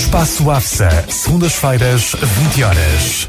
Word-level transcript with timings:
Espaço 0.00 0.50
AFSA, 0.50 0.88
segundas-feiras, 1.10 2.16
20 2.22 2.64
horas. 2.64 3.28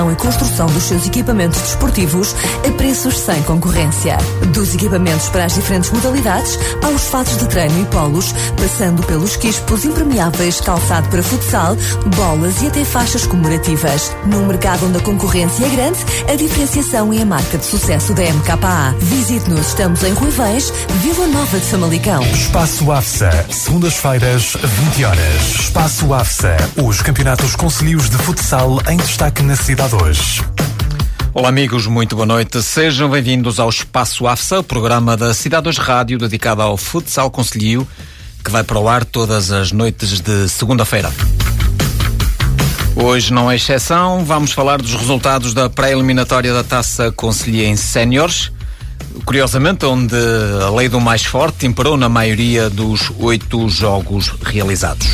concepção 0.01 0.11
e 0.11 0.15
construção 0.15 0.67
dos 0.67 0.83
seus 0.83 1.05
equipamentos 1.05 1.59
desportivos 1.59 2.35
a 2.67 2.71
preços 2.77 3.19
sem 3.19 3.41
concorrência. 3.43 4.17
Dos 4.53 4.73
equipamentos 4.73 5.29
para 5.29 5.45
as 5.45 5.53
diferentes 5.53 5.91
modalidades 5.91 6.57
aos 6.83 7.07
fatos 7.07 7.37
de 7.37 7.47
treino 7.47 7.81
e 7.81 7.85
polos, 7.85 8.33
passando 8.57 9.03
pelos 9.03 9.35
quispos 9.35 9.85
impermeáveis, 9.85 10.61
calçado 10.61 11.07
para 11.09 11.21
futsal, 11.21 11.75
bolas 12.15 12.61
e 12.61 12.67
até 12.67 12.83
faixas 12.83 13.25
comemorativas. 13.25 14.15
Num 14.25 14.45
mercado 14.47 14.87
onde 14.87 14.97
a 14.97 15.01
concorrência 15.01 15.65
é 15.65 15.69
grande, 15.69 15.99
a 16.31 16.35
diferenciação 16.35 17.13
é 17.13 17.21
a 17.21 17.25
marca 17.25 17.57
de 17.57 17.65
sucesso 17.65 18.13
da 18.13 18.23
MKA. 18.23 18.95
Visite-nos, 18.99 19.67
estamos 19.67 20.03
em 20.03 20.13
Ruivães, 20.13 20.71
Vila 21.01 21.27
Nova 21.27 21.59
de 21.59 21.65
Famalicão. 21.65 22.23
Espaço 22.23 22.91
AFSA, 22.91 23.45
segundas-feiras, 23.49 24.55
20 24.63 25.05
horas. 25.05 25.41
Espaço 25.59 26.13
AFSA, 26.13 26.57
os 26.83 27.01
campeonatos 27.01 27.55
concelhios 27.55 28.09
de 28.09 28.17
futsal 28.17 28.79
em 28.89 28.97
destaque 28.97 29.43
na 29.43 29.55
cidade 29.55 29.90
hoje. 29.93 30.41
Olá 31.33 31.49
amigos, 31.49 31.85
muito 31.85 32.15
boa 32.15 32.25
noite. 32.25 32.61
Sejam 32.61 33.09
bem-vindos 33.09 33.59
ao 33.59 33.69
Espaço 33.69 34.27
AFSA, 34.27 34.63
programa 34.63 35.17
da 35.17 35.33
Cidade 35.33 35.67
Hoje 35.69 35.79
Rádio 35.79 36.17
dedicado 36.17 36.61
ao 36.61 36.77
futsal 36.77 37.29
concelhio, 37.31 37.87
que 38.43 38.51
vai 38.51 38.63
para 38.63 38.79
o 38.79 38.87
ar 38.87 39.03
todas 39.03 39.51
as 39.51 39.71
noites 39.71 40.19
de 40.19 40.47
segunda-feira. 40.49 41.11
Hoje 42.95 43.33
não 43.33 43.49
é 43.49 43.55
exceção, 43.55 44.23
vamos 44.23 44.51
falar 44.51 44.81
dos 44.81 44.93
resultados 44.93 45.53
da 45.53 45.69
pré-eliminatória 45.69 46.53
da 46.53 46.63
Taça 46.63 47.11
em 47.63 47.75
Séniores. 47.75 48.51
Curiosamente, 49.25 49.85
onde 49.85 50.15
a 50.63 50.69
lei 50.69 50.87
do 50.89 50.99
mais 51.01 51.23
forte 51.23 51.65
imperou 51.65 51.97
na 51.97 52.07
maioria 52.07 52.69
dos 52.69 53.11
oito 53.19 53.67
jogos 53.69 54.33
realizados. 54.43 55.07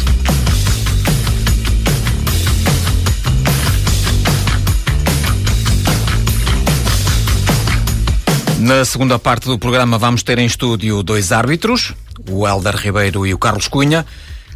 Na 8.60 8.84
segunda 8.84 9.20
parte 9.20 9.46
do 9.46 9.60
programa 9.60 10.00
vamos 10.00 10.24
ter 10.24 10.40
em 10.40 10.46
estúdio 10.46 11.04
dois 11.04 11.32
árbitros, 11.32 11.94
o 12.28 12.48
Helder 12.48 12.76
Ribeiro 12.76 13.26
e 13.26 13.32
o 13.32 13.38
Carlos 13.38 13.68
Cunha, 13.68 14.04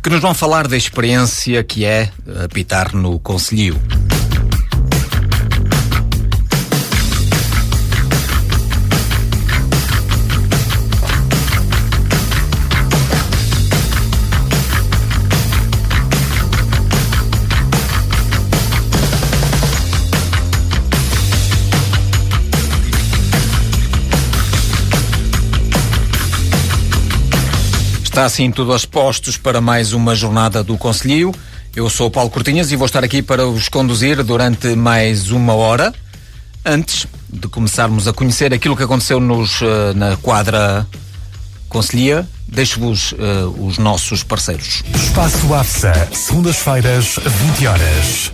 que 0.01 0.09
nos 0.09 0.19
vão 0.19 0.33
falar 0.33 0.67
da 0.67 0.75
experiência 0.75 1.63
que 1.63 1.85
é 1.85 2.09
apitar 2.43 2.95
no 2.95 3.19
Conselho. 3.19 3.79
Está 28.11 28.25
assim 28.25 28.51
tudo 28.51 28.73
aos 28.73 28.83
postos 28.83 29.37
para 29.37 29.61
mais 29.61 29.93
uma 29.93 30.13
jornada 30.13 30.61
do 30.61 30.77
Conselho. 30.77 31.33
Eu 31.73 31.89
sou 31.89 32.07
o 32.07 32.11
Paulo 32.11 32.29
Cortinhas 32.29 32.69
e 32.69 32.75
vou 32.75 32.85
estar 32.85 33.05
aqui 33.05 33.21
para 33.21 33.47
os 33.47 33.69
conduzir 33.69 34.21
durante 34.21 34.75
mais 34.75 35.31
uma 35.31 35.53
hora. 35.53 35.93
Antes 36.65 37.07
de 37.29 37.47
começarmos 37.47 38.09
a 38.09 38.13
conhecer 38.13 38.53
aquilo 38.53 38.75
que 38.75 38.83
aconteceu 38.83 39.21
nos, 39.21 39.61
uh, 39.61 39.93
na 39.95 40.17
quadra 40.17 40.85
Conselhia, 41.69 42.27
deixo-vos 42.45 43.13
uh, 43.13 43.15
os 43.65 43.77
nossos 43.77 44.23
parceiros. 44.23 44.83
Espaço 44.93 45.53
AFSA, 45.53 46.09
segundas-feiras, 46.11 47.15
20 47.55 47.65
horas. 47.67 48.33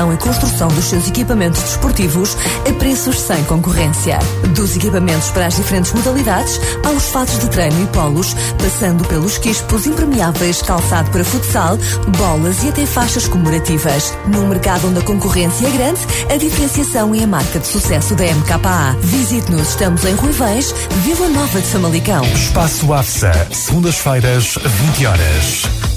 concepção 0.00 0.12
e 0.12 0.16
construção 0.16 0.68
dos 0.68 0.84
seus 0.86 1.08
equipamentos 1.08 1.62
desportivos 1.62 2.36
a 2.68 2.72
preços 2.74 3.18
sem 3.18 3.42
concorrência. 3.44 4.18
Dos 4.54 4.76
equipamentos 4.76 5.30
para 5.30 5.46
as 5.46 5.56
diferentes 5.56 5.92
modalidades 5.92 6.60
aos 6.84 7.08
fatos 7.08 7.38
de 7.38 7.48
treino 7.48 7.82
e 7.82 7.86
polos, 7.88 8.34
passando 8.58 9.06
pelos 9.08 9.36
quispos 9.38 9.86
impermeáveis, 9.86 10.62
calçado 10.62 11.10
para 11.10 11.24
futsal, 11.24 11.76
bolas 12.18 12.62
e 12.62 12.68
até 12.68 12.86
faixas 12.86 13.26
comemorativas. 13.28 14.16
Num 14.26 14.48
mercado 14.48 14.88
onde 14.88 15.00
a 15.00 15.02
concorrência 15.02 15.66
é 15.66 15.70
grande, 15.70 16.00
a 16.30 16.36
diferenciação 16.36 17.14
é 17.14 17.24
a 17.24 17.26
marca 17.26 17.58
de 17.58 17.66
sucesso 17.66 18.14
da 18.14 18.24
MKA. 18.24 18.96
Visite-nos, 19.02 19.70
estamos 19.70 20.04
em 20.04 20.14
Ruivães, 20.14 20.74
Vila 21.04 21.28
Nova 21.28 21.60
de 21.60 21.66
Famalicão. 21.66 22.24
Espaço 22.24 22.92
AFSA, 22.92 23.32
segundas-feiras, 23.52 24.54
20 24.64 25.06
horas. 25.06 25.89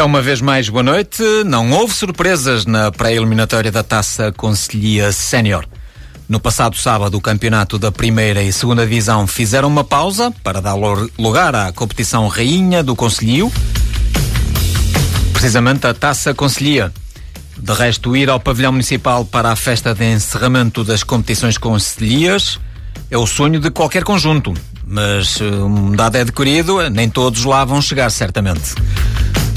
Então, 0.00 0.08
uma 0.08 0.22
vez 0.22 0.40
mais, 0.40 0.66
boa 0.66 0.82
noite. 0.82 1.22
Não 1.44 1.72
houve 1.72 1.92
surpresas 1.92 2.64
na 2.64 2.90
pré-eliminatória 2.90 3.70
da 3.70 3.82
Taça 3.82 4.32
Conselhia 4.32 5.12
Sénior. 5.12 5.66
No 6.26 6.40
passado 6.40 6.74
sábado, 6.74 7.18
o 7.18 7.20
campeonato 7.20 7.78
da 7.78 7.92
primeira 7.92 8.42
e 8.42 8.50
segunda 8.50 8.82
divisão 8.84 9.26
fizeram 9.26 9.68
uma 9.68 9.84
pausa 9.84 10.32
para 10.42 10.58
dar 10.58 10.74
lugar 11.18 11.54
à 11.54 11.70
competição 11.70 12.28
rainha 12.28 12.82
do 12.82 12.96
Conselhio, 12.96 13.52
precisamente 15.34 15.86
a 15.86 15.92
Taça 15.92 16.32
Conselhia. 16.32 16.90
De 17.58 17.74
resto, 17.74 18.16
ir 18.16 18.30
ao 18.30 18.40
pavilhão 18.40 18.72
municipal 18.72 19.22
para 19.26 19.52
a 19.52 19.56
festa 19.56 19.94
de 19.94 20.14
encerramento 20.14 20.82
das 20.82 21.02
competições 21.02 21.58
conselhias 21.58 22.58
é 23.10 23.18
o 23.18 23.26
sonho 23.26 23.60
de 23.60 23.70
qualquer 23.70 24.02
conjunto, 24.02 24.54
mas 24.86 25.38
um 25.42 25.94
dado 25.94 26.16
é 26.16 26.22
adquirido, 26.22 26.88
nem 26.88 27.10
todos 27.10 27.44
lá 27.44 27.66
vão 27.66 27.82
chegar, 27.82 28.08
certamente. 28.10 28.74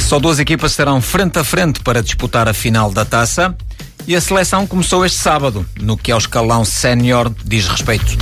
Só 0.03 0.19
duas 0.19 0.38
equipas 0.38 0.72
estarão 0.72 1.02
frente 1.02 1.40
a 1.40 1.44
frente 1.44 1.79
para 1.79 2.03
disputar 2.03 2.47
a 2.47 2.53
final 2.53 2.91
da 2.91 3.03
taça 3.03 3.55
e 4.05 4.16
a 4.16 4.22
seleção 4.22 4.67
começou 4.67 5.03
este 5.05 5.17
sábado, 5.17 5.66
no 5.79 5.97
que 5.97 6.11
ao 6.11 6.20
escalão 6.20 6.64
sénior 6.64 7.32
diz 7.44 7.67
respeito. 7.67 8.17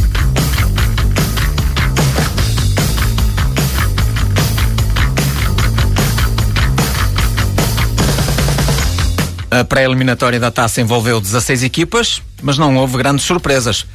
A 9.50 9.66
pré-eliminatória 9.66 10.40
da 10.40 10.50
taça 10.50 10.80
envolveu 10.80 11.20
16 11.20 11.64
equipas, 11.64 12.22
mas 12.42 12.58
não 12.58 12.78
houve 12.78 12.98
grandes 12.98 13.26
surpresas. 13.26 13.86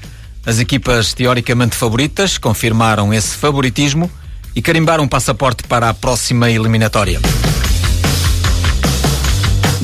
As 0.45 0.59
equipas 0.59 1.15
teoricamente 1.15 1.75
favoritas 1.75 2.37
confirmaram 2.37 3.15
esse 3.15 3.35
favoritismo 3.37 4.11
e 4.55 4.61
carimbaram 4.61 5.05
um 5.05 5.09
passaporte 5.09 5.63
para 5.63 5.89
a 5.89 5.95
próxima 5.95 6.51
eliminatória. 6.51 7.21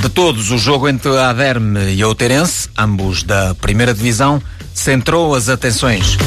De 0.03 0.09
todos, 0.09 0.51
o 0.51 0.59
jogo 0.59 0.89
entre 0.89 1.17
a 1.17 1.31
Aderme 1.31 1.95
e 1.95 2.05
o 2.05 2.13
Terence, 2.13 2.69
ambos 2.77 3.23
da 3.23 3.55
primeira 3.55 3.95
divisão, 3.95 4.43
centrou 4.75 5.33
as 5.33 5.49
atenções. 5.49 6.19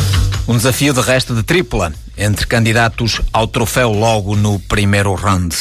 Um 0.48 0.56
desafio 0.56 0.94
de 0.94 1.02
resto 1.02 1.36
de 1.36 1.44
tripla 1.44 1.92
entre 2.18 2.48
candidatos 2.48 3.20
ao 3.34 3.46
troféu 3.48 3.92
logo 3.92 4.34
no 4.34 4.62
primeiro 4.62 5.14
round. 5.14 5.58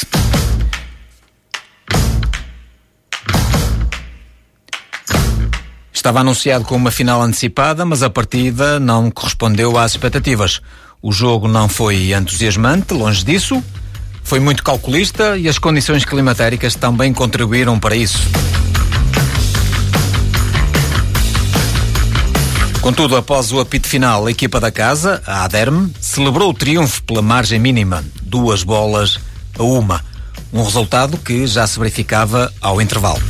Estava 5.91 6.21
anunciado 6.21 6.63
como 6.63 6.85
uma 6.85 6.91
final 6.91 7.21
antecipada, 7.21 7.83
mas 7.83 8.01
a 8.01 8.09
partida 8.09 8.79
não 8.79 9.11
correspondeu 9.11 9.77
às 9.77 9.91
expectativas. 9.91 10.61
O 11.01 11.11
jogo 11.11 11.49
não 11.49 11.67
foi 11.67 12.13
entusiasmante, 12.13 12.93
longe 12.93 13.25
disso. 13.25 13.61
Foi 14.25 14.39
muito 14.39 14.63
calculista 14.63 15.37
e 15.37 15.47
as 15.47 15.59
condições 15.59 16.03
climatéricas 16.03 16.75
também 16.75 17.13
contribuíram 17.13 17.79
para 17.79 17.95
isso. 17.95 18.17
Contudo, 22.81 23.15
após 23.15 23.51
o 23.51 23.59
apito 23.59 23.87
final, 23.87 24.25
a 24.25 24.31
equipa 24.31 24.59
da 24.59 24.71
casa, 24.71 25.21
a 25.25 25.43
Aderme, 25.43 25.93
celebrou 26.01 26.49
o 26.49 26.53
triunfo 26.53 27.01
pela 27.03 27.21
margem 27.21 27.59
mínima, 27.59 28.03
duas 28.21 28.63
bolas 28.63 29.19
a 29.57 29.63
uma. 29.63 30.03
Um 30.51 30.63
resultado 30.63 31.17
que 31.17 31.45
já 31.45 31.65
se 31.65 31.79
verificava 31.79 32.51
ao 32.59 32.81
intervalo. 32.81 33.21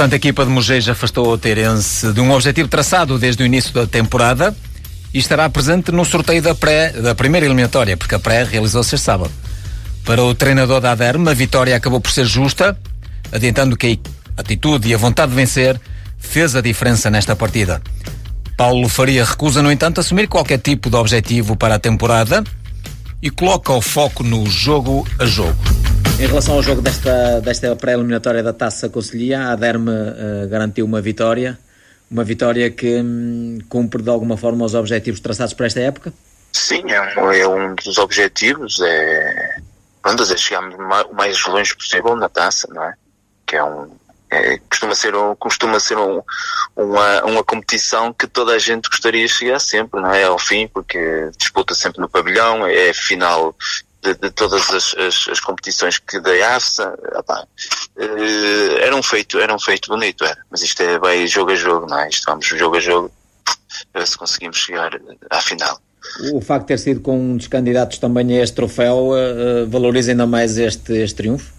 Portanto, 0.00 0.14
a 0.14 0.16
equipa 0.16 0.46
de 0.46 0.50
Mogeis 0.50 0.88
afastou 0.88 1.30
o 1.30 1.36
Terence 1.36 2.10
de 2.14 2.22
um 2.22 2.32
objetivo 2.32 2.66
traçado 2.66 3.18
desde 3.18 3.42
o 3.42 3.44
início 3.44 3.70
da 3.74 3.86
temporada 3.86 4.56
e 5.12 5.18
estará 5.18 5.46
presente 5.50 5.92
no 5.92 6.06
sorteio 6.06 6.40
da, 6.40 6.54
pré, 6.54 6.88
da 6.92 7.14
primeira 7.14 7.44
eliminatória, 7.44 7.98
porque 7.98 8.14
a 8.14 8.18
pré 8.18 8.42
realizou-se 8.42 8.94
este 8.94 9.04
sábado. 9.04 9.30
Para 10.02 10.22
o 10.22 10.34
treinador 10.34 10.80
da 10.80 10.92
Aderme, 10.92 11.28
a 11.28 11.34
vitória 11.34 11.76
acabou 11.76 12.00
por 12.00 12.10
ser 12.12 12.24
justa, 12.24 12.78
adiantando 13.30 13.76
que 13.76 14.00
a 14.38 14.40
atitude 14.40 14.88
e 14.88 14.94
a 14.94 14.96
vontade 14.96 15.32
de 15.32 15.36
vencer 15.36 15.78
fez 16.16 16.56
a 16.56 16.62
diferença 16.62 17.10
nesta 17.10 17.36
partida. 17.36 17.82
Paulo 18.56 18.88
Faria 18.88 19.22
recusa, 19.22 19.62
no 19.62 19.70
entanto, 19.70 20.00
assumir 20.00 20.28
qualquer 20.28 20.60
tipo 20.60 20.88
de 20.88 20.96
objetivo 20.96 21.56
para 21.56 21.74
a 21.74 21.78
temporada 21.78 22.42
e 23.20 23.28
coloca 23.28 23.70
o 23.70 23.82
foco 23.82 24.24
no 24.24 24.46
jogo 24.46 25.06
a 25.18 25.26
jogo. 25.26 25.58
Em 26.20 26.26
relação 26.26 26.54
ao 26.56 26.62
jogo 26.62 26.82
desta, 26.82 27.40
desta 27.40 27.74
pré-eliminatória 27.74 28.42
da 28.42 28.52
Taça 28.52 28.90
Conselhia, 28.90 29.48
a 29.48 29.56
Derme 29.56 29.90
uh, 29.90 30.46
garantiu 30.50 30.84
uma 30.84 31.00
vitória, 31.00 31.58
uma 32.10 32.22
vitória 32.22 32.70
que 32.70 33.00
um, 33.00 33.58
cumpre 33.70 34.02
de 34.02 34.10
alguma 34.10 34.36
forma 34.36 34.66
os 34.66 34.74
objetivos 34.74 35.18
traçados 35.18 35.54
para 35.54 35.64
esta 35.64 35.80
época? 35.80 36.12
Sim, 36.52 36.82
é 36.90 37.00
um, 37.00 37.32
é 37.32 37.48
um 37.48 37.74
dos 37.74 37.96
objetivos, 37.96 38.82
é, 38.82 39.56
pronto, 40.02 40.22
é 40.22 40.36
chegarmos 40.36 40.74
o 40.74 41.14
mais 41.14 41.42
longe 41.46 41.74
possível 41.74 42.14
na 42.14 42.28
Taça, 42.28 42.68
não 42.70 42.84
é? 42.84 42.92
Que 43.46 43.56
é 43.56 43.64
um, 43.64 43.90
é, 44.30 44.58
costuma 44.68 44.94
ser, 44.94 45.16
um, 45.16 45.34
costuma 45.34 45.80
ser 45.80 45.96
um, 45.96 46.20
uma, 46.76 47.24
uma 47.24 47.42
competição 47.42 48.12
que 48.12 48.26
toda 48.26 48.52
a 48.52 48.58
gente 48.58 48.90
gostaria 48.90 49.24
de 49.24 49.32
chegar 49.32 49.58
sempre, 49.58 49.98
não 49.98 50.12
é? 50.12 50.24
Ao 50.24 50.38
fim, 50.38 50.68
porque 50.68 51.30
disputa 51.38 51.74
sempre 51.74 52.02
no 52.02 52.10
pavilhão, 52.10 52.66
é 52.66 52.92
final 52.92 53.56
de, 54.02 54.14
de 54.14 54.30
todas 54.30 54.70
as, 54.70 54.94
as, 54.96 55.28
as, 55.28 55.40
competições 55.40 55.98
que 55.98 56.20
da 56.20 56.56
AFSA, 56.56 56.98
opa, 57.14 57.46
uh, 57.96 58.78
era 58.80 58.94
um 58.96 59.02
feito, 59.02 59.38
era 59.38 59.54
um 59.54 59.58
feito 59.58 59.88
bonito, 59.88 60.24
era. 60.24 60.38
Mas 60.50 60.62
isto 60.62 60.82
é, 60.82 60.98
vai 60.98 61.26
jogo 61.26 61.52
a 61.52 61.54
jogo, 61.54 61.86
não 61.86 61.98
é? 61.98 62.08
Isto 62.08 62.24
vamos 62.26 62.46
jogo 62.46 62.76
a 62.76 62.80
jogo, 62.80 63.12
para 63.92 64.00
ver 64.00 64.06
se 64.06 64.16
conseguimos 64.16 64.56
chegar 64.56 64.90
à 65.28 65.40
final. 65.40 65.80
O 66.32 66.40
facto 66.40 66.62
de 66.62 66.68
ter 66.68 66.78
sido 66.78 67.00
com 67.00 67.18
um 67.18 67.36
dos 67.36 67.46
candidatos 67.46 67.98
também 67.98 68.38
a 68.38 68.42
este 68.42 68.56
troféu 68.56 69.10
uh, 69.10 69.68
valoriza 69.68 70.12
ainda 70.12 70.26
mais 70.26 70.56
este, 70.56 70.92
este 70.94 71.16
triunfo? 71.16 71.52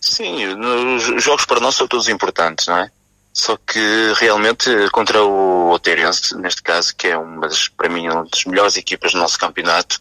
Sim, 0.00 0.46
os 0.46 1.22
jogos 1.22 1.44
para 1.44 1.60
nós 1.60 1.74
são 1.74 1.86
todos 1.86 2.08
importantes, 2.08 2.66
não 2.66 2.78
é? 2.78 2.90
Só 3.32 3.56
que 3.56 4.12
realmente 4.16 4.70
contra 4.90 5.22
o 5.22 5.70
Oteirense, 5.70 6.36
neste 6.36 6.62
caso, 6.62 6.94
que 6.96 7.08
é 7.08 7.16
uma 7.16 7.48
das, 7.48 7.68
para 7.68 7.88
mim, 7.88 8.08
uma 8.08 8.24
das 8.24 8.44
melhores 8.44 8.76
equipas 8.76 9.12
do 9.12 9.18
nosso 9.18 9.38
campeonato, 9.38 10.00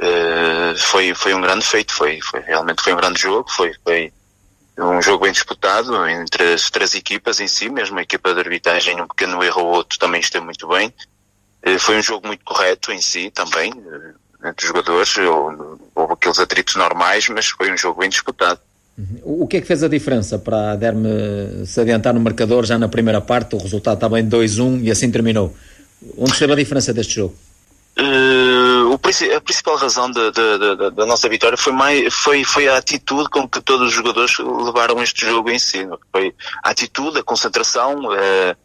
uh, 0.00 0.78
foi, 0.78 1.14
foi 1.14 1.34
um 1.34 1.40
grande 1.40 1.64
feito, 1.64 1.92
foi, 1.92 2.20
foi, 2.20 2.40
realmente 2.40 2.82
foi 2.82 2.92
um 2.92 2.96
grande 2.96 3.20
jogo, 3.20 3.50
foi, 3.50 3.72
foi 3.84 4.12
um 4.78 5.02
jogo 5.02 5.24
bem 5.24 5.32
disputado 5.32 6.06
entre 6.08 6.54
as 6.54 6.70
três 6.70 6.94
equipas 6.94 7.38
em 7.40 7.46
si, 7.46 7.68
mesmo 7.68 7.98
a 7.98 8.02
equipa 8.02 8.32
de 8.32 8.40
arbitragem, 8.40 9.00
um 9.00 9.06
pequeno 9.06 9.42
erro 9.42 9.62
ou 9.62 9.74
outro 9.74 9.98
também 9.98 10.20
esteve 10.20 10.44
muito 10.44 10.66
bem. 10.68 10.92
Uh, 11.66 11.78
foi 11.78 11.98
um 11.98 12.02
jogo 12.02 12.26
muito 12.26 12.44
correto 12.44 12.90
em 12.90 13.00
si 13.00 13.30
também, 13.30 13.72
uh, 13.72 14.48
entre 14.48 14.64
os 14.64 14.68
jogadores, 14.68 15.14
houve 15.94 16.12
aqueles 16.14 16.38
atritos 16.38 16.76
normais, 16.76 17.28
mas 17.28 17.48
foi 17.48 17.70
um 17.70 17.76
jogo 17.76 18.00
bem 18.00 18.08
disputado. 18.08 18.60
Uhum. 18.96 19.42
O 19.42 19.46
que 19.46 19.58
é 19.58 19.60
que 19.60 19.66
fez 19.66 19.82
a 19.82 19.88
diferença 19.88 20.38
para 20.38 20.72
a 20.72 20.76
Derme 20.76 21.64
se 21.66 21.80
adiantar 21.80 22.12
no 22.12 22.20
marcador 22.20 22.64
já 22.64 22.78
na 22.78 22.88
primeira 22.88 23.20
parte? 23.20 23.54
O 23.54 23.58
resultado 23.58 23.94
estava 23.94 24.18
em 24.18 24.28
2-1 24.28 24.82
e 24.82 24.90
assim 24.90 25.10
terminou. 25.10 25.54
Onde 26.16 26.32
esteve 26.32 26.52
a 26.52 26.56
diferença 26.56 26.92
deste 26.92 27.16
jogo? 27.16 27.34
Uh, 27.98 28.94
a 28.94 29.40
principal 29.40 29.76
razão 29.76 30.10
da, 30.10 31.06
nossa 31.06 31.28
vitória 31.28 31.58
foi, 31.58 31.72
mais, 31.72 32.14
foi, 32.14 32.44
foi 32.44 32.68
a 32.68 32.76
atitude 32.76 33.28
com 33.28 33.48
que 33.48 33.60
todos 33.60 33.88
os 33.88 33.92
jogadores 33.92 34.38
levaram 34.38 35.02
este 35.02 35.26
jogo 35.26 35.50
em 35.50 35.58
si. 35.58 35.86
Foi 36.12 36.34
a 36.62 36.70
atitude, 36.70 37.18
a 37.18 37.22
concentração, 37.22 37.98
uh, 38.04 38.56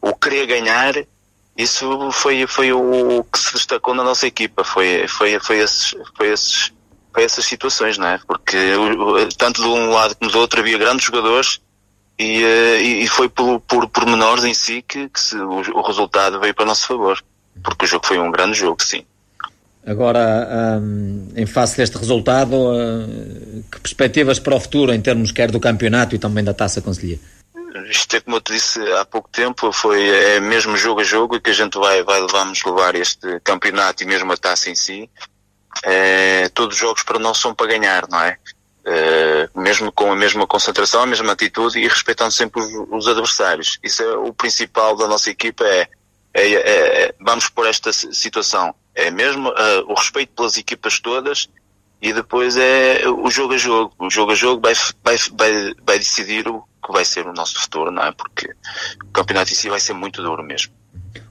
o 0.00 0.14
querer 0.14 0.46
ganhar. 0.46 0.94
Isso 1.56 2.10
foi, 2.12 2.46
foi 2.46 2.72
o 2.72 3.24
que 3.24 3.38
se 3.38 3.54
destacou 3.54 3.94
na 3.94 4.04
nossa 4.04 4.26
equipa. 4.26 4.62
Foi, 4.62 5.08
foi, 5.08 5.40
foi, 5.40 5.58
esses, 5.58 5.96
foi, 6.14 6.28
esses, 6.28 6.72
foi 7.12 7.24
essas 7.24 7.44
situações, 7.46 7.96
não 7.96 8.06
é? 8.06 8.20
Porque 8.26 8.56
tanto 9.38 9.62
de 9.62 9.68
um 9.68 9.90
lado 9.90 10.14
como 10.16 10.30
do 10.30 10.38
outro 10.38 10.60
havia 10.60 10.78
grandes 10.78 11.06
jogadores 11.06 11.60
e, 12.18 12.44
uh, 12.44 12.80
e 12.80 13.08
foi 13.08 13.28
por, 13.28 13.58
por, 13.60 13.88
em 14.44 14.54
si 14.54 14.82
que, 14.82 15.08
que 15.08 15.20
se, 15.20 15.36
o, 15.36 15.78
o 15.78 15.82
resultado 15.82 16.38
veio 16.38 16.54
para 16.54 16.66
nosso 16.66 16.86
favor 16.86 17.20
porque 17.62 17.84
o 17.84 17.88
jogo 17.88 18.06
foi 18.06 18.18
um 18.18 18.30
grande 18.30 18.54
jogo, 18.54 18.82
sim. 18.82 19.04
Agora, 19.86 20.48
um, 20.82 21.28
em 21.36 21.46
face 21.46 21.76
deste 21.76 21.96
resultado, 21.96 22.56
uh, 22.56 23.62
que 23.70 23.80
perspectivas 23.80 24.40
para 24.40 24.56
o 24.56 24.60
futuro 24.60 24.92
em 24.92 25.00
termos 25.00 25.30
quer 25.30 25.50
do 25.50 25.60
campeonato 25.60 26.16
e 26.16 26.18
também 26.18 26.42
da 26.42 26.52
Taça 26.52 26.82
Conselhia? 26.82 27.20
Isto 27.88 28.16
é 28.16 28.20
como 28.20 28.36
eu 28.36 28.40
te 28.40 28.52
disse 28.52 28.80
há 28.94 29.04
pouco 29.04 29.28
tempo, 29.30 29.70
foi 29.70 30.08
é 30.08 30.40
mesmo 30.40 30.76
jogo 30.76 31.00
a 31.00 31.04
jogo 31.04 31.40
que 31.40 31.50
a 31.50 31.52
gente 31.52 31.78
vai, 31.78 32.02
vai 32.02 32.20
vamos 32.26 32.64
levar 32.64 32.96
este 32.96 33.38
campeonato 33.44 34.02
e 34.02 34.06
mesmo 34.06 34.32
a 34.32 34.36
taça 34.36 34.70
em 34.70 34.74
si. 34.74 35.08
É, 35.84 36.48
todos 36.48 36.74
os 36.74 36.80
jogos 36.80 37.02
para 37.04 37.18
nós 37.18 37.38
são 37.38 37.54
para 37.54 37.66
ganhar, 37.66 38.08
não 38.08 38.20
é? 38.20 38.38
é 38.84 39.48
mesmo 39.54 39.92
com 39.92 40.10
a 40.10 40.16
mesma 40.16 40.46
concentração, 40.46 41.02
a 41.02 41.06
mesma 41.06 41.32
atitude 41.32 41.78
e 41.78 41.86
respeitando 41.86 42.32
sempre 42.32 42.60
os, 42.60 42.72
os 42.90 43.06
adversários. 43.06 43.78
Isso 43.84 44.02
é 44.02 44.16
o 44.16 44.32
principal 44.32 44.96
da 44.96 45.06
nossa 45.06 45.30
equipa 45.30 45.64
é 45.64 45.86
é, 46.36 46.52
é, 46.52 47.02
é, 47.04 47.14
vamos 47.18 47.48
por 47.48 47.66
esta 47.66 47.90
situação. 47.92 48.74
É 48.94 49.10
mesmo 49.10 49.48
uh, 49.48 49.54
o 49.88 49.94
respeito 49.94 50.32
pelas 50.34 50.56
equipas 50.58 51.00
todas 51.00 51.48
e 52.00 52.12
depois 52.12 52.56
é 52.58 53.08
o 53.08 53.30
jogo 53.30 53.54
a 53.54 53.56
jogo. 53.56 53.92
O 53.98 54.10
jogo 54.10 54.32
a 54.32 54.34
jogo 54.34 54.60
vai, 54.60 54.74
vai, 55.02 55.16
vai, 55.38 55.74
vai 55.86 55.98
decidir 55.98 56.46
o 56.46 56.62
que 56.84 56.92
vai 56.92 57.06
ser 57.06 57.26
o 57.26 57.32
nosso 57.32 57.58
futuro, 57.58 57.90
não 57.90 58.02
é? 58.02 58.12
Porque 58.12 58.50
o 59.02 59.12
campeonato 59.12 59.50
em 59.50 59.54
si 59.54 59.70
vai 59.70 59.80
ser 59.80 59.94
muito 59.94 60.22
duro 60.22 60.42
mesmo. 60.42 60.72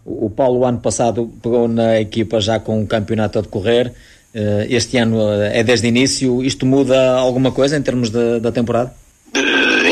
O 0.03 0.29
Paulo, 0.29 0.65
ano 0.65 0.79
passado, 0.79 1.31
pegou 1.41 1.67
na 1.67 1.99
equipa 1.99 2.41
já 2.41 2.59
com 2.59 2.83
o 2.83 2.87
campeonato 2.87 3.39
a 3.39 3.41
decorrer. 3.41 3.93
Eh, 4.33 4.67
este 4.69 4.97
ano 4.97 5.21
eh, 5.21 5.59
é 5.59 5.63
desde 5.63 5.87
o 5.87 5.89
início. 5.89 6.43
Isto 6.43 6.65
muda 6.65 7.15
alguma 7.15 7.51
coisa 7.51 7.77
em 7.77 7.81
termos 7.81 8.09
da 8.09 8.51
temporada? 8.51 8.93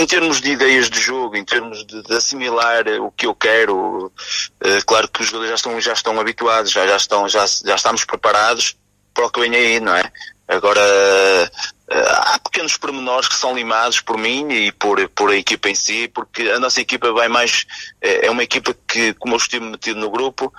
Em 0.03 0.05
termos 0.05 0.41
de 0.41 0.51
ideias 0.51 0.89
de 0.89 0.99
jogo, 0.99 1.37
em 1.37 1.45
termos 1.45 1.85
de, 1.85 2.03
de 2.03 2.13
assimilar 2.13 2.85
o 2.99 3.09
que 3.09 3.25
eu 3.25 3.33
quero, 3.33 4.07
uh, 4.07 4.85
claro 4.85 5.07
que 5.07 5.21
os 5.21 5.27
jogadores 5.27 5.49
já 5.49 5.55
estão, 5.55 5.79
já 5.79 5.93
estão 5.93 6.19
habituados, 6.19 6.71
já, 6.71 6.85
já, 6.85 6.97
estão, 6.97 7.29
já, 7.29 7.45
já 7.45 7.75
estamos 7.75 8.03
preparados 8.03 8.75
para 9.13 9.25
o 9.25 9.29
que 9.29 9.39
vem 9.39 9.55
aí, 9.55 9.79
não 9.79 9.95
é? 9.95 10.03
Agora, 10.45 10.81
uh, 10.81 11.95
há 12.33 12.39
pequenos 12.43 12.75
pormenores 12.75 13.29
que 13.29 13.35
são 13.35 13.55
limados 13.55 14.01
por 14.01 14.17
mim 14.17 14.51
e 14.51 14.73
por, 14.73 15.07
por 15.09 15.31
a 15.31 15.37
equipa 15.37 15.69
em 15.69 15.75
si, 15.75 16.09
porque 16.13 16.49
a 16.49 16.59
nossa 16.59 16.81
equipa 16.81 17.13
vai 17.13 17.29
mais, 17.29 17.65
é, 18.01 18.25
é 18.25 18.29
uma 18.29 18.43
equipa 18.43 18.75
que, 18.85 19.13
como 19.13 19.35
eu 19.35 19.37
estive 19.37 19.65
metido 19.65 20.01
no 20.01 20.09
grupo, 20.09 20.53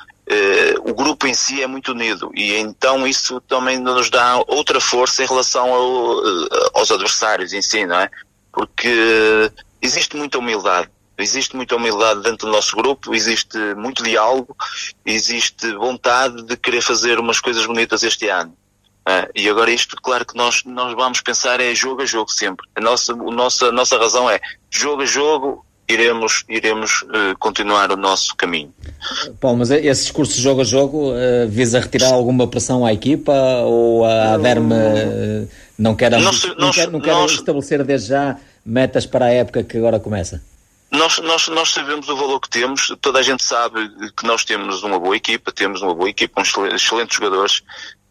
o 0.84 0.94
grupo 0.94 1.26
em 1.26 1.34
si 1.34 1.62
é 1.62 1.66
muito 1.66 1.92
unido 1.92 2.30
e 2.34 2.54
então 2.54 3.06
isso 3.06 3.42
também 3.42 3.78
nos 3.78 4.08
dá 4.08 4.38
outra 4.46 4.80
força 4.80 5.22
em 5.22 5.26
relação 5.26 5.70
ao, 5.70 6.22
aos 6.72 6.90
adversários 6.90 7.52
em 7.52 7.60
si, 7.60 7.84
não 7.84 8.00
é? 8.00 8.08
Porque 8.54 9.50
existe 9.82 10.16
muita 10.16 10.38
humildade. 10.38 10.88
Existe 11.16 11.54
muita 11.54 11.76
humildade 11.76 12.22
dentro 12.22 12.46
do 12.46 12.52
nosso 12.52 12.74
grupo, 12.74 13.14
existe 13.14 13.56
muito 13.76 14.02
diálogo, 14.02 14.56
existe 15.06 15.72
vontade 15.74 16.42
de 16.42 16.56
querer 16.56 16.80
fazer 16.80 17.20
umas 17.20 17.38
coisas 17.38 17.64
bonitas 17.66 18.02
este 18.02 18.28
ano. 18.28 18.52
Uh, 19.06 19.30
e 19.34 19.48
agora 19.48 19.70
isto, 19.70 19.96
claro 19.96 20.24
que 20.24 20.34
nós, 20.34 20.62
nós 20.64 20.94
vamos 20.94 21.20
pensar 21.20 21.60
é 21.60 21.74
jogo 21.74 22.02
a 22.02 22.06
jogo 22.06 22.32
sempre. 22.32 22.66
A 22.74 22.80
nossa, 22.80 23.12
a 23.12 23.16
nossa, 23.16 23.66
a 23.66 23.72
nossa 23.72 23.98
razão 23.98 24.28
é 24.28 24.40
jogo 24.70 25.02
a 25.02 25.06
jogo, 25.06 25.64
iremos, 25.88 26.44
iremos 26.48 27.02
uh, 27.02 27.38
continuar 27.38 27.92
o 27.92 27.96
nosso 27.96 28.34
caminho. 28.34 28.72
Paulo, 29.40 29.58
mas 29.58 29.70
esse 29.70 30.04
discurso 30.04 30.40
jogo 30.40 30.62
a 30.62 30.64
jogo 30.64 31.12
uh, 31.12 31.48
visa 31.48 31.78
retirar 31.78 32.12
alguma 32.12 32.48
pressão 32.48 32.84
à 32.84 32.92
equipa 32.92 33.32
ou 33.64 34.04
a 34.04 34.34
Aderme 34.34 34.74
uh, 34.74 35.48
não 35.78 35.94
quer, 35.94 36.10
não 36.10 36.20
não 36.90 37.00
quer 37.00 37.12
nós, 37.12 37.32
estabelecer 37.32 37.84
desde 37.84 38.08
já 38.08 38.36
metas 38.64 39.06
para 39.06 39.26
a 39.26 39.30
época 39.30 39.62
que 39.62 39.76
agora 39.76 39.98
começa? 39.98 40.42
Nós, 40.90 41.18
nós, 41.18 41.48
nós 41.48 41.70
sabemos 41.70 42.08
o 42.08 42.16
valor 42.16 42.40
que 42.40 42.48
temos, 42.48 42.94
toda 43.00 43.18
a 43.18 43.22
gente 43.22 43.42
sabe 43.42 43.90
que 44.16 44.24
nós 44.24 44.44
temos 44.44 44.82
uma 44.84 44.98
boa 44.98 45.16
equipa, 45.16 45.50
temos 45.50 45.82
uma 45.82 45.92
boa 45.92 46.08
equipa, 46.08 46.40
uns 46.40 46.52
excelentes 46.72 47.16
jogadores, 47.16 47.62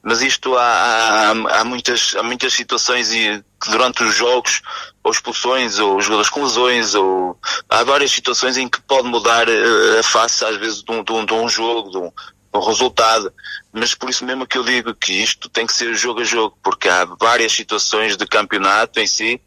mas 0.02 0.22
isto 0.22 0.54
há, 0.58 0.62
há, 0.62 1.32
há, 1.32 1.64
muitas, 1.64 2.14
há 2.18 2.22
muitas 2.22 2.52
situações 2.52 3.14
e 3.14 3.42
que 3.62 3.72
durante 3.72 4.04
os 4.04 4.14
jogos, 4.14 4.62
ou 5.02 5.12
expulsões, 5.12 5.80
ou 5.80 6.02
jogadores 6.02 6.30
com 6.30 6.44
lesões, 6.44 6.94
ou 6.94 7.40
há 7.70 7.86
várias 7.86 8.12
situações 8.12 8.58
em 8.58 8.68
que 8.68 8.82
pode 8.82 9.08
mudar 9.08 9.48
eh, 9.48 10.00
a 10.00 10.04
face 10.04 10.44
às 10.44 10.58
vezes 10.58 10.84
de 10.84 10.92
um, 10.92 11.02
de 11.02 11.14
um, 11.14 11.26
de 11.26 11.34
um 11.34 11.48
jogo, 11.48 11.90
de 11.90 11.98
um, 11.98 12.12
um 12.54 12.60
resultado. 12.60 13.34
Mas 13.72 13.96
por 13.96 14.10
isso 14.10 14.26
mesmo 14.26 14.46
que 14.46 14.58
eu 14.58 14.64
digo 14.64 14.94
que 14.94 15.14
isto 15.14 15.50
tem 15.50 15.66
que 15.66 15.74
ser 15.74 15.94
jogo 15.96 16.22
a 16.22 16.24
jogo, 16.24 16.58
porque 16.62 16.88
há 16.88 17.06
várias 17.06 17.52
situações 17.52 18.16
de 18.16 18.28
campeonato 18.28 19.00
em 19.00 19.08
si 19.08 19.42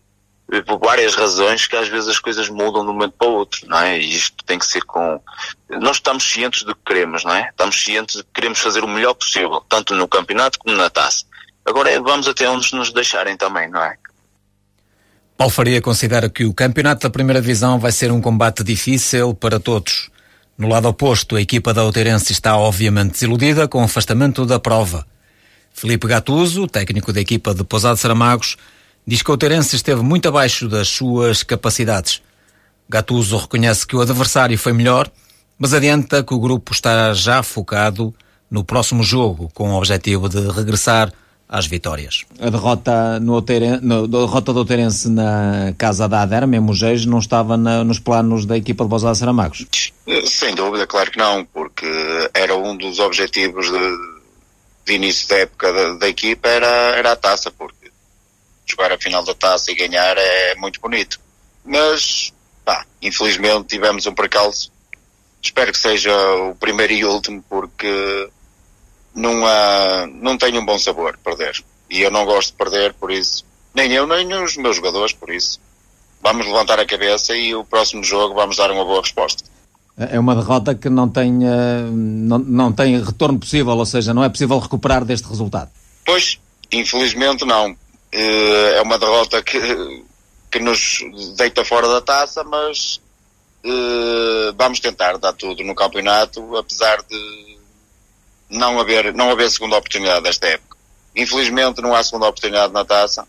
por 0.64 0.78
várias 0.78 1.14
razões 1.14 1.66
que 1.66 1.76
às 1.76 1.88
vezes 1.88 2.08
as 2.08 2.18
coisas 2.20 2.48
mudam 2.48 2.84
de 2.84 2.90
um 2.90 2.92
momento 2.92 3.14
para 3.18 3.28
o 3.28 3.32
outro, 3.32 3.66
não 3.68 3.78
é? 3.80 3.98
E 3.98 4.14
isto 4.14 4.44
tem 4.44 4.58
que 4.58 4.66
ser 4.66 4.82
com. 4.82 5.20
Nós 5.68 5.96
estamos 5.96 6.22
cientes 6.22 6.62
do 6.62 6.74
que 6.74 6.82
queremos, 6.86 7.24
não 7.24 7.34
é? 7.34 7.48
Estamos 7.48 7.82
cientes 7.82 8.16
de 8.16 8.22
que 8.22 8.30
queremos 8.32 8.60
fazer 8.60 8.84
o 8.84 8.88
melhor 8.88 9.14
possível, 9.14 9.60
tanto 9.68 9.94
no 9.94 10.06
campeonato 10.06 10.58
como 10.58 10.76
na 10.76 10.88
taça. 10.88 11.24
Agora 11.64 11.90
é, 11.90 12.00
vamos 12.00 12.28
até 12.28 12.48
onde 12.48 12.72
nos 12.74 12.92
deixarem 12.92 13.36
também, 13.36 13.68
não 13.68 13.82
é? 13.82 13.96
Paulo 15.36 15.52
Faria 15.52 15.82
considera 15.82 16.30
que 16.30 16.44
o 16.44 16.54
campeonato 16.54 17.02
da 17.02 17.10
primeira 17.10 17.40
divisão 17.40 17.78
vai 17.78 17.90
ser 17.90 18.12
um 18.12 18.20
combate 18.20 18.62
difícil 18.62 19.34
para 19.34 19.58
todos. 19.58 20.10
No 20.58 20.68
lado 20.68 20.88
oposto, 20.88 21.36
a 21.36 21.40
equipa 21.40 21.74
da 21.74 21.82
Outeirense 21.82 22.32
está 22.32 22.56
obviamente 22.56 23.12
desiludida 23.12 23.68
com 23.68 23.82
o 23.82 23.84
afastamento 23.84 24.46
da 24.46 24.58
prova. 24.58 25.06
Felipe 25.70 26.06
Gatuso, 26.06 26.66
técnico 26.66 27.12
da 27.12 27.20
equipa 27.20 27.54
de 27.54 27.62
Pousado 27.62 27.98
Saramagos, 27.98 28.56
diz 29.06 29.20
que 29.20 29.30
o 29.30 29.36
Terence 29.36 29.76
esteve 29.76 30.00
muito 30.00 30.28
abaixo 30.28 30.66
das 30.66 30.88
suas 30.88 31.42
capacidades. 31.42 32.22
Gattuso 32.88 33.36
reconhece 33.36 33.86
que 33.86 33.94
o 33.94 34.00
adversário 34.00 34.56
foi 34.56 34.72
melhor, 34.72 35.10
mas 35.58 35.74
adianta 35.74 36.24
que 36.24 36.32
o 36.32 36.40
grupo 36.40 36.72
está 36.72 37.12
já 37.12 37.42
focado 37.42 38.14
no 38.50 38.64
próximo 38.64 39.02
jogo, 39.02 39.50
com 39.52 39.72
o 39.72 39.76
objetivo 39.76 40.26
de 40.26 40.40
regressar 40.50 41.12
às 41.46 41.66
vitórias. 41.66 42.24
A 42.40 42.48
derrota, 42.48 43.20
no, 43.20 43.34
Oteire, 43.34 43.78
no, 43.82 44.08
derrota 44.08 44.54
do 44.54 44.60
Oterense 44.60 45.10
na 45.10 45.74
casa 45.76 46.08
da 46.08 46.22
Ader, 46.22 46.48
mesmo 46.48 46.72
Geis, 46.72 47.04
não 47.04 47.18
estava 47.18 47.58
na, 47.58 47.84
nos 47.84 47.98
planos 47.98 48.46
da 48.46 48.56
equipa 48.56 48.84
de 48.84 48.88
Bosada 48.88 49.14
Saramagos? 49.14 49.92
Sem 50.26 50.54
dúvida, 50.54 50.86
claro 50.86 51.10
que 51.10 51.18
não, 51.18 51.44
porque 51.44 51.86
era 52.32 52.56
um 52.56 52.76
dos 52.76 53.00
objetivos 53.00 53.70
de, 53.70 53.96
de 54.84 54.94
início 54.94 55.28
da 55.28 55.38
época 55.38 55.72
da, 55.72 55.94
da 55.94 56.08
equipa, 56.08 56.48
era, 56.48 56.66
era 56.96 57.12
a 57.12 57.16
taça, 57.16 57.50
porque 57.50 57.90
jogar 58.64 58.92
a 58.92 58.98
final 58.98 59.24
da 59.24 59.34
taça 59.34 59.72
e 59.72 59.74
ganhar 59.74 60.16
é 60.16 60.54
muito 60.54 60.80
bonito. 60.80 61.18
Mas, 61.64 62.32
pá, 62.64 62.86
infelizmente 63.02 63.66
tivemos 63.66 64.06
um 64.06 64.14
percalço. 64.14 64.72
Espero 65.42 65.72
que 65.72 65.78
seja 65.78 66.12
o 66.36 66.54
primeiro 66.54 66.92
e 66.92 67.04
último, 67.04 67.44
porque 67.48 68.28
não, 69.12 69.44
há, 69.44 70.06
não 70.06 70.38
tenho 70.38 70.60
um 70.60 70.64
bom 70.64 70.78
sabor 70.78 71.18
perder. 71.18 71.64
E 71.90 72.00
eu 72.00 72.12
não 72.12 72.24
gosto 72.24 72.50
de 72.50 72.56
perder, 72.58 72.94
por 72.94 73.10
isso. 73.10 73.44
Nem 73.74 73.92
eu, 73.92 74.06
nem 74.06 74.32
os 74.34 74.56
meus 74.56 74.76
jogadores, 74.76 75.12
por 75.12 75.30
isso. 75.30 75.60
Vamos 76.22 76.46
levantar 76.46 76.78
a 76.78 76.86
cabeça 76.86 77.36
e 77.36 77.54
o 77.54 77.64
próximo 77.64 78.04
jogo 78.04 78.34
vamos 78.34 78.56
dar 78.56 78.70
uma 78.70 78.84
boa 78.84 79.00
resposta. 79.00 79.55
É 79.98 80.20
uma 80.20 80.34
derrota 80.34 80.74
que 80.74 80.90
não 80.90 81.08
tem, 81.08 81.38
uh, 81.38 81.90
não, 81.90 82.38
não 82.38 82.72
tem 82.72 83.02
retorno 83.02 83.38
possível, 83.38 83.72
ou 83.72 83.86
seja, 83.86 84.12
não 84.12 84.22
é 84.22 84.28
possível 84.28 84.58
recuperar 84.58 85.04
deste 85.04 85.26
resultado. 85.26 85.70
Pois, 86.04 86.38
infelizmente 86.70 87.44
não. 87.46 87.74
Eh, 88.12 88.76
é 88.76 88.82
uma 88.82 88.98
derrota 88.98 89.42
que, 89.42 89.58
que 90.50 90.58
nos 90.58 91.00
deita 91.36 91.64
fora 91.64 91.88
da 91.88 92.00
taça, 92.00 92.44
mas 92.44 93.00
uh, 93.64 94.54
vamos 94.56 94.80
tentar 94.80 95.18
dar 95.18 95.32
tudo 95.32 95.62
no 95.64 95.74
campeonato, 95.74 96.56
apesar 96.56 97.02
de 97.02 97.58
não 98.48 98.78
haver, 98.78 99.12
não 99.12 99.30
haver 99.30 99.50
segunda 99.50 99.76
oportunidade 99.76 100.22
desta 100.22 100.46
época. 100.46 100.76
Infelizmente 101.14 101.80
não 101.80 101.94
há 101.94 102.02
segunda 102.02 102.26
oportunidade 102.26 102.72
na 102.72 102.84
taça. 102.84 103.26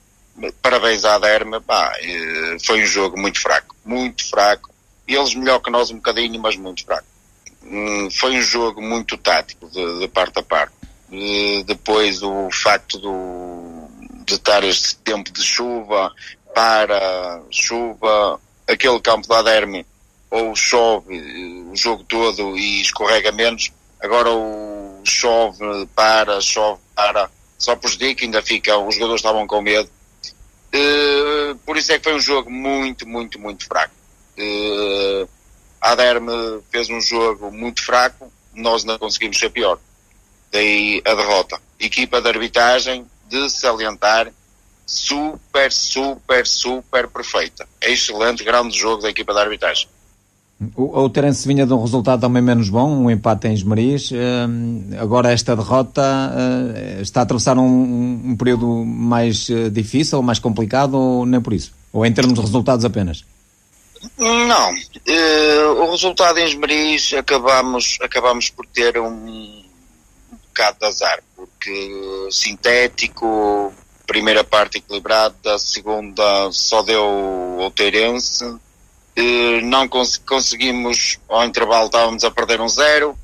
Parabéns 0.61 1.03
à 1.03 1.17
Derma, 1.17 1.59
pá, 1.59 1.93
foi 2.63 2.83
um 2.83 2.85
jogo 2.85 3.19
muito 3.19 3.41
fraco, 3.41 3.75
muito 3.83 4.29
fraco. 4.29 4.69
Eles 5.07 5.33
melhor 5.35 5.59
que 5.59 5.69
nós 5.69 5.89
um 5.89 5.95
bocadinho, 5.95 6.39
mas 6.41 6.55
muito 6.57 6.83
fraco. 6.83 7.07
Um, 7.63 8.09
foi 8.11 8.37
um 8.37 8.41
jogo 8.41 8.81
muito 8.81 9.17
tático 9.17 9.69
de, 9.69 9.99
de 9.99 10.07
parte 10.07 10.39
a 10.39 10.43
parte. 10.43 10.73
depois 11.65 12.21
o 12.21 12.49
facto 12.51 12.97
do 12.97 13.87
de 14.25 14.33
estar 14.33 14.61
este 14.63 14.97
tempo 14.97 15.31
de 15.31 15.41
chuva 15.41 16.13
para 16.53 17.41
chuva, 17.49 18.39
aquele 18.67 18.99
campo 18.99 19.25
da 19.27 19.39
Aderme 19.39 19.85
ou 20.29 20.53
chove 20.55 21.15
o 21.71 21.75
jogo 21.75 22.03
todo 22.03 22.57
e 22.57 22.81
escorrega 22.81 23.31
menos, 23.31 23.71
agora 24.01 24.29
o 24.29 25.01
chove 25.05 25.87
para, 25.95 26.41
chove 26.41 26.81
para, 26.93 27.29
só 27.57 27.75
prejudica, 27.75 28.25
ainda 28.25 28.41
fica, 28.41 28.77
os 28.77 28.95
jogadores 28.95 29.21
estavam 29.21 29.47
com 29.47 29.61
medo. 29.61 29.89
Uh, 30.73 31.55
por 31.65 31.77
isso 31.77 31.93
é 31.93 31.97
que 31.97 32.03
foi 32.03 32.15
um 32.15 32.19
jogo 32.19 32.51
muito, 32.51 33.07
muito, 33.07 33.39
muito 33.39 33.65
fraco. 33.65 33.93
Uh, 34.37 35.27
a 35.81 35.91
Aderme 35.91 36.61
fez 36.71 36.89
um 36.89 37.01
jogo 37.01 37.51
muito 37.51 37.83
fraco, 37.83 38.31
nós 38.53 38.83
não 38.83 38.97
conseguimos 38.97 39.37
ser 39.37 39.49
pior. 39.49 39.79
Daí 40.51 41.01
a 41.05 41.15
derrota. 41.15 41.59
Equipa 41.79 42.21
de 42.21 42.27
arbitragem, 42.29 43.05
de 43.29 43.49
salientar, 43.49 44.31
super, 44.85 45.71
super, 45.71 46.47
super 46.47 47.07
perfeita. 47.07 47.67
É 47.81 47.91
excelente, 47.91 48.43
grande 48.43 48.77
jogo 48.77 49.01
da 49.01 49.09
equipa 49.09 49.33
da 49.33 49.41
arbitragem. 49.41 49.87
O, 50.75 51.01
o 51.01 51.09
Terence 51.09 51.47
vinha 51.47 51.67
de 51.67 51.73
um 51.73 51.81
resultado 51.81 52.21
também 52.21 52.41
menos 52.41 52.69
bom, 52.69 52.89
um 52.89 53.11
empate 53.11 53.47
em 53.47 53.53
Esmeriz. 53.53 54.09
Uh, 54.09 54.15
agora 54.99 55.31
esta 55.31 55.55
derrota 55.55 56.01
uh, 56.01 57.01
está 57.01 57.19
a 57.19 57.23
atravessar 57.23 57.59
um, 57.59 58.21
um 58.25 58.35
período 58.35 58.83
mais 58.83 59.47
uh, 59.49 59.69
difícil, 59.69 60.21
mais 60.23 60.39
complicado, 60.39 60.95
ou 60.95 61.25
nem 61.27 61.39
por 61.39 61.53
isso? 61.53 61.71
Ou 61.93 62.03
em 62.03 62.11
termos 62.11 62.33
de 62.33 62.41
resultados 62.41 62.83
apenas? 62.83 63.23
Não. 64.17 64.75
o 65.77 65.91
resultado 65.91 66.37
em 66.39 66.45
Esmeriz 66.45 67.13
acabamos, 67.13 67.97
acabamos 68.01 68.49
por 68.49 68.65
ter 68.65 68.97
um, 68.99 69.05
um 69.07 70.37
bocado 70.47 70.79
de 70.79 70.85
azar, 70.85 71.23
porque 71.35 72.27
sintético, 72.31 73.73
primeira 74.05 74.43
parte 74.43 74.77
equilibrada, 74.77 75.59
segunda 75.59 76.49
só 76.51 76.81
deu 76.81 77.03
o 77.03 77.71
Teirense. 77.71 78.45
Não 79.63 79.87
cons 79.87 80.17
conseguimos, 80.17 81.19
ao 81.27 81.43
intervalo 81.45 81.87
estávamos 81.87 82.23
a 82.23 82.31
perder 82.31 82.61
um 82.61 82.69
zero, 82.69 83.17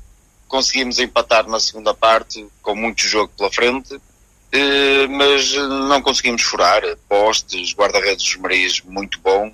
conseguimos 0.48 0.98
empatar 0.98 1.48
na 1.48 1.60
segunda 1.60 1.94
parte 1.94 2.46
com 2.62 2.74
muito 2.74 3.02
jogo 3.02 3.32
pela 3.36 3.50
frente, 3.50 4.00
mas 5.10 5.52
não 5.54 6.02
conseguimos 6.02 6.42
furar. 6.42 6.82
Postes, 7.08 7.72
guarda-redes 7.74 8.36
Marias 8.36 8.80
muito 8.80 9.20
bom, 9.20 9.52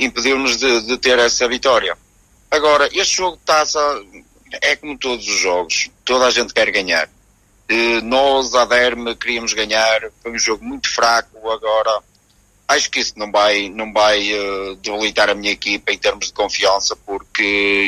impediu-nos 0.00 0.56
de, 0.56 0.82
de 0.82 0.98
ter 0.98 1.18
essa 1.18 1.48
vitória. 1.48 1.96
Agora, 2.50 2.88
este 2.92 3.16
jogo 3.16 3.36
de 3.36 3.42
taça 3.42 3.80
é 4.62 4.76
como 4.76 4.96
todos 4.96 5.26
os 5.26 5.38
jogos, 5.40 5.90
toda 6.04 6.26
a 6.26 6.30
gente 6.30 6.54
quer 6.54 6.70
ganhar. 6.70 7.08
Nós, 8.04 8.54
a 8.54 8.64
Derme, 8.64 9.16
queríamos 9.16 9.52
ganhar, 9.52 10.02
foi 10.22 10.32
um 10.32 10.38
jogo 10.38 10.64
muito 10.64 10.92
fraco, 10.92 11.50
agora 11.50 12.02
acho 12.68 12.90
que 12.90 13.00
isso 13.00 13.14
não 13.16 13.30
vai, 13.30 13.68
não 13.68 13.92
vai 13.92 14.32
uh, 14.32 14.76
debilitar 14.76 15.28
a 15.28 15.34
minha 15.34 15.52
equipa 15.52 15.92
em 15.92 15.98
termos 15.98 16.28
de 16.28 16.32
confiança, 16.32 16.96
porque 16.96 17.42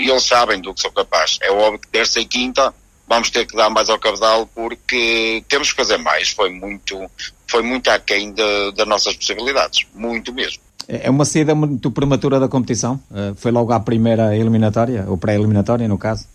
eles 0.07 0.23
sabem 0.23 0.61
do 0.61 0.75
que 0.75 0.81
sou 0.81 0.93
capaz. 0.93 1.38
É 1.41 1.50
óbvio 1.50 1.79
que 1.79 1.88
terça 1.88 2.21
e 2.21 2.26
quinta 2.26 2.75
vamos 3.09 3.31
ter 3.31 3.47
que 3.47 3.57
dar 3.57 3.71
mais 3.71 3.88
ao 3.88 3.99
cabedal 3.99 4.47
porque 4.49 5.45
temos 5.49 5.71
que 5.71 5.76
fazer 5.76 5.97
mais. 5.99 6.31
Foi 6.31 6.50
muito, 6.50 7.11
foi 7.47 7.62
muito 7.62 7.88
aquém 7.88 8.33
das 8.33 8.87
nossas 8.87 9.17
possibilidades, 9.17 9.87
muito 9.95 10.33
mesmo. 10.33 10.62
É 10.88 11.11
uma 11.11 11.25
saída 11.25 11.55
muito 11.55 11.90
prematura 11.90 12.38
da 12.38 12.49
competição? 12.49 13.00
Uh, 13.11 13.35
foi 13.37 13.50
logo 13.50 13.73
à 13.73 13.81
primeira 13.81 14.37
eliminatória, 14.37 15.05
ou 15.09 15.16
pré-eliminatória 15.16 15.88
no 15.88 15.99
caso? 15.99 16.26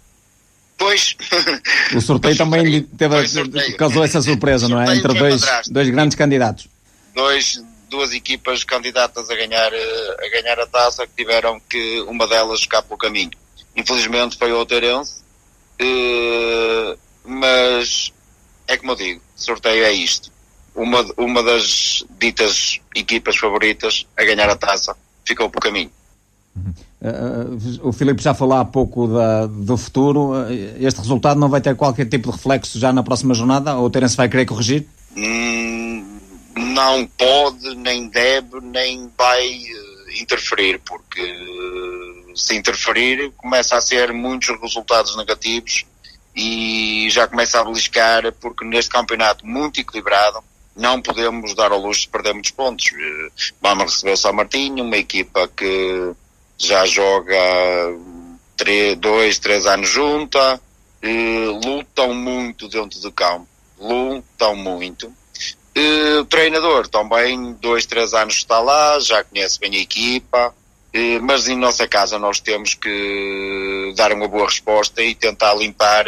Pois. 0.78 1.16
O 1.96 2.02
sorteio 2.02 2.36
também 2.38 2.82
teve, 2.84 3.28
sorteio. 3.28 3.78
causou 3.78 4.04
essa 4.04 4.22
surpresa, 4.22 4.68
não 4.68 4.82
é? 4.82 4.96
Entre 4.96 5.14
dois, 5.14 5.42
dois 5.68 5.90
grandes 5.90 6.16
candidatos. 6.16 6.68
Dois, 7.16 7.64
duas 7.88 8.14
equipas 8.14 8.64
candidatas 8.64 9.30
a 9.30 9.36
ganhar, 9.36 9.72
eh, 9.72 10.18
a 10.26 10.42
ganhar 10.42 10.60
a 10.60 10.66
taça 10.66 11.06
que 11.06 11.14
tiveram 11.16 11.60
que 11.60 12.02
uma 12.08 12.28
delas 12.28 12.62
ficar 12.62 12.82
pelo 12.82 12.98
caminho. 12.98 13.32
Infelizmente 13.76 14.38
foi 14.38 14.52
o 14.52 14.58
Outeirense, 14.58 15.22
uh, 15.82 16.98
mas 17.24 18.12
é 18.68 18.78
como 18.78 18.94
eu 18.94 18.96
digo, 18.96 19.22
sorteio 19.36 19.84
é 19.84 19.92
isto. 19.92 20.31
Uma, 20.74 21.06
uma 21.18 21.44
das 21.44 22.06
ditas 22.20 22.80
equipas 22.96 23.38
favoritas 23.38 24.06
a 24.16 24.24
ganhar 24.24 24.50
a 24.50 24.56
taça 24.56 24.96
ficou 25.26 25.50
pelo 25.50 25.62
caminho. 25.62 25.92
Uh, 27.02 27.88
o 27.88 27.92
Filipe 27.92 28.22
já 28.22 28.34
falou 28.34 28.58
há 28.58 28.66
pouco 28.66 29.08
da, 29.08 29.48
do 29.48 29.76
futuro. 29.76 30.34
Este 30.80 31.00
resultado 31.00 31.40
não 31.40 31.50
vai 31.50 31.60
ter 31.60 31.76
qualquer 31.76 32.06
tipo 32.06 32.30
de 32.30 32.38
reflexo 32.38 32.78
já 32.80 32.94
na 32.94 33.04
próxima 33.04 33.34
jornada? 33.34 33.76
Ou 33.76 33.86
o 33.86 33.90
Terence 33.90 34.16
vai 34.16 34.30
querer 34.30 34.46
corrigir? 34.46 34.86
Hum, 35.18 36.20
não 36.56 37.08
pode, 37.08 37.76
nem 37.76 38.08
deve, 38.08 38.62
nem 38.62 39.10
vai 39.18 39.48
uh, 39.48 40.22
interferir, 40.22 40.80
porque 40.86 41.22
uh, 41.22 42.38
se 42.38 42.56
interferir 42.56 43.32
começa 43.36 43.76
a 43.76 43.82
ser 43.82 44.14
muitos 44.14 44.50
resultados 44.62 45.18
negativos 45.18 45.86
e 46.36 47.08
já 47.10 47.28
começa 47.28 47.60
a 47.60 47.64
beliscar, 47.66 48.32
porque 48.40 48.64
neste 48.64 48.92
campeonato 48.92 49.46
muito 49.46 49.82
equilibrado 49.82 50.44
não 50.76 51.02
podemos 51.02 51.54
dar 51.54 51.72
ao 51.72 51.80
luxo 51.80 52.02
de 52.02 52.10
perder 52.10 52.34
muitos 52.34 52.52
pontos. 52.52 52.90
Vamos 53.62 53.94
receber 53.94 54.14
o 54.14 54.18
São 54.18 54.34
Martinho, 54.34 54.84
uma 54.84 54.98
equipa 54.98 55.48
que 55.48 56.12
já 56.58 56.86
joga 56.86 57.36
três, 58.56 58.96
dois, 58.98 59.40
três 59.40 59.66
anos 59.66 59.90
junta, 59.90 60.62
lutam 61.64 62.14
muito 62.14 62.68
dentro 62.68 63.00
do 63.00 63.12
campo, 63.12 63.48
lutam 63.80 64.56
muito. 64.56 65.12
o 66.20 66.26
treinador 66.26 66.88
também, 66.88 67.54
dois, 67.54 67.86
três 67.86 68.14
anos 68.14 68.36
está 68.36 68.60
lá, 68.60 69.00
já 69.00 69.24
conhece 69.24 69.60
bem 69.60 69.76
a 69.76 69.80
equipa, 69.80 70.54
mas 71.22 71.48
em 71.48 71.58
nossa 71.58 71.88
casa 71.88 72.20
nós 72.20 72.40
temos 72.40 72.76
que 72.76 73.94
dar 73.96 74.14
uma 74.14 74.28
boa 74.28 74.46
resposta 74.46 75.02
e 75.02 75.16
tentar 75.16 75.54
limpar 75.56 76.06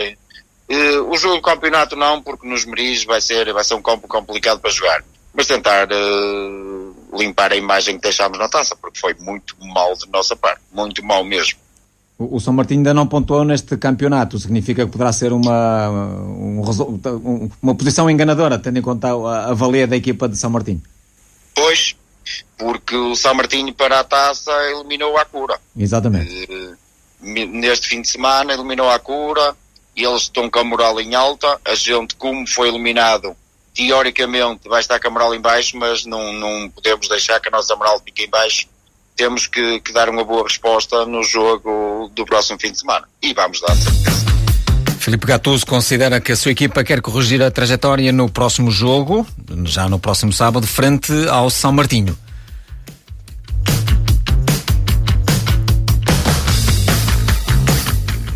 o 1.09 1.17
jogo 1.17 1.35
do 1.35 1.41
campeonato 1.41 1.95
não, 1.95 2.21
porque 2.21 2.47
nos 2.47 2.65
Meris 2.65 3.03
vai 3.03 3.21
ser, 3.21 3.51
vai 3.53 3.63
ser 3.63 3.75
um 3.75 3.81
campo 3.81 4.07
complicado 4.07 4.59
para 4.59 4.71
jogar, 4.71 5.03
mas 5.33 5.47
tentar 5.47 5.87
uh, 5.91 6.95
limpar 7.17 7.51
a 7.51 7.55
imagem 7.55 7.95
que 7.95 8.01
deixámos 8.01 8.37
na 8.37 8.47
taça, 8.47 8.75
porque 8.75 8.99
foi 8.99 9.13
muito 9.15 9.55
mal 9.59 9.93
de 9.95 10.09
nossa 10.09 10.35
parte, 10.35 10.61
muito 10.71 11.03
mal 11.03 11.23
mesmo. 11.23 11.59
O, 12.17 12.39
São 12.39 12.53
Martinho 12.53 12.79
ainda 12.79 12.93
não 12.93 13.07
pontuou 13.07 13.43
neste 13.43 13.75
campeonato, 13.75 14.39
significa 14.39 14.85
que 14.85 14.91
poderá 14.91 15.11
ser 15.11 15.33
uma, 15.33 15.89
um, 15.89 16.61
uma 17.61 17.75
posição 17.75 18.09
enganadora, 18.09 18.59
tendo 18.59 18.77
em 18.79 18.81
conta 18.81 19.09
a, 19.09 19.49
a 19.49 19.53
valia 19.53 19.87
da 19.87 19.95
equipa 19.95 20.29
de 20.29 20.37
São 20.37 20.49
Martinho. 20.49 20.81
Pois, 21.55 21.95
porque 22.57 22.95
o 22.95 23.15
São 23.15 23.33
Martinho 23.33 23.73
para 23.73 23.99
a 23.99 24.03
taça 24.03 24.51
eliminou 24.71 25.17
a 25.17 25.25
cura. 25.25 25.59
Exatamente. 25.75 26.47
Uh, 26.49 26.77
neste 27.23 27.87
fim 27.87 28.01
de 28.01 28.07
semana 28.07 28.53
eliminou 28.53 28.89
a 28.89 28.99
cura, 28.99 29.55
e 29.95 30.03
eles 30.03 30.23
estão 30.23 30.49
com 30.49 30.59
a 30.59 30.63
moral 30.63 30.99
em 30.99 31.15
alta, 31.15 31.59
a 31.65 31.75
gente 31.75 32.15
como 32.15 32.47
foi 32.47 32.69
eliminado 32.69 33.35
teoricamente 33.73 34.69
vai 34.69 34.79
estar 34.79 34.99
com 34.99 35.07
a 35.07 35.11
moral 35.11 35.35
em 35.35 35.41
baixo, 35.41 35.77
mas 35.77 36.05
não, 36.05 36.31
não 36.33 36.69
podemos 36.69 37.07
deixar 37.07 37.39
que 37.39 37.47
a 37.47 37.51
nossa 37.51 37.75
moral 37.75 37.99
fique 38.05 38.23
em 38.23 38.29
baixo. 38.29 38.67
Temos 39.15 39.47
que, 39.47 39.79
que 39.79 39.91
dar 39.91 40.09
uma 40.09 40.23
boa 40.23 40.43
resposta 40.43 41.05
no 41.05 41.23
jogo 41.23 42.11
do 42.13 42.25
próximo 42.25 42.59
fim 42.59 42.71
de 42.71 42.79
semana. 42.79 43.07
E 43.21 43.33
vamos 43.33 43.61
dar, 43.61 43.75
certeza. 43.75 44.23
Filipe 44.99 45.27
Gattuso 45.27 45.65
considera 45.65 46.21
que 46.21 46.31
a 46.31 46.35
sua 46.35 46.51
equipa 46.51 46.83
quer 46.83 47.01
corrigir 47.01 47.43
a 47.43 47.51
trajetória 47.51 48.11
no 48.11 48.29
próximo 48.29 48.71
jogo, 48.71 49.27
já 49.65 49.89
no 49.89 49.99
próximo 49.99 50.31
sábado, 50.31 50.65
frente 50.65 51.11
ao 51.27 51.49
São 51.49 51.73
Martinho. 51.73 52.17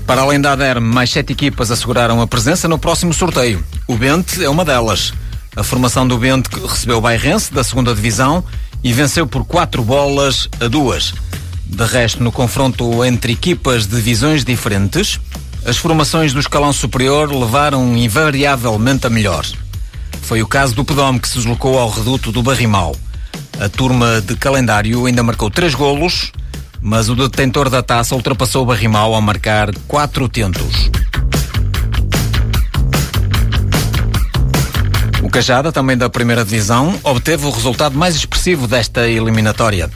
Para 0.07 0.21
além 0.21 0.39
da 0.39 0.53
ADER, 0.53 0.79
mais 0.79 1.09
sete 1.09 1.33
equipas 1.33 1.69
asseguraram 1.69 2.21
a 2.21 2.27
presença 2.27 2.65
no 2.65 2.79
próximo 2.79 3.13
sorteio. 3.13 3.61
O 3.85 3.97
Bente 3.97 4.41
é 4.41 4.49
uma 4.49 4.63
delas. 4.63 5.13
A 5.53 5.63
formação 5.63 6.07
do 6.07 6.17
Bente 6.17 6.49
recebeu 6.65 6.99
o 6.99 7.01
Bairrense 7.01 7.53
da 7.53 7.61
segunda 7.61 7.93
divisão 7.93 8.41
e 8.81 8.93
venceu 8.93 9.27
por 9.27 9.43
quatro 9.43 9.83
bolas 9.83 10.47
a 10.61 10.69
duas. 10.69 11.13
De 11.65 11.83
resto, 11.83 12.23
no 12.23 12.31
confronto 12.31 13.03
entre 13.03 13.33
equipas 13.33 13.85
de 13.85 13.97
divisões 13.97 14.45
diferentes, 14.45 15.19
as 15.65 15.75
formações 15.75 16.31
do 16.31 16.39
escalão 16.39 16.71
superior 16.71 17.29
levaram 17.29 17.97
invariavelmente 17.97 19.05
a 19.05 19.09
melhor. 19.09 19.45
Foi 20.21 20.41
o 20.41 20.47
caso 20.47 20.73
do 20.73 20.85
Pedome 20.85 21.19
que 21.19 21.27
se 21.27 21.35
deslocou 21.35 21.77
ao 21.77 21.89
reduto 21.89 22.31
do 22.31 22.41
Barrimal. 22.41 22.95
A 23.59 23.67
turma 23.67 24.21
de 24.21 24.37
calendário 24.37 25.05
ainda 25.05 25.21
marcou 25.21 25.49
três 25.51 25.75
golos, 25.75 26.31
mas 26.81 27.09
o 27.09 27.15
detentor 27.15 27.69
da 27.69 27.81
taça 27.81 28.15
ultrapassou 28.15 28.63
o 28.63 28.65
Barrimal 28.65 29.13
ao 29.13 29.21
marcar 29.21 29.73
quatro 29.87 30.27
tentos. 30.29 30.89
O 35.21 35.29
Cajada, 35.29 35.71
também 35.71 35.97
da 35.97 36.09
primeira 36.09 36.45
divisão, 36.45 36.97
obteve 37.03 37.45
o 37.45 37.49
resultado 37.49 37.97
mais 37.97 38.15
expressivo 38.15 38.67
desta 38.67 39.07
eliminatória. 39.07 39.89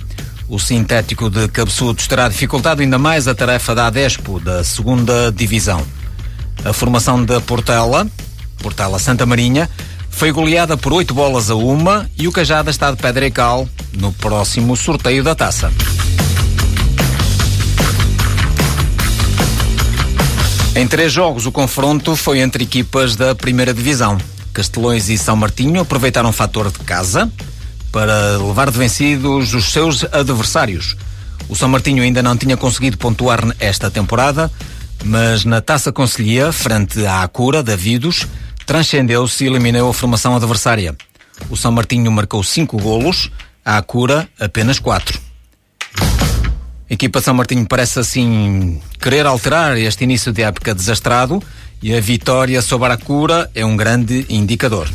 O 0.49 0.59
sintético 0.59 1.29
de 1.29 1.47
Cabeçudos 1.47 2.07
terá 2.07 2.27
dificultado 2.27 2.81
ainda 2.81 2.97
mais 2.97 3.27
a 3.27 3.33
tarefa 3.33 3.73
da 3.73 3.87
Adespo, 3.87 4.39
da 4.39 4.63
segunda 4.63 5.31
divisão. 5.31 5.81
A 6.65 6.73
formação 6.73 7.23
da 7.23 7.39
Portela, 7.39 8.05
Portela 8.57 8.99
Santa 8.99 9.25
Marinha, 9.25 9.69
foi 10.09 10.31
goleada 10.31 10.75
por 10.75 10.91
oito 10.91 11.13
bolas 11.13 11.49
a 11.49 11.55
uma 11.55 12.09
e 12.17 12.27
o 12.27 12.31
Cajada 12.31 12.69
está 12.69 12.91
de 12.91 12.97
pedra 12.97 13.25
e 13.25 13.31
cal 13.31 13.67
no 13.93 14.11
próximo 14.11 14.75
sorteio 14.75 15.23
da 15.23 15.33
taça. 15.33 15.71
Em 20.73 20.87
três 20.87 21.11
jogos, 21.11 21.45
o 21.45 21.51
confronto 21.51 22.15
foi 22.15 22.39
entre 22.39 22.63
equipas 22.63 23.17
da 23.17 23.35
primeira 23.35 23.73
divisão. 23.73 24.17
Castelões 24.53 25.09
e 25.09 25.17
São 25.17 25.35
Martinho 25.35 25.81
aproveitaram 25.81 26.29
o 26.29 26.33
fator 26.33 26.71
de 26.71 26.79
casa 26.79 27.29
para 27.91 28.37
levar 28.37 28.71
de 28.71 28.77
vencidos 28.77 29.53
os 29.53 29.65
seus 29.73 30.05
adversários. 30.05 30.95
O 31.49 31.55
São 31.57 31.67
Martinho 31.67 32.01
ainda 32.01 32.23
não 32.23 32.37
tinha 32.37 32.55
conseguido 32.55 32.97
pontuar 32.97 33.41
esta 33.59 33.91
temporada, 33.91 34.49
mas 35.03 35.43
na 35.43 35.59
Taça 35.59 35.91
Conselhia, 35.91 36.53
frente 36.53 37.05
à 37.05 37.21
Acura, 37.21 37.61
Davidos, 37.61 38.25
transcendeu-se 38.65 39.43
e 39.43 39.47
eliminou 39.47 39.89
a 39.89 39.93
formação 39.93 40.37
adversária. 40.37 40.95
O 41.49 41.57
São 41.57 41.73
Martinho 41.73 42.09
marcou 42.11 42.41
cinco 42.43 42.77
golos, 42.77 43.29
a 43.65 43.77
Acura 43.77 44.29
apenas 44.39 44.79
quatro. 44.79 45.19
A 46.91 46.93
equipa 46.93 47.21
São 47.21 47.33
Martinho 47.33 47.65
parece 47.65 47.99
assim 47.99 48.77
querer 48.99 49.25
alterar 49.25 49.77
este 49.77 50.03
início 50.03 50.33
de 50.33 50.41
época 50.41 50.75
desastrado 50.75 51.41
e 51.81 51.95
a 51.95 52.01
vitória 52.01 52.61
sobre 52.61 52.91
a 52.91 52.97
cura 52.97 53.49
é 53.55 53.65
um 53.65 53.77
grande 53.77 54.25
indicador. 54.27 54.89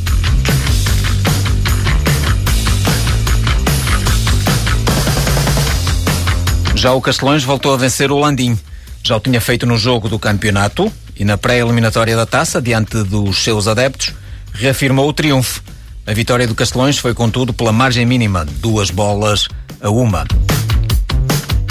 Já 6.75 6.93
o 6.93 7.01
Castelões 7.01 7.43
voltou 7.43 7.73
a 7.73 7.79
vencer 7.79 8.13
o 8.13 8.19
Landim. 8.19 8.59
Já 9.03 9.17
o 9.17 9.21
tinha 9.21 9.41
feito 9.41 9.65
no 9.65 9.79
jogo 9.79 10.07
do 10.07 10.19
campeonato 10.19 10.93
e 11.19 11.25
na 11.25 11.39
pré-eliminatória 11.39 12.15
da 12.15 12.27
taça, 12.27 12.61
diante 12.61 13.03
dos 13.05 13.39
seus 13.39 13.67
adeptos, 13.67 14.13
reafirmou 14.53 15.09
o 15.09 15.15
triunfo. 15.15 15.63
A 16.07 16.13
vitória 16.13 16.47
do 16.47 16.55
Castelões 16.55 16.99
foi, 16.99 17.15
contudo, 17.15 17.55
pela 17.55 17.73
margem 17.73 18.05
mínima, 18.05 18.45
duas 18.61 18.91
bolas 18.91 19.49
a 19.81 19.89
uma. 19.89 20.27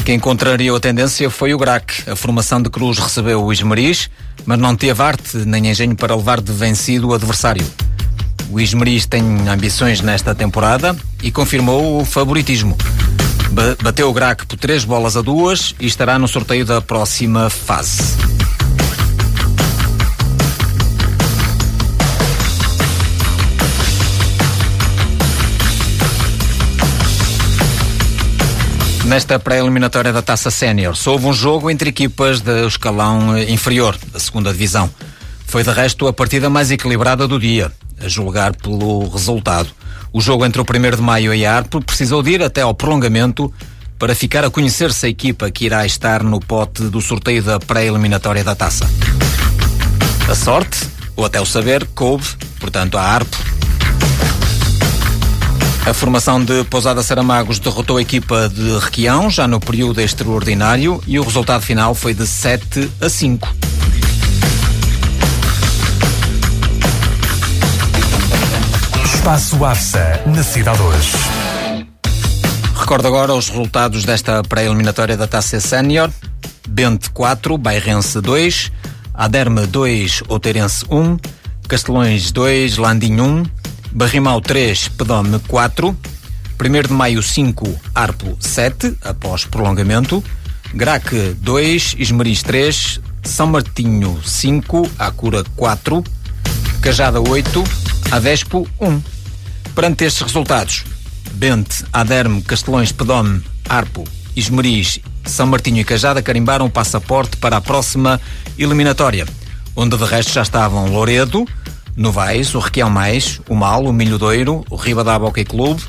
Quem 0.06 0.20
contrariou 0.20 0.78
a 0.78 0.80
tendência 0.80 1.32
foi 1.32 1.52
o 1.56 1.58
GRAC. 1.58 2.08
A 2.08 2.16
formação 2.16 2.62
de 2.62 2.70
Cruz 2.70 3.00
recebeu 3.00 3.44
o 3.44 3.52
Ismeris, 3.52 4.08
mas 4.46 4.60
não 4.60 4.76
teve 4.76 5.02
arte 5.02 5.36
nem 5.38 5.68
engenho 5.68 5.96
para 5.96 6.16
levar 6.16 6.40
de 6.40 6.52
vencido 6.52 7.08
o 7.08 7.14
adversário. 7.16 7.66
O 8.52 8.60
Ismeris 8.60 9.08
tem 9.08 9.24
ambições 9.50 10.02
nesta 10.02 10.36
temporada 10.36 10.96
e 11.24 11.32
confirmou 11.32 12.00
o 12.00 12.06
favoritismo. 12.06 12.78
Bateu 13.82 14.08
o 14.08 14.14
GRAC 14.14 14.46
por 14.46 14.60
três 14.60 14.86
bolas 14.86 15.18
a 15.18 15.24
duas 15.24 15.74
e 15.80 15.88
estará 15.88 16.20
no 16.20 16.28
sorteio 16.28 16.66
da 16.66 16.80
próxima 16.80 17.50
fase. 17.50 18.35
Nesta 29.06 29.38
pré-eliminatória 29.38 30.12
da 30.12 30.24
Taça 30.24 30.50
Sénior, 30.50 30.98
houve 31.06 31.28
um 31.28 31.34
jogo 31.34 31.70
entre 31.70 31.92
equipas 31.92 32.42
do 32.42 32.68
escalão 32.68 33.36
eh, 33.36 33.52
inferior, 33.52 33.96
da 34.12 34.20
segunda 34.20 34.52
divisão. 34.52 34.90
Foi 35.46 35.64
de 35.64 35.70
resto 35.70 36.08
a 36.08 36.14
partida 36.14 36.50
mais 36.50 36.72
equilibrada 36.72 37.28
do 37.28 37.40
dia, 37.40 37.72
a 38.04 38.08
julgar 38.08 38.56
pelo 38.56 39.08
resultado. 39.08 39.70
O 40.12 40.20
jogo 40.20 40.44
entre 40.44 40.60
o 40.60 40.66
1 40.66 40.96
de 40.96 41.02
maio 41.04 41.36
e 41.36 41.46
a 41.46 41.56
Arpo 41.56 41.80
precisou 41.82 42.24
de 42.24 42.32
ir 42.32 42.42
até 42.42 42.62
ao 42.62 42.74
prolongamento 42.74 43.54
para 44.00 44.16
ficar 44.16 44.44
a 44.44 44.50
conhecer-se 44.50 45.06
a 45.06 45.10
equipa 45.10 45.52
que 45.52 45.66
irá 45.66 45.86
estar 45.86 46.24
no 46.24 46.40
pote 46.40 46.84
do 46.86 47.00
sorteio 47.00 47.44
da 47.44 47.60
pré-eliminatória 47.60 48.44
da 48.44 48.56
taça. 48.56 48.90
A 50.28 50.34
sorte, 50.34 50.80
ou 51.16 51.26
até 51.26 51.40
o 51.40 51.46
saber, 51.46 51.86
coube, 51.94 52.26
portanto, 52.60 52.98
a 52.98 53.04
Arpo 53.04 53.38
a 55.86 55.94
formação 55.94 56.44
de 56.44 56.64
Pousada 56.64 57.04
Saramagos 57.04 57.60
derrotou 57.60 57.98
a 57.98 58.02
equipa 58.02 58.50
de 58.50 58.80
Requião 58.80 59.30
já 59.30 59.48
no 59.48 59.60
período 59.60 60.02
extraordinário 60.02 61.02
e 61.06 61.20
o 61.20 61.24
resultado 61.24 61.62
final 61.62 61.94
foi 61.94 62.14
de 62.14 62.26
7 62.26 62.90
a 63.00 63.08
5. 63.08 63.56
Espaço 69.04 69.64
AFSA, 69.64 70.22
na 70.26 70.42
Cidade 70.42 70.80
2. 70.80 71.12
Recordo 72.80 73.08
agora 73.08 73.36
os 73.36 73.50
resultados 73.50 74.04
desta 74.06 74.42
pré-eliminatória 74.44 75.16
da 75.16 75.28
Taça 75.28 75.60
Sénior. 75.60 76.10
Bente 76.68 77.12
4, 77.12 77.58
Bairrense 77.60 78.20
2, 78.22 78.72
Aderme 79.14 79.68
2, 79.68 80.24
Outeirense 80.28 80.84
1, 80.90 81.18
Castelões 81.68 82.32
2, 82.32 82.78
Landim 82.78 83.20
1, 83.20 83.44
Barrimal 83.96 84.42
3, 84.42 84.90
Pedome 84.90 85.40
4, 85.48 85.98
1 86.60 86.82
de 86.86 86.94
Maio 86.94 87.24
5, 87.24 87.80
Arpo 87.96 88.36
7, 88.42 88.94
após 89.02 89.46
prolongamento, 89.46 90.22
Graque 90.74 91.34
2, 91.40 91.96
Esmeriz 91.98 92.44
3, 92.44 93.00
São 93.24 93.48
Martinho 93.48 94.22
5, 94.22 94.92
Acura 95.00 95.46
4, 95.56 96.04
Cajada 96.82 97.22
8, 97.22 97.64
Avespo 98.12 98.68
1. 98.82 99.02
Perante 99.74 100.04
estes 100.04 100.24
resultados, 100.24 100.84
Bente, 101.32 101.86
Aderme, 101.94 102.42
Castelões, 102.42 102.92
Pedome, 102.92 103.42
Arpo, 103.70 104.04
Esmeriz, 104.36 105.00
São 105.24 105.48
Martinho 105.48 105.80
e 105.80 105.86
Cajada 105.86 106.22
carimbaram 106.22 106.66
o 106.66 106.70
passaporte 106.70 107.38
para 107.38 107.56
a 107.56 107.62
próxima 107.62 108.20
eliminatória, 108.58 109.26
onde 109.74 109.96
de 109.96 110.04
resto 110.04 110.34
já 110.34 110.42
estavam 110.42 110.92
Loredo, 110.92 111.48
Novais, 111.96 112.54
o 112.54 112.60
Requião 112.60 112.90
Mais, 112.90 113.40
o 113.48 113.56
Mal, 113.56 113.84
o 113.86 113.94
Milhodeiro, 113.94 114.66
o 114.70 114.76
Ribadaba 114.76 115.26
Hockey 115.26 115.46
Clube, 115.46 115.82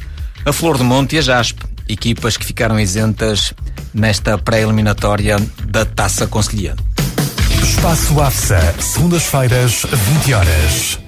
a 0.45 0.53
Flor 0.53 0.79
de 0.79 0.85
Monte 0.85 1.16
e 1.16 1.19
a 1.19 1.23
Jaspe, 1.23 1.64
equipas 1.88 2.37
que 2.37 2.45
ficaram 2.45 2.79
isentas 2.79 3.53
nesta 3.92 4.38
pré-eliminatória 4.38 5.37
da 5.64 5.85
Taça 5.85 6.27
Conselhia. 6.27 6.77
Espaço 7.62 8.21
AFSA, 8.21 8.75
segundas-feiras, 8.81 9.83
20 10.23 10.35
horas. 10.35 11.06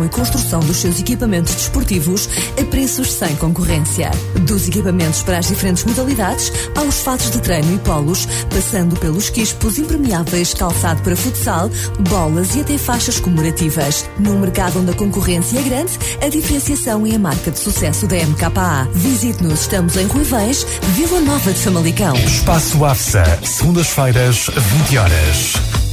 concepção 0.00 0.04
e 0.04 0.08
construção 0.08 0.60
dos 0.60 0.76
seus 0.76 1.00
equipamentos 1.00 1.54
desportivos 1.54 2.28
a 2.60 2.64
preços 2.64 3.12
sem 3.12 3.34
concorrência. 3.36 4.10
Dos 4.46 4.68
equipamentos 4.68 5.22
para 5.22 5.38
as 5.38 5.48
diferentes 5.48 5.84
modalidades, 5.84 6.52
aos 6.76 7.00
fatos 7.00 7.30
de 7.30 7.40
treino 7.40 7.74
e 7.74 7.78
polos, 7.78 8.26
passando 8.48 8.96
pelos 8.96 9.28
quispos 9.30 9.78
impermeáveis, 9.78 10.54
calçado 10.54 11.02
para 11.02 11.16
futsal, 11.16 11.70
bolas 12.08 12.54
e 12.54 12.60
até 12.60 12.78
faixas 12.78 13.18
comemorativas. 13.18 14.08
Num 14.18 14.38
mercado 14.38 14.80
onde 14.80 14.90
a 14.90 14.94
concorrência 14.94 15.58
é 15.58 15.62
grande, 15.62 15.98
a 16.22 16.28
diferenciação 16.28 17.06
é 17.06 17.16
a 17.16 17.18
marca 17.18 17.50
de 17.50 17.58
sucesso 17.58 18.06
da 18.06 18.16
MKA. 18.16 18.88
Visite-nos, 18.94 19.62
estamos 19.62 19.96
em 19.96 20.06
Ruivães, 20.06 20.66
Vila 20.94 21.20
Nova 21.20 21.52
de 21.52 21.58
Famalicão. 21.58 22.14
Espaço 22.14 22.84
AFSA, 22.84 23.24
segundas-feiras, 23.44 24.46
20 24.86 24.98
horas. 24.98 25.89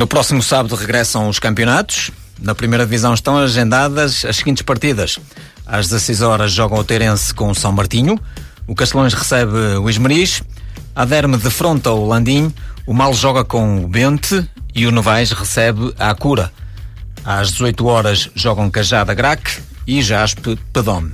No 0.00 0.06
próximo 0.06 0.42
sábado 0.42 0.74
regressam 0.76 1.28
os 1.28 1.38
campeonatos. 1.38 2.10
Na 2.40 2.54
primeira 2.54 2.86
divisão 2.86 3.12
estão 3.12 3.36
agendadas 3.36 4.24
as 4.24 4.36
seguintes 4.36 4.62
partidas. 4.62 5.18
Às 5.66 5.88
16 5.88 6.22
horas 6.22 6.52
jogam 6.52 6.78
o 6.78 6.84
Teirense 6.84 7.34
com 7.34 7.50
o 7.50 7.54
São 7.54 7.70
Martinho. 7.70 8.18
O 8.66 8.74
Castelões 8.74 9.12
recebe 9.12 9.52
o 9.52 9.90
Esmeriz. 9.90 10.42
A 10.96 11.04
Derme 11.04 11.36
defronta 11.36 11.90
o 11.90 12.08
Landim. 12.08 12.50
O 12.86 12.94
Mal 12.94 13.12
joga 13.12 13.44
com 13.44 13.84
o 13.84 13.86
Bente. 13.86 14.48
E 14.74 14.86
o 14.86 14.90
Novais 14.90 15.32
recebe 15.32 15.92
a 15.98 16.08
Acura. 16.08 16.50
Às 17.22 17.52
18 17.52 17.86
horas 17.86 18.30
jogam 18.34 18.70
Cajada 18.70 19.12
Grac 19.12 19.60
e 19.86 20.02
Jaspe 20.02 20.58
Pedome. 20.72 21.12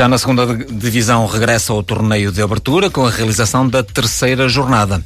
Já 0.00 0.08
na 0.08 0.16
segunda 0.16 0.46
divisão 0.56 1.26
regressa 1.26 1.74
ao 1.74 1.82
torneio 1.82 2.32
de 2.32 2.40
abertura 2.40 2.88
com 2.88 3.04
a 3.04 3.10
realização 3.10 3.68
da 3.68 3.82
terceira 3.82 4.48
jornada. 4.48 5.04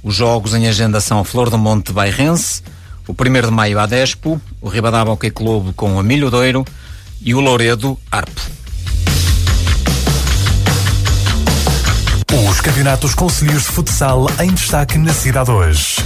Os 0.00 0.14
jogos 0.14 0.54
em 0.54 0.68
agenda 0.68 1.00
são 1.00 1.24
Flor 1.24 1.50
do 1.50 1.58
Monte 1.58 1.92
Bairrense, 1.92 2.62
o 3.08 3.12
1 3.12 3.46
de 3.46 3.50
Maio 3.50 3.80
Adespo, 3.80 4.40
o 4.60 4.68
Ribadaba 4.68 5.10
Hockey 5.10 5.32
Clube 5.32 5.72
com 5.72 5.96
o 5.96 5.98
Amilho 5.98 6.30
Doiro 6.30 6.64
e 7.20 7.34
o 7.34 7.40
Louredo 7.40 7.98
Arpo. 8.12 8.40
Os 12.48 12.60
campeonatos 12.60 13.16
concelhios 13.16 13.64
de 13.64 13.70
futsal 13.70 14.28
em 14.40 14.54
destaque 14.54 14.98
na 14.98 15.12
cidade 15.12 15.50
hoje. 15.50 15.96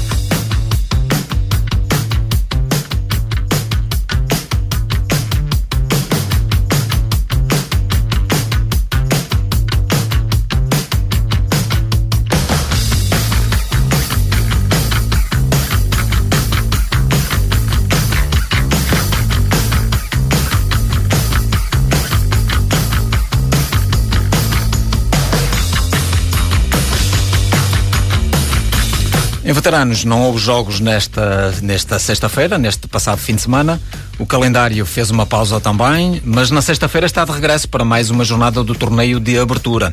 Em 29.52 29.54
veteranos 29.54 30.02
não 30.02 30.22
houve 30.22 30.38
jogos 30.38 30.80
nesta, 30.80 31.52
nesta 31.60 31.98
sexta-feira, 31.98 32.56
neste 32.56 32.88
passado 32.88 33.18
fim 33.18 33.34
de 33.34 33.42
semana. 33.42 33.78
O 34.18 34.24
calendário 34.24 34.86
fez 34.86 35.10
uma 35.10 35.26
pausa 35.26 35.60
também, 35.60 36.22
mas 36.24 36.50
na 36.50 36.62
sexta-feira 36.62 37.06
está 37.06 37.22
de 37.22 37.32
regresso 37.32 37.68
para 37.68 37.84
mais 37.84 38.08
uma 38.08 38.24
jornada 38.24 38.64
do 38.64 38.74
torneio 38.74 39.20
de 39.20 39.38
abertura, 39.38 39.92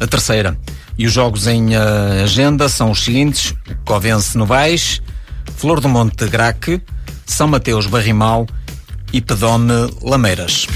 a 0.00 0.08
terceira. 0.08 0.58
E 0.98 1.06
os 1.06 1.12
jogos 1.12 1.46
em 1.46 1.76
uh, 1.76 2.24
agenda 2.24 2.68
são 2.68 2.90
os 2.90 3.04
seguintes: 3.04 3.54
Covense 3.84 4.36
Novais, 4.36 5.00
Flor 5.56 5.78
do 5.78 5.88
Monte 5.88 6.26
Graque, 6.26 6.82
São 7.24 7.46
Mateus 7.46 7.86
Barrimal 7.86 8.44
e 9.12 9.20
Pedome 9.20 9.88
Lameiras. 10.02 10.66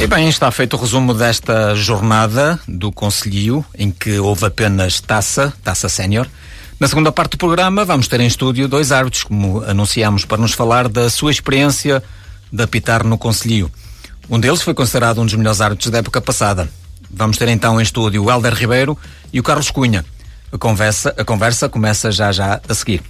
E 0.00 0.06
bem, 0.06 0.30
está 0.30 0.50
feito 0.50 0.78
o 0.78 0.80
resumo 0.80 1.12
desta 1.12 1.74
jornada 1.74 2.58
do 2.66 2.90
Conselhio, 2.90 3.62
em 3.76 3.90
que 3.90 4.18
houve 4.18 4.46
apenas 4.46 4.98
taça, 4.98 5.52
taça 5.62 5.90
sénior. 5.90 6.26
Na 6.80 6.88
segunda 6.88 7.12
parte 7.12 7.32
do 7.32 7.36
programa, 7.36 7.84
vamos 7.84 8.08
ter 8.08 8.18
em 8.18 8.26
estúdio 8.26 8.66
dois 8.66 8.92
árbitros, 8.92 9.24
como 9.24 9.62
anunciámos, 9.62 10.24
para 10.24 10.40
nos 10.40 10.54
falar 10.54 10.88
da 10.88 11.10
sua 11.10 11.30
experiência 11.30 12.02
de 12.50 12.62
apitar 12.62 13.04
no 13.04 13.18
Conselhio. 13.18 13.70
Um 14.30 14.40
deles 14.40 14.62
foi 14.62 14.72
considerado 14.72 15.20
um 15.20 15.26
dos 15.26 15.34
melhores 15.34 15.60
árbitros 15.60 15.90
da 15.90 15.98
época 15.98 16.22
passada. 16.22 16.66
Vamos 17.10 17.36
ter 17.36 17.48
então 17.48 17.78
em 17.78 17.82
estúdio 17.82 18.24
o 18.24 18.30
Helder 18.30 18.54
Ribeiro 18.54 18.96
e 19.30 19.38
o 19.38 19.42
Carlos 19.42 19.70
Cunha. 19.70 20.02
A 20.50 20.56
conversa, 20.56 21.14
a 21.18 21.24
conversa 21.24 21.68
começa 21.68 22.10
já 22.10 22.32
já 22.32 22.58
a 22.66 22.74
seguir. 22.74 23.02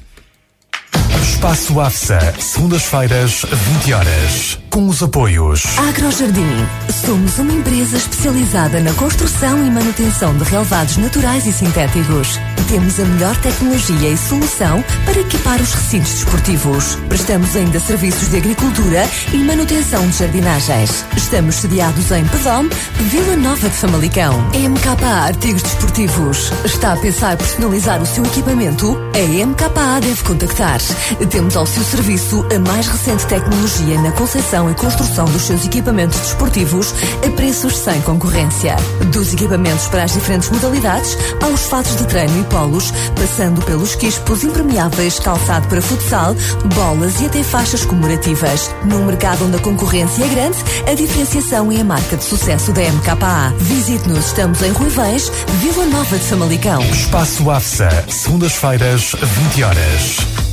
Espaço 1.23 1.79
AFSA, 1.79 2.19
segundas-feiras, 2.39 3.45
20 3.53 3.93
horas. 3.93 4.59
Com 4.71 4.89
os 4.89 5.03
apoios. 5.03 5.65
Agrojardim. 5.79 6.67
Somos 7.05 7.39
uma 7.39 7.53
empresa 7.53 7.97
especializada 7.97 8.81
na 8.81 8.93
construção 8.95 9.67
e 9.67 9.71
manutenção 9.71 10.37
de 10.37 10.45
relevados 10.45 10.97
naturais 10.97 11.47
e 11.47 11.53
sintéticos. 11.53 12.39
Temos 12.71 13.01
a 13.01 13.05
melhor 13.05 13.37
tecnologia 13.39 14.11
e 14.11 14.17
solução 14.17 14.85
para 15.05 15.19
equipar 15.19 15.61
os 15.61 15.75
recintos 15.75 16.13
desportivos. 16.13 16.95
Prestamos 17.09 17.57
ainda 17.57 17.81
serviços 17.81 18.31
de 18.31 18.37
agricultura 18.37 19.09
e 19.33 19.39
manutenção 19.39 20.07
de 20.07 20.17
jardinagens. 20.17 21.05
Estamos 21.17 21.57
sediados 21.57 22.13
em 22.13 22.25
Pedom, 22.27 22.69
Vila 23.11 23.35
Nova 23.35 23.69
de 23.69 23.75
Famalicão. 23.75 24.39
MKA 24.55 25.09
Artigos 25.09 25.63
Desportivos. 25.63 26.53
Está 26.65 26.93
a 26.93 26.97
pensar 26.97 27.37
personalizar 27.37 28.01
o 28.01 28.07
seu 28.07 28.25
equipamento? 28.25 28.97
A 29.17 29.47
MKA 29.47 30.01
deve 30.01 30.23
contactar. 30.23 30.79
Temos 31.29 31.57
ao 31.57 31.67
seu 31.67 31.83
serviço 31.83 32.47
a 32.55 32.59
mais 32.61 32.87
recente 32.87 33.27
tecnologia 33.27 34.01
na 34.01 34.13
concepção 34.13 34.71
e 34.71 34.75
construção 34.75 35.25
dos 35.25 35.43
seus 35.43 35.67
equipamentos 35.67 36.21
desportivos 36.21 36.95
a 37.27 37.31
preços 37.35 37.77
sem 37.77 38.01
concorrência. 38.03 38.77
Dos 39.13 39.33
equipamentos 39.33 39.89
para 39.89 40.05
as 40.05 40.13
diferentes 40.13 40.49
modalidades 40.51 41.19
aos 41.43 41.67
fatos 41.67 41.97
de 41.97 42.07
treino 42.07 42.41
e 42.41 42.45
polos, 42.61 42.93
passando 43.17 43.63
pelos 43.63 43.95
quispos 43.95 44.45
impermeáveis, 44.45 45.19
calçado 45.19 45.67
para 45.69 45.81
futsal, 45.81 46.35
bolas 46.75 47.19
e 47.21 47.27
até 47.27 47.43
faixas 47.43 47.87
comemorativas. 47.87 48.71
Num 48.85 49.07
mercado 49.07 49.47
onde 49.47 49.57
a 49.57 49.61
concorrência 49.61 50.25
é 50.25 50.29
grande, 50.29 50.59
a 50.87 50.93
diferenciação 50.93 51.73
é 51.73 51.81
a 51.81 51.85
marca 51.85 52.19
de 52.19 52.25
sucesso 52.25 52.71
da 52.73 52.83
MKA. 52.83 53.55
Visite-nos, 53.59 54.27
estamos 54.27 54.61
em 54.63 54.73
Ruivães, 54.73 55.33
Vila 55.61 55.87
Nova 55.87 56.19
de 56.19 56.25
Famalicão. 56.25 56.83
Espaço 56.83 57.51
AFSA, 57.51 58.05
segundas-feiras, 58.09 59.13
20 59.23 59.63
horas. 59.63 60.50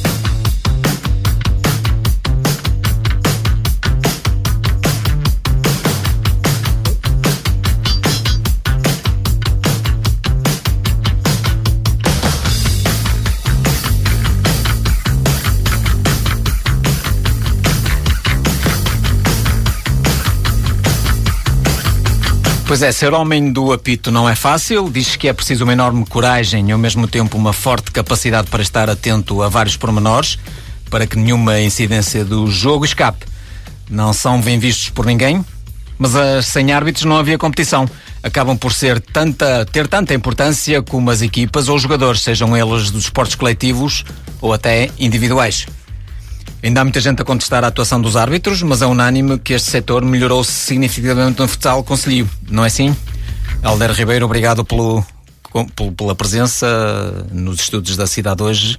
Pois 22.67 22.81
é, 22.81 22.91
ser 22.91 23.13
homem 23.13 23.49
do 23.49 23.71
apito 23.71 24.11
não 24.11 24.27
é 24.27 24.35
fácil. 24.35 24.89
Diz 24.89 25.15
que 25.15 25.29
é 25.29 25.33
preciso 25.33 25.63
uma 25.63 25.71
enorme 25.71 26.05
coragem 26.05 26.67
e 26.67 26.73
ao 26.73 26.77
mesmo 26.77 27.07
tempo 27.07 27.37
uma 27.37 27.53
forte 27.53 27.91
capacidade 27.91 28.49
para 28.49 28.61
estar 28.61 28.89
atento 28.89 29.41
a 29.41 29.47
vários 29.47 29.77
pormenores, 29.77 30.37
para 30.89 31.07
que 31.07 31.17
nenhuma 31.17 31.61
incidência 31.61 32.25
do 32.25 32.51
jogo 32.51 32.83
escape. 32.83 33.25
Não 33.89 34.11
são 34.11 34.41
bem 34.41 34.59
vistos 34.59 34.89
por 34.89 35.05
ninguém, 35.05 35.45
mas 35.97 36.13
as 36.13 36.47
sem 36.47 36.73
árbitros 36.73 37.05
não 37.05 37.15
havia 37.15 37.37
competição. 37.37 37.89
Acabam 38.21 38.57
por 38.57 38.73
ser 38.73 38.99
tanta, 38.99 39.65
ter 39.65 39.87
tanta 39.87 40.13
importância 40.13 40.81
como 40.81 41.09
as 41.09 41.21
equipas 41.21 41.69
ou 41.69 41.77
os 41.77 41.81
jogadores, 41.81 42.21
sejam 42.21 42.55
eles 42.55 42.91
dos 42.91 43.05
esportes 43.05 43.35
coletivos 43.35 44.03
ou 44.41 44.51
até 44.51 44.91
individuais. 44.99 45.67
Ainda 46.63 46.81
há 46.81 46.83
muita 46.83 46.99
gente 46.99 47.21
a 47.21 47.25
contestar 47.25 47.63
a 47.63 47.67
atuação 47.67 48.01
dos 48.01 48.15
árbitros, 48.15 48.63
mas 48.63 48.81
é 48.81 48.85
unânime 48.85 49.37
que 49.37 49.53
este 49.53 49.69
setor 49.69 50.03
melhorou 50.03 50.43
significativamente 50.43 51.39
no 51.39 51.47
futsal 51.47 51.83
conselho, 51.83 52.27
não 52.49 52.63
é 52.63 52.67
assim? 52.67 52.95
Alder 53.61 53.91
Ribeiro, 53.91 54.25
obrigado 54.25 54.65
pelo, 54.65 55.05
pela 55.95 56.15
presença 56.15 57.27
nos 57.31 57.59
estudos 57.61 57.95
da 57.95 58.07
cidade 58.07 58.41
hoje 58.41 58.77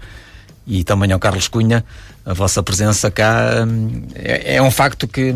e 0.67 0.83
também 0.83 1.12
ao 1.12 1.21
Carlos 1.21 1.47
Cunha. 1.47 1.85
A 2.27 2.35
vossa 2.35 2.62
presença 2.62 3.11
cá 3.11 3.67
é, 4.14 4.57
é 4.57 4.62
um 4.62 4.71
facto 4.71 5.07
que 5.07 5.35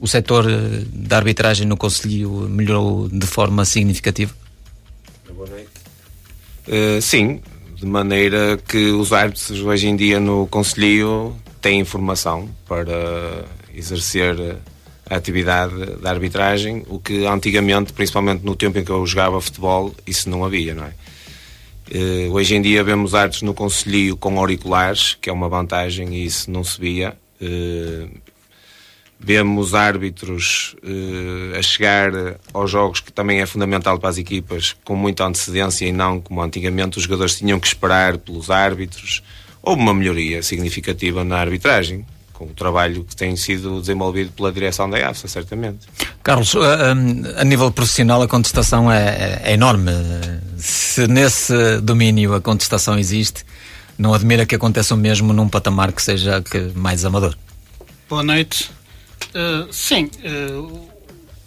o 0.00 0.06
setor 0.06 0.46
da 0.92 1.16
arbitragem 1.16 1.66
no 1.66 1.76
Conselho 1.76 2.48
melhorou 2.50 3.08
de 3.08 3.26
forma 3.26 3.64
significativa? 3.64 4.34
Boa 5.32 5.48
noite. 5.48 5.68
Uh, 6.66 7.00
sim, 7.00 7.40
de 7.76 7.86
maneira 7.86 8.58
que 8.68 8.90
os 8.90 9.12
árbitros 9.12 9.60
hoje 9.60 9.86
em 9.86 9.96
dia 9.96 10.18
no 10.18 10.46
Conselho 10.48 11.36
têm 11.64 11.80
informação 11.80 12.46
para 12.68 13.46
exercer 13.74 14.36
a 15.08 15.16
atividade 15.16 15.74
da 15.96 16.10
arbitragem, 16.10 16.84
o 16.88 16.98
que 16.98 17.24
antigamente, 17.24 17.90
principalmente 17.94 18.44
no 18.44 18.54
tempo 18.54 18.78
em 18.78 18.84
que 18.84 18.90
eu 18.90 19.06
jogava 19.06 19.40
futebol, 19.40 19.94
isso 20.06 20.28
não 20.28 20.44
havia, 20.44 20.74
não 20.74 20.84
é? 20.84 20.92
Uh, 21.90 22.32
hoje 22.32 22.54
em 22.54 22.60
dia 22.60 22.84
vemos 22.84 23.14
árbitros 23.14 23.42
no 23.42 23.54
Conselho 23.54 24.14
com 24.16 24.38
auriculares, 24.38 25.16
que 25.18 25.30
é 25.30 25.32
uma 25.32 25.48
vantagem 25.48 26.14
e 26.14 26.26
isso 26.26 26.50
não 26.50 26.62
se 26.62 26.78
via. 26.78 27.16
Uh, 27.40 28.10
vemos 29.18 29.74
árbitros 29.74 30.76
uh, 30.82 31.58
a 31.58 31.62
chegar 31.62 32.10
aos 32.52 32.70
jogos, 32.70 33.00
que 33.00 33.10
também 33.10 33.40
é 33.40 33.46
fundamental 33.46 33.98
para 33.98 34.10
as 34.10 34.18
equipas, 34.18 34.76
com 34.84 34.96
muita 34.96 35.24
antecedência 35.24 35.86
e 35.86 35.92
não 35.92 36.20
como 36.20 36.42
antigamente 36.42 36.98
os 36.98 37.04
jogadores 37.04 37.38
tinham 37.38 37.58
que 37.58 37.66
esperar 37.66 38.18
pelos 38.18 38.50
árbitros 38.50 39.22
houve 39.64 39.80
uma 39.80 39.94
melhoria 39.94 40.42
significativa 40.42 41.24
na 41.24 41.38
arbitragem, 41.38 42.04
com 42.32 42.44
o 42.46 42.48
trabalho 42.48 43.04
que 43.04 43.16
tem 43.16 43.36
sido 43.36 43.80
desenvolvido 43.80 44.32
pela 44.32 44.52
direção 44.52 44.90
da 44.90 45.08
AFSA, 45.08 45.28
certamente. 45.28 45.86
Carlos, 46.22 46.54
a, 46.56 47.40
a 47.40 47.44
nível 47.44 47.70
profissional 47.70 48.20
a 48.22 48.28
contestação 48.28 48.90
é, 48.90 49.42
é, 49.44 49.52
enorme. 49.52 49.92
Se 50.58 51.06
nesse 51.06 51.80
domínio 51.80 52.34
a 52.34 52.40
contestação 52.40 52.98
existe, 52.98 53.44
não 53.96 54.12
admira 54.12 54.44
que 54.44 54.54
aconteça 54.54 54.94
o 54.94 54.98
mesmo 54.98 55.32
num 55.32 55.48
patamar 55.48 55.92
que 55.92 56.02
seja 56.02 56.42
que 56.42 56.58
mais 56.74 57.04
amador. 57.04 57.36
Boa 58.08 58.22
noite. 58.22 58.70
Uh, 59.30 59.72
sim, 59.72 60.10
uh, 60.24 60.88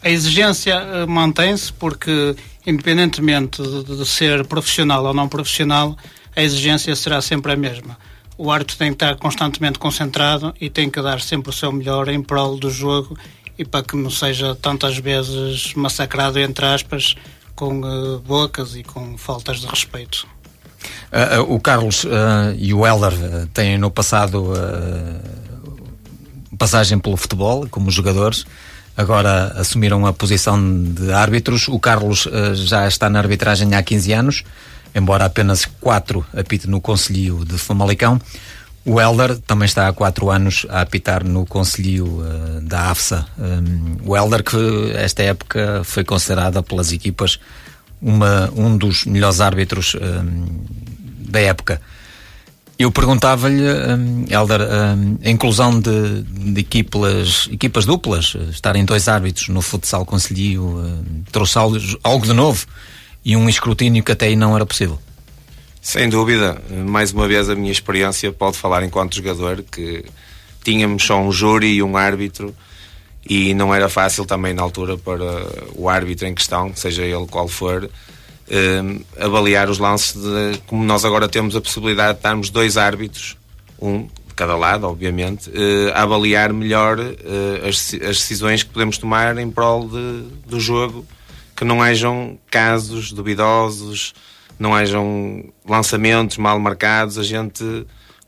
a 0.01 0.09
exigência 0.09 0.77
uh, 0.77 1.09
mantém-se 1.09 1.71
porque, 1.73 2.35
independentemente 2.65 3.61
de, 3.61 3.97
de 3.97 4.05
ser 4.05 4.45
profissional 4.45 5.03
ou 5.05 5.13
não 5.13 5.27
profissional, 5.27 5.97
a 6.35 6.41
exigência 6.41 6.95
será 6.95 7.21
sempre 7.21 7.51
a 7.51 7.55
mesma. 7.55 7.97
O 8.37 8.51
árbitro 8.51 8.77
tem 8.77 8.89
que 8.89 9.03
estar 9.03 9.15
constantemente 9.15 9.79
concentrado 9.79 10.53
e 10.61 10.69
tem 10.69 10.89
que 10.89 11.01
dar 11.01 11.19
sempre 11.19 11.49
o 11.49 11.53
seu 11.53 11.71
melhor 11.71 12.07
em 12.07 12.21
prol 12.21 12.57
do 12.57 12.69
jogo 12.69 13.17
e 13.57 13.65
para 13.65 13.83
que 13.83 13.95
não 13.95 14.11
seja 14.11 14.55
tantas 14.55 14.97
vezes 14.97 15.73
massacrado, 15.73 16.39
entre 16.39 16.65
aspas, 16.65 17.15
com 17.55 17.81
uh, 17.81 18.19
bocas 18.19 18.75
e 18.75 18.83
com 18.83 19.17
faltas 19.17 19.59
de 19.59 19.65
respeito. 19.65 20.27
Uh, 21.11 21.41
uh, 21.41 21.55
o 21.55 21.59
Carlos 21.59 22.05
e 22.59 22.73
o 22.73 22.85
Heller 22.85 23.47
têm 23.53 23.79
no 23.79 23.89
passado 23.89 24.53
passagem 26.59 26.99
pelo 26.99 27.17
futebol 27.17 27.67
como 27.69 27.89
jogadores, 27.89 28.45
agora 28.95 29.53
assumiram 29.55 30.05
a 30.05 30.13
posição 30.13 30.83
de 30.83 31.11
árbitros. 31.11 31.67
O 31.67 31.79
Carlos 31.79 32.27
já 32.53 32.87
está 32.87 33.09
na 33.09 33.19
arbitragem 33.19 33.73
há 33.73 33.81
15 33.81 34.13
anos 34.13 34.43
embora 34.97 35.25
apenas 35.25 35.65
quatro 35.79 36.25
apite 36.33 36.67
no 36.67 36.81
Conselho 36.81 37.45
de 37.45 37.57
Famalicão. 37.57 38.19
O 38.83 38.99
Helder 38.99 39.37
também 39.39 39.65
está 39.65 39.87
há 39.87 39.93
quatro 39.93 40.31
anos 40.31 40.65
a 40.69 40.81
apitar 40.81 41.23
no 41.23 41.45
Conselho 41.45 42.05
uh, 42.05 42.61
da 42.61 42.89
AFSA. 42.89 43.25
Um, 43.37 43.97
o 44.09 44.17
Helder 44.17 44.43
que 44.43 44.91
esta 44.95 45.21
época 45.23 45.81
foi 45.83 46.03
considerada 46.03 46.63
pelas 46.63 46.91
equipas 46.91 47.37
uma, 48.01 48.49
um 48.55 48.77
dos 48.77 49.05
melhores 49.05 49.39
árbitros 49.41 49.95
um, 49.95 50.65
da 51.29 51.41
época. 51.41 51.81
Eu 52.79 52.91
perguntava-lhe, 52.91 53.61
um, 53.61 54.25
Helder, 54.29 54.61
um, 54.61 55.17
a 55.23 55.29
inclusão 55.29 55.79
de, 55.79 56.21
de 56.21 56.61
equipas, 56.61 57.49
equipas 57.51 57.85
duplas, 57.85 58.35
estarem 58.51 58.85
dois 58.85 59.07
árbitros 59.07 59.49
no 59.49 59.61
futsal 59.61 60.05
conselho, 60.05 60.63
um, 60.63 61.23
trouxe 61.31 61.57
algo, 61.57 61.77
algo 62.03 62.25
de 62.25 62.33
novo 62.33 62.65
e 63.27 63.35
um 63.35 63.49
escrutínio 63.49 64.01
que 64.05 64.13
até 64.13 64.27
aí 64.27 64.37
não 64.37 64.55
era 64.55 64.65
possível. 64.65 64.97
Sem 65.81 66.07
dúvida, 66.07 66.61
mais 66.69 67.11
uma 67.11 67.27
vez 67.27 67.49
a 67.49 67.55
minha 67.55 67.73
experiência 67.73 68.31
pode 68.31 68.57
falar 68.57 68.83
enquanto 68.83 69.17
jogador 69.17 69.65
que 69.69 70.05
tínhamos 70.63 71.03
só 71.03 71.19
um 71.19 71.29
júri 71.29 71.73
e 71.73 71.83
um 71.83 71.97
árbitro 71.97 72.55
e 73.29 73.53
não 73.53 73.75
era 73.75 73.89
fácil 73.89 74.25
também 74.25 74.53
na 74.53 74.61
altura 74.63 74.97
para 74.97 75.45
o 75.75 75.89
árbitro 75.89 76.25
em 76.25 76.33
questão, 76.33 76.71
seja 76.73 77.03
ele 77.03 77.27
qual 77.27 77.49
for, 77.49 77.89
eh, 78.49 78.81
avaliar 79.19 79.69
os 79.69 79.77
lances 79.77 80.13
de, 80.13 80.59
como 80.65 80.85
nós 80.85 81.03
agora 81.03 81.27
temos 81.27 81.53
a 81.53 81.59
possibilidade 81.59 82.13
de 82.13 82.19
estarmos 82.19 82.49
dois 82.49 82.77
árbitros, 82.77 83.35
um 83.77 84.03
de 84.03 84.33
cada 84.37 84.55
lado, 84.55 84.87
obviamente, 84.87 85.51
eh, 85.53 85.91
a 85.93 86.03
avaliar 86.03 86.53
melhor 86.53 86.97
eh, 86.97 87.67
as, 87.67 87.93
as, 87.93 88.19
decisões 88.19 88.63
que 88.63 88.69
podemos 88.69 88.97
tomar 88.97 89.37
em 89.37 89.51
prol 89.51 89.89
de, 89.89 90.23
do 90.47 90.61
jogo 90.61 91.05
que 91.57 91.65
não 91.65 91.81
hajam 91.81 92.37
casos 92.51 93.11
duvidosos, 93.11 94.13
não 94.59 94.75
hajam 94.75 95.43
lançamentos 95.67 96.37
mal 96.37 96.59
marcados, 96.59 97.17
a 97.17 97.23
gente 97.23 97.63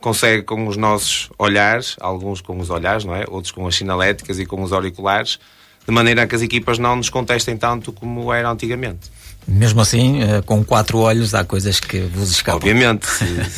consegue 0.01 0.41
com 0.41 0.67
os 0.67 0.75
nossos 0.75 1.29
olhares, 1.37 1.95
alguns 1.99 2.41
com 2.41 2.57
os 2.59 2.71
olhares, 2.71 3.05
não 3.05 3.15
é? 3.15 3.25
Outros 3.27 3.51
com 3.51 3.67
as 3.67 3.75
sinaléticas 3.75 4.39
e 4.39 4.47
com 4.47 4.63
os 4.63 4.73
auriculares, 4.73 5.39
de 5.85 5.93
maneira 5.93 6.23
a 6.23 6.27
que 6.27 6.35
as 6.35 6.41
equipas 6.41 6.79
não 6.79 6.95
nos 6.95 7.09
contestem 7.09 7.55
tanto 7.55 7.93
como 7.93 8.33
era 8.33 8.49
antigamente. 8.49 9.11
Mesmo 9.47 9.81
assim, 9.81 10.23
eh, 10.23 10.41
com 10.43 10.63
quatro 10.63 10.97
olhos, 10.99 11.33
há 11.33 11.43
coisas 11.43 11.79
que 11.79 12.01
vos 12.01 12.31
escapam. 12.31 12.57
Obviamente, 12.57 13.07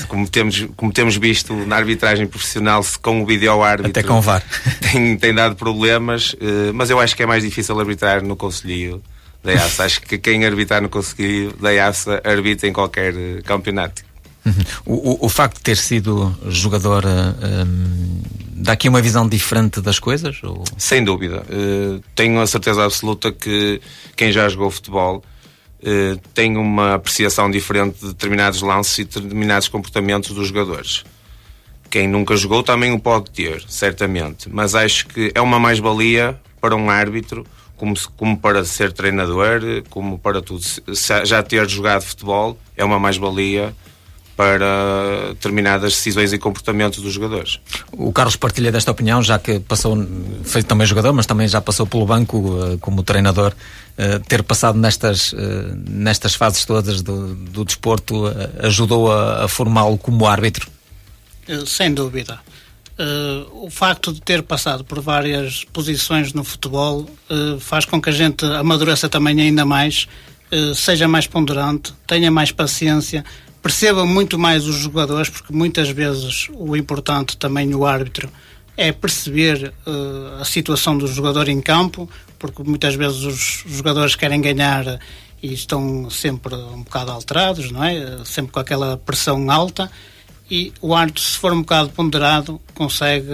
como, 0.08 0.28
temos, 0.28 0.68
como 0.76 0.92
temos 0.92 1.16
visto 1.16 1.54
na 1.54 1.78
arbitragem 1.78 2.28
profissional, 2.28 2.86
com 3.02 3.22
o 3.22 3.26
vídeo 3.26 3.62
árbitro. 3.62 3.92
Até 3.92 4.04
com 4.04 4.18
o 4.18 4.22
VAR. 4.22 4.44
Tem, 4.92 5.18
tem 5.18 5.34
dado 5.34 5.56
problemas, 5.56 6.36
eh, 6.42 6.72
mas 6.74 6.90
eu 6.90 7.00
acho 7.00 7.16
que 7.16 7.24
é 7.24 7.26
mais 7.26 7.44
difícil 7.44 7.78
arbitrar 7.80 8.22
no 8.22 8.36
Conselho 8.36 9.02
da 9.44 9.54
AFSA. 9.54 9.86
Acho 9.86 10.02
que 10.02 10.18
quem 10.18 10.46
arbitrar 10.46 10.82
no 10.82 10.90
Conselho 10.90 11.54
da 11.60 11.88
AFSA 11.88 12.22
arbitra 12.24 12.68
em 12.70 12.74
qualquer 12.74 13.14
eh, 13.16 13.42
campeonato. 13.44 14.04
Uhum. 14.46 14.54
O, 14.86 15.12
o, 15.12 15.26
o, 15.26 15.30
facto 15.30 15.58
de 15.58 15.62
ter 15.62 15.78
sido 15.78 16.36
jogador 16.48 17.06
um, 17.06 18.22
dá 18.56 18.74
aqui 18.74 18.90
uma 18.90 19.02
visão 19.02 19.28
diferente 19.28 19.82
das 19.82 20.00
coisas? 20.00 20.42
Ou... 20.44 20.64
Sem 20.78 21.04
dúvida. 21.04 21.44
Uh, 21.50 22.02
tenho 22.16 22.40
a 22.42 22.48
certeza 22.48 22.84
absoluta 22.84 23.32
que 23.32 23.82
quem 24.16 24.32
já 24.32 24.50
jogou 24.50 24.72
futebol 24.72 25.24
uh, 25.84 26.18
tem 26.34 26.58
uma 26.58 26.96
apreciação 26.96 27.52
diferente 27.52 28.00
de 28.00 28.08
determinados 28.08 28.62
lances 28.62 28.98
e 29.00 29.04
determinados 29.04 29.68
comportamentos 29.68 30.32
dos 30.32 30.48
jogadores. 30.48 31.04
Quem 31.90 32.08
nunca 32.08 32.38
jogou 32.38 32.64
também 32.64 32.94
o 32.94 33.00
pode 33.00 33.30
ter, 33.32 33.64
certamente. 33.68 34.50
Mas 34.50 34.74
acho 34.74 35.08
que 35.08 35.32
é 35.36 35.42
uma 35.42 35.60
mais-valia 35.60 36.40
para 36.60 36.76
um 36.76 36.90
árbitro, 36.90 37.46
como, 37.82 37.96
como 38.16 38.38
para 38.38 38.64
ser 38.64 38.94
treinador, 38.94 39.60
como 39.90 40.20
para 40.20 40.40
tudo. 40.40 40.64
Se 40.64 41.26
já 41.26 41.42
ter 41.42 41.68
jogado 41.68 42.04
futebol 42.04 42.56
é 42.78 42.86
uma 42.86 43.00
mais-valia 43.00 43.74
para 44.38 45.30
determinadas 45.30 45.94
decisões 45.94 46.32
e 46.32 46.38
comportamentos 46.38 47.02
dos 47.02 47.12
jogadores. 47.12 47.60
O 47.92 48.14
Carlos 48.14 48.36
partilha 48.36 48.72
desta 48.72 48.92
opinião, 48.92 49.24
já 49.24 49.40
que 49.40 49.60
passou, 49.60 49.98
foi 50.44 50.62
também 50.62 50.86
jogador, 50.86 51.12
mas 51.12 51.26
também 51.26 51.48
já 51.48 51.60
passou 51.60 51.88
pelo 51.88 52.06
banco 52.06 52.38
uh, 52.38 52.78
como 52.78 53.02
treinador, 53.02 53.52
uh, 53.52 54.20
ter 54.28 54.44
passado 54.44 54.78
nestas, 54.78 55.34
uh, 55.34 55.38
nestas 55.88 56.36
fases 56.36 56.64
todas 56.64 57.02
do, 57.02 57.34
do 57.34 57.66
desporto 57.66 58.26
ajudou 58.60 59.12
a, 59.12 59.46
a 59.46 59.48
formá-lo 59.48 59.98
como 59.98 60.28
árbitro? 60.28 60.70
Sem 61.66 61.94
dúvida. 61.94 62.40
O 63.54 63.70
facto 63.70 64.14
de 64.14 64.22
ter 64.22 64.44
passado 64.44 64.84
por 64.84 65.00
várias 65.00 65.64
posições 65.66 66.34
no 66.34 66.44
futebol 66.44 67.10
faz 67.60 67.86
com 67.86 68.02
que 68.02 68.10
a 68.10 68.14
gente 68.14 68.46
amadureça 68.46 69.10
também 69.10 69.40
ainda 69.42 69.66
mais, 69.66 70.08
seja 70.76 71.08
mais 71.08 71.28
ponderante, 71.28 71.94
tenha 72.06 72.30
mais 72.30 72.52
paciência, 72.52 73.24
perceba 73.62 74.06
muito 74.06 74.38
mais 74.38 74.68
os 74.68 74.76
jogadores, 74.76 75.30
porque 75.30 75.54
muitas 75.54 75.90
vezes 75.90 76.48
o 76.54 76.76
importante 76.76 77.38
também 77.38 77.74
o 77.74 77.86
árbitro 77.86 78.30
é 78.76 78.92
perceber 78.92 79.74
uh, 79.86 80.42
a 80.42 80.46
situação 80.46 80.98
do 80.98 81.06
jogador 81.08 81.48
em 81.48 81.62
campo, 81.62 82.10
porque 82.40 82.64
muitas 82.64 82.96
vezes 82.96 83.24
os 83.24 83.64
jogadores 83.68 84.16
querem 84.16 84.42
ganhar 84.42 85.00
e 85.44 85.54
estão 85.54 86.10
sempre 86.10 86.56
um 86.56 86.84
bocado 86.84 87.12
alterados, 87.12 87.72
não 87.72 87.84
é? 87.84 88.20
Sempre 88.26 88.52
com 88.52 88.60
aquela 88.60 88.98
pressão 88.98 89.50
alta. 89.52 89.92
E 90.52 90.74
o 90.82 90.94
árbitro, 90.94 91.24
se 91.24 91.38
for 91.38 91.54
um 91.54 91.62
bocado 91.62 91.90
ponderado, 91.92 92.60
consegue 92.76 93.26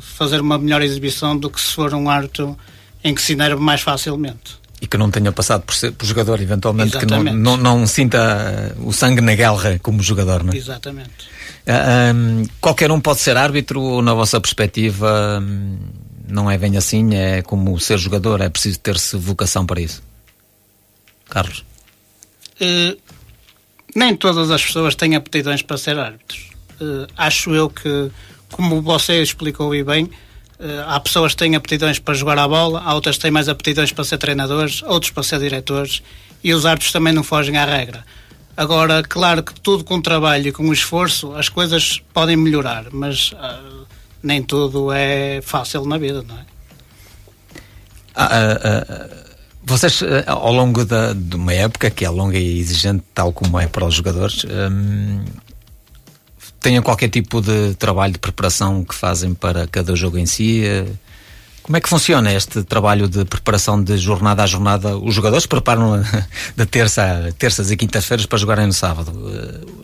fazer 0.00 0.40
uma 0.40 0.58
melhor 0.58 0.82
exibição 0.82 1.38
do 1.38 1.48
que 1.48 1.60
se 1.60 1.72
for 1.72 1.94
um 1.94 2.10
árbitro 2.10 2.58
em 3.04 3.14
que 3.14 3.22
se 3.22 3.34
inerva 3.34 3.60
mais 3.60 3.80
facilmente 3.82 4.58
e 4.80 4.86
que 4.86 4.96
não 4.96 5.10
tenha 5.10 5.30
passado 5.30 5.62
por, 5.62 5.74
ser, 5.74 5.92
por 5.92 6.06
jogador, 6.06 6.40
eventualmente, 6.40 6.96
Exatamente. 6.96 7.36
que 7.36 7.42
não, 7.42 7.56
não, 7.56 7.78
não, 7.78 7.86
sinta 7.86 8.74
o 8.78 8.92
sangue 8.92 9.20
na 9.20 9.34
guerra 9.34 9.78
como 9.82 10.02
jogador, 10.02 10.42
não 10.42 10.54
é? 10.54 10.56
Exatamente. 10.56 11.28
Uh, 11.66 12.14
um, 12.14 12.44
qualquer 12.60 12.90
um 12.90 12.98
pode 12.98 13.20
ser 13.20 13.36
árbitro 13.36 13.80
ou, 13.80 14.00
na 14.00 14.14
vossa 14.14 14.40
perspectiva, 14.40 15.42
não 16.26 16.50
é 16.50 16.56
bem 16.56 16.78
assim? 16.78 17.14
É 17.14 17.42
como 17.42 17.78
ser 17.78 17.98
jogador, 17.98 18.40
é 18.40 18.48
preciso 18.48 18.80
ter-se 18.80 19.16
vocação 19.18 19.66
para 19.66 19.82
isso? 19.82 20.02
Carlos? 21.28 21.62
Uh, 22.58 22.96
nem 23.94 24.16
todas 24.16 24.50
as 24.50 24.64
pessoas 24.64 24.94
têm 24.94 25.16
aptidões 25.16 25.62
para 25.62 25.76
ser 25.76 25.98
árbitros. 25.98 26.50
Uh, 26.80 27.06
acho 27.16 27.54
eu 27.54 27.68
que, 27.68 28.10
como 28.50 28.80
você 28.80 29.22
explicou 29.22 29.74
e 29.74 29.84
bem, 29.84 30.10
Uh, 30.60 30.84
há 30.86 31.00
pessoas 31.00 31.32
que 31.32 31.38
têm 31.38 31.56
aptidões 31.56 31.98
para 31.98 32.12
jogar 32.12 32.38
a 32.38 32.46
bola, 32.46 32.82
há 32.84 32.94
outras 32.94 33.16
que 33.16 33.22
têm 33.22 33.30
mais 33.30 33.48
aptidões 33.48 33.92
para 33.92 34.04
ser 34.04 34.18
treinadores, 34.18 34.82
outros 34.82 35.10
para 35.10 35.22
ser 35.22 35.38
diretores 35.38 36.02
e 36.44 36.52
os 36.52 36.66
árbitros 36.66 36.92
também 36.92 37.14
não 37.14 37.22
fogem 37.22 37.56
à 37.56 37.64
regra. 37.64 38.04
Agora, 38.54 39.02
claro 39.02 39.42
que 39.42 39.58
tudo 39.58 39.84
com 39.84 40.02
trabalho 40.02 40.48
e 40.48 40.52
com 40.52 40.70
esforço 40.70 41.34
as 41.34 41.48
coisas 41.48 42.02
podem 42.12 42.36
melhorar, 42.36 42.88
mas 42.92 43.32
uh, 43.32 43.86
nem 44.22 44.42
tudo 44.42 44.92
é 44.92 45.40
fácil 45.40 45.86
na 45.86 45.96
vida, 45.96 46.22
não 46.28 46.36
é? 46.36 46.44
Ah, 48.14 48.28
uh, 48.28 49.29
vocês, 49.62 50.00
ao 50.26 50.52
longo 50.52 50.84
da, 50.84 51.12
de 51.12 51.36
uma 51.36 51.52
época 51.52 51.90
que 51.90 52.04
é 52.04 52.10
longa 52.10 52.38
e 52.38 52.58
exigente, 52.58 53.04
tal 53.14 53.32
como 53.32 53.58
é 53.58 53.66
para 53.66 53.84
os 53.84 53.94
jogadores, 53.94 54.44
um, 54.44 55.24
tenham 56.60 56.82
qualquer 56.82 57.08
tipo 57.08 57.40
de 57.40 57.74
trabalho 57.74 58.12
de 58.12 58.18
preparação 58.18 58.84
que 58.84 58.94
fazem 58.94 59.34
para 59.34 59.66
cada 59.66 59.94
jogo 59.96 60.18
em 60.18 60.26
si? 60.26 60.62
Como 61.62 61.76
é 61.76 61.80
que 61.80 61.88
funciona 61.88 62.32
este 62.32 62.64
trabalho 62.64 63.06
de 63.08 63.24
preparação 63.24 63.82
de 63.82 63.96
jornada 63.96 64.42
a 64.42 64.46
jornada? 64.46 64.96
Os 64.96 65.14
jogadores 65.14 65.46
preparam 65.46 66.02
da 66.56 66.66
terça, 66.66 67.32
terças 67.38 67.70
e 67.70 67.76
quintas-feiras 67.76 68.26
para 68.26 68.38
jogarem 68.38 68.66
no 68.66 68.72
sábado. 68.72 69.12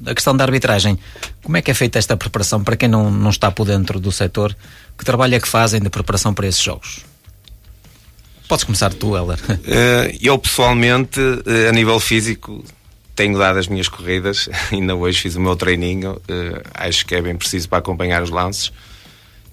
A 0.05 0.15
questão 0.15 0.37
da 0.37 0.45
arbitragem, 0.45 0.99
como 1.43 1.57
é 1.57 1.63
que 1.63 1.71
é 1.71 1.75
feita 1.75 1.99
esta 1.99 2.17
preparação 2.17 2.65
para 2.65 2.77
quem 2.77 2.89
não, 2.89 3.11
não 3.11 3.31
está 3.31 3.51
por 3.51 3.67
dentro 3.67 4.01
do 4.01 4.11
setor? 4.11 4.57
Que 4.99 5.05
trabalho 5.05 5.35
é 5.35 5.41
que 5.41 5.47
fazem 5.47 5.81
de 5.81 5.91
preparação 5.91 6.33
para 6.33 6.47
esses 6.47 6.63
jogos? 6.63 7.05
Podes 8.49 8.65
começar 8.65 8.95
tu, 8.95 9.17
Heller. 9.17 9.39
Eh, 9.67 10.19
eu, 10.23 10.39
pessoalmente, 10.39 11.21
eh, 11.47 11.69
a 11.69 11.73
nível 11.73 11.99
físico, 11.99 12.65
tenho 13.17 13.37
dado 13.39 13.59
as 13.59 13.67
minhas 13.67 13.89
corridas, 13.89 14.49
ainda 14.71 14.95
hoje 14.95 15.23
fiz 15.23 15.35
o 15.35 15.41
meu 15.41 15.57
treininho, 15.57 16.13
uh, 16.13 16.63
acho 16.75 17.05
que 17.07 17.15
é 17.15 17.23
bem 17.23 17.35
preciso 17.35 17.69
para 17.69 17.79
acompanhar 17.79 18.23
os 18.23 18.31
lances. 18.31 18.71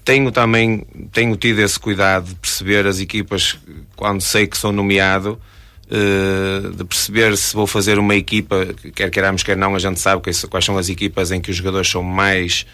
Tenho 0.04 0.30
também 0.30 0.86
tenho 1.12 1.34
tido 1.34 1.60
esse 1.60 1.80
cuidado 1.80 2.26
de 2.26 2.34
perceber 2.34 2.86
as 2.86 3.00
equipas 3.00 3.58
quando 3.96 4.20
sei 4.20 4.46
que 4.46 4.56
sou 4.56 4.70
nomeado, 4.70 5.40
uh, 5.86 6.70
de 6.70 6.84
perceber 6.84 7.36
se 7.38 7.54
vou 7.54 7.66
fazer 7.66 7.98
uma 7.98 8.14
equipa, 8.14 8.66
quer 8.94 9.10
queiramos, 9.10 9.42
quer 9.42 9.56
não, 9.56 9.74
a 9.74 9.78
gente 9.78 9.98
sabe 9.98 10.22
quais 10.22 10.64
são 10.64 10.76
as 10.76 10.90
equipas 10.90 11.32
em 11.32 11.40
que 11.40 11.50
os 11.50 11.56
jogadores 11.56 11.88
são 11.88 12.02
mais. 12.02 12.66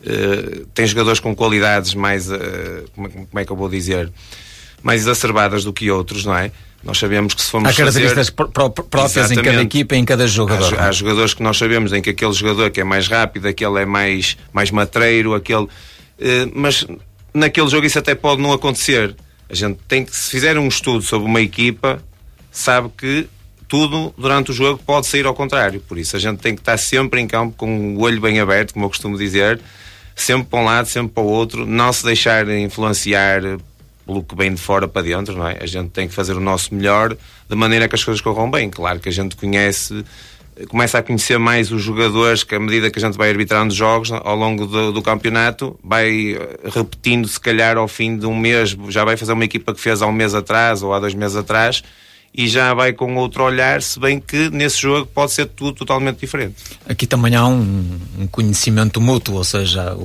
Uh, 0.00 0.64
tem 0.74 0.86
jogadores 0.86 1.20
com 1.20 1.36
qualidades 1.36 1.92
mais. 1.92 2.26
como 2.94 3.38
é 3.38 3.44
que 3.44 3.52
eu 3.52 3.56
vou 3.56 3.68
dizer? 3.68 4.10
Mais 4.82 5.02
exacerbadas 5.02 5.64
do 5.64 5.72
que 5.72 5.90
outros, 5.90 6.24
não 6.24 6.36
é? 6.36 6.50
Nós 6.82 6.98
sabemos 6.98 7.34
que 7.34 7.42
se 7.42 7.50
formos 7.50 7.70
Há 7.70 7.74
características 7.74 8.28
fazer... 8.28 8.82
próprias 8.88 9.30
em 9.30 9.42
cada 9.42 9.62
equipa 9.62 9.96
e 9.96 9.98
em 9.98 10.04
cada 10.04 10.26
jogador. 10.26 10.78
Há, 10.78 10.88
há, 10.88 10.92
jogadores 10.92 11.34
que 11.34 11.42
nós 11.42 11.58
sabemos 11.58 11.92
em 11.92 12.00
que 12.00 12.10
aquele 12.10 12.32
jogador 12.32 12.70
que 12.70 12.80
é 12.80 12.84
mais 12.84 13.08
rápido, 13.08 13.48
aquele 13.48 13.80
é 13.80 13.84
mais, 13.84 14.36
mais 14.52 14.70
matreiro, 14.70 15.34
aquele... 15.34 15.64
Uh, 15.64 16.50
mas 16.54 16.86
naquele 17.34 17.68
jogo 17.68 17.84
isso 17.84 17.98
até 17.98 18.14
pode 18.14 18.40
não 18.40 18.52
acontecer. 18.52 19.16
A 19.50 19.54
gente 19.54 19.78
tem 19.88 20.04
que, 20.04 20.14
se 20.14 20.30
fizer 20.30 20.56
um 20.56 20.68
estudo 20.68 21.02
sobre 21.02 21.26
uma 21.26 21.40
equipa, 21.40 22.02
sabe 22.50 22.90
que 22.96 23.28
tudo 23.66 24.14
durante 24.16 24.50
o 24.50 24.54
jogo 24.54 24.80
pode 24.84 25.06
sair 25.06 25.26
ao 25.26 25.34
contrário. 25.34 25.80
Por 25.80 25.98
isso 25.98 26.16
a 26.16 26.18
gente 26.18 26.38
tem 26.38 26.54
que 26.54 26.60
estar 26.60 26.76
sempre 26.78 27.20
em 27.20 27.26
campo 27.26 27.56
com 27.56 27.96
o 27.96 28.00
olho 28.00 28.20
bem 28.20 28.40
aberto, 28.40 28.72
como 28.72 28.84
eu 28.84 28.88
costumo 28.88 29.18
dizer, 29.18 29.60
sempre 30.14 30.48
para 30.48 30.58
um 30.58 30.64
lado, 30.64 30.86
sempre 30.86 31.12
para 31.12 31.22
o 31.22 31.26
outro, 31.26 31.66
não 31.66 31.92
se 31.92 32.04
deixar 32.04 32.48
influenciar 32.48 33.42
pelo 34.08 34.22
que 34.22 34.34
vem 34.34 34.54
de 34.54 34.60
fora 34.60 34.88
para 34.88 35.02
dentro, 35.02 35.36
não 35.36 35.46
é? 35.46 35.58
A 35.60 35.66
gente 35.66 35.90
tem 35.90 36.08
que 36.08 36.14
fazer 36.14 36.32
o 36.32 36.40
nosso 36.40 36.74
melhor 36.74 37.14
de 37.46 37.54
maneira 37.54 37.86
que 37.86 37.94
as 37.94 38.02
coisas 38.02 38.22
corram 38.22 38.50
bem. 38.50 38.70
Claro 38.70 38.98
que 38.98 39.10
a 39.10 39.12
gente 39.12 39.36
conhece, 39.36 40.02
começa 40.68 40.96
a 40.96 41.02
conhecer 41.02 41.38
mais 41.38 41.70
os 41.70 41.82
jogadores 41.82 42.42
que, 42.42 42.54
à 42.54 42.58
medida 42.58 42.90
que 42.90 42.98
a 42.98 43.02
gente 43.02 43.18
vai 43.18 43.28
arbitrando 43.28 43.74
jogos 43.74 44.10
ao 44.10 44.34
longo 44.34 44.66
do, 44.66 44.92
do 44.92 45.02
campeonato, 45.02 45.78
vai 45.84 46.32
eh, 46.32 46.58
repetindo, 46.74 47.28
se 47.28 47.38
calhar, 47.38 47.76
ao 47.76 47.86
fim 47.86 48.16
de 48.16 48.24
um 48.24 48.34
mês, 48.34 48.74
já 48.88 49.04
vai 49.04 49.14
fazer 49.18 49.34
uma 49.34 49.44
equipa 49.44 49.74
que 49.74 49.80
fez 49.80 50.00
há 50.00 50.06
um 50.06 50.12
mês 50.12 50.34
atrás 50.34 50.82
ou 50.82 50.94
há 50.94 50.98
dois 50.98 51.12
meses 51.12 51.36
atrás 51.36 51.82
e 52.32 52.46
já 52.46 52.72
vai 52.74 52.92
com 52.92 53.16
outro 53.16 53.42
olhar, 53.42 53.82
se 53.82 53.98
bem 53.98 54.20
que 54.20 54.48
nesse 54.50 54.80
jogo 54.80 55.06
pode 55.06 55.32
ser 55.32 55.46
tudo 55.46 55.72
totalmente 55.72 56.20
diferente. 56.20 56.56
Aqui 56.88 57.06
também 57.06 57.34
há 57.34 57.46
um, 57.46 57.98
um 58.18 58.26
conhecimento 58.26 59.00
mútuo, 59.00 59.36
ou 59.36 59.44
seja, 59.44 59.96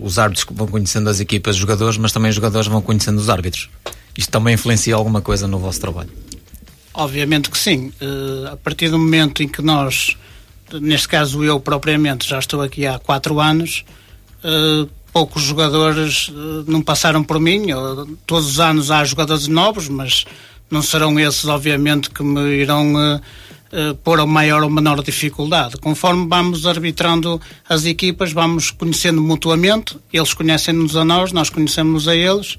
os 0.00 0.18
árbitros 0.18 0.46
vão 0.50 0.66
conhecendo 0.66 1.10
as 1.10 1.20
equipas, 1.20 1.56
os 1.56 1.60
jogadores, 1.60 1.98
mas 1.98 2.12
também 2.12 2.30
os 2.30 2.34
jogadores 2.34 2.66
vão 2.68 2.80
conhecendo 2.80 3.18
os 3.18 3.28
árbitros. 3.28 3.68
Isto 4.16 4.30
também 4.30 4.54
influencia 4.54 4.94
alguma 4.94 5.20
coisa 5.20 5.46
no 5.46 5.58
vosso 5.58 5.80
trabalho? 5.80 6.10
Obviamente 6.94 7.50
que 7.50 7.58
sim. 7.58 7.92
Uh, 8.00 8.52
a 8.52 8.56
partir 8.56 8.88
do 8.88 8.98
momento 8.98 9.42
em 9.42 9.48
que 9.48 9.60
nós, 9.60 10.16
neste 10.72 11.08
caso 11.08 11.42
eu 11.42 11.58
propriamente, 11.58 12.28
já 12.28 12.38
estou 12.38 12.62
aqui 12.62 12.86
há 12.86 12.98
quatro 12.98 13.40
anos, 13.40 13.84
uh, 14.44 14.88
poucos 15.12 15.42
jogadores 15.42 16.28
uh, 16.28 16.64
não 16.68 16.80
passaram 16.80 17.22
por 17.24 17.40
mim. 17.40 17.66
todos 18.24 18.48
os 18.48 18.60
anos 18.60 18.92
há 18.92 19.04
jogadores 19.04 19.48
novos, 19.48 19.88
mas 19.88 20.24
não 20.74 20.82
serão 20.82 21.18
esses, 21.20 21.44
obviamente, 21.46 22.10
que 22.10 22.22
me 22.22 22.40
irão 22.56 22.94
uh, 22.94 23.16
uh, 23.16 23.94
pôr 24.02 24.18
a 24.18 24.26
maior 24.26 24.64
ou 24.64 24.68
menor 24.68 25.02
dificuldade. 25.02 25.76
Conforme 25.76 26.26
vamos 26.28 26.66
arbitrando 26.66 27.40
as 27.68 27.84
equipas, 27.84 28.32
vamos 28.32 28.72
conhecendo 28.72 29.22
mutuamente, 29.22 29.96
eles 30.12 30.34
conhecem-nos 30.34 30.96
a 30.96 31.04
nós, 31.04 31.30
nós 31.30 31.48
conhecemos 31.48 32.08
a 32.08 32.16
eles 32.16 32.58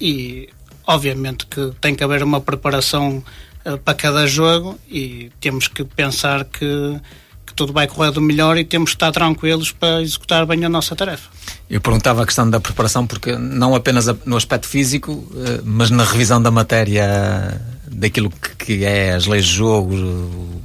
e, 0.00 0.48
obviamente, 0.84 1.46
que 1.46 1.72
tem 1.80 1.94
que 1.94 2.02
haver 2.02 2.24
uma 2.24 2.40
preparação 2.40 3.22
uh, 3.64 3.78
para 3.78 3.94
cada 3.94 4.26
jogo 4.26 4.76
e 4.90 5.30
temos 5.40 5.68
que 5.68 5.84
pensar 5.84 6.44
que 6.44 7.00
que 7.46 7.54
tudo 7.54 7.72
vai 7.72 7.86
correr 7.86 8.10
do 8.10 8.20
melhor 8.20 8.56
e 8.56 8.64
temos 8.64 8.90
que 8.90 8.96
estar 8.96 9.12
tranquilos 9.12 9.70
para 9.70 10.02
executar 10.02 10.46
bem 10.46 10.64
a 10.64 10.68
nossa 10.68 10.96
tarefa. 10.96 11.28
Eu 11.68 11.80
perguntava 11.80 12.22
a 12.22 12.26
questão 12.26 12.48
da 12.48 12.60
preparação 12.60 13.06
porque 13.06 13.36
não 13.36 13.74
apenas 13.74 14.06
no 14.24 14.36
aspecto 14.36 14.66
físico, 14.66 15.24
eh, 15.34 15.60
mas 15.64 15.90
na 15.90 16.04
revisão 16.04 16.40
da 16.40 16.50
matéria 16.50 17.60
daquilo 17.86 18.30
que 18.58 18.84
é 18.84 19.14
as 19.14 19.26
leis 19.26 19.46
de 19.46 19.54
jogo, 19.54 19.94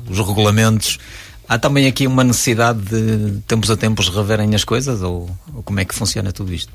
os 0.10 0.18
regulamentos, 0.18 0.98
Há 1.50 1.58
também 1.58 1.88
aqui 1.88 2.06
uma 2.06 2.24
necessidade 2.24 2.80
de 2.80 3.42
tempos 3.48 3.72
a 3.72 3.76
tempos 3.76 4.08
reverem 4.08 4.54
as 4.54 4.64
coisas 4.64 5.02
ou, 5.02 5.28
ou 5.52 5.64
como 5.64 5.80
é 5.80 5.86
que 5.86 5.96
funciona 5.96 6.32
tudo 6.32 6.54
isto? 6.54 6.72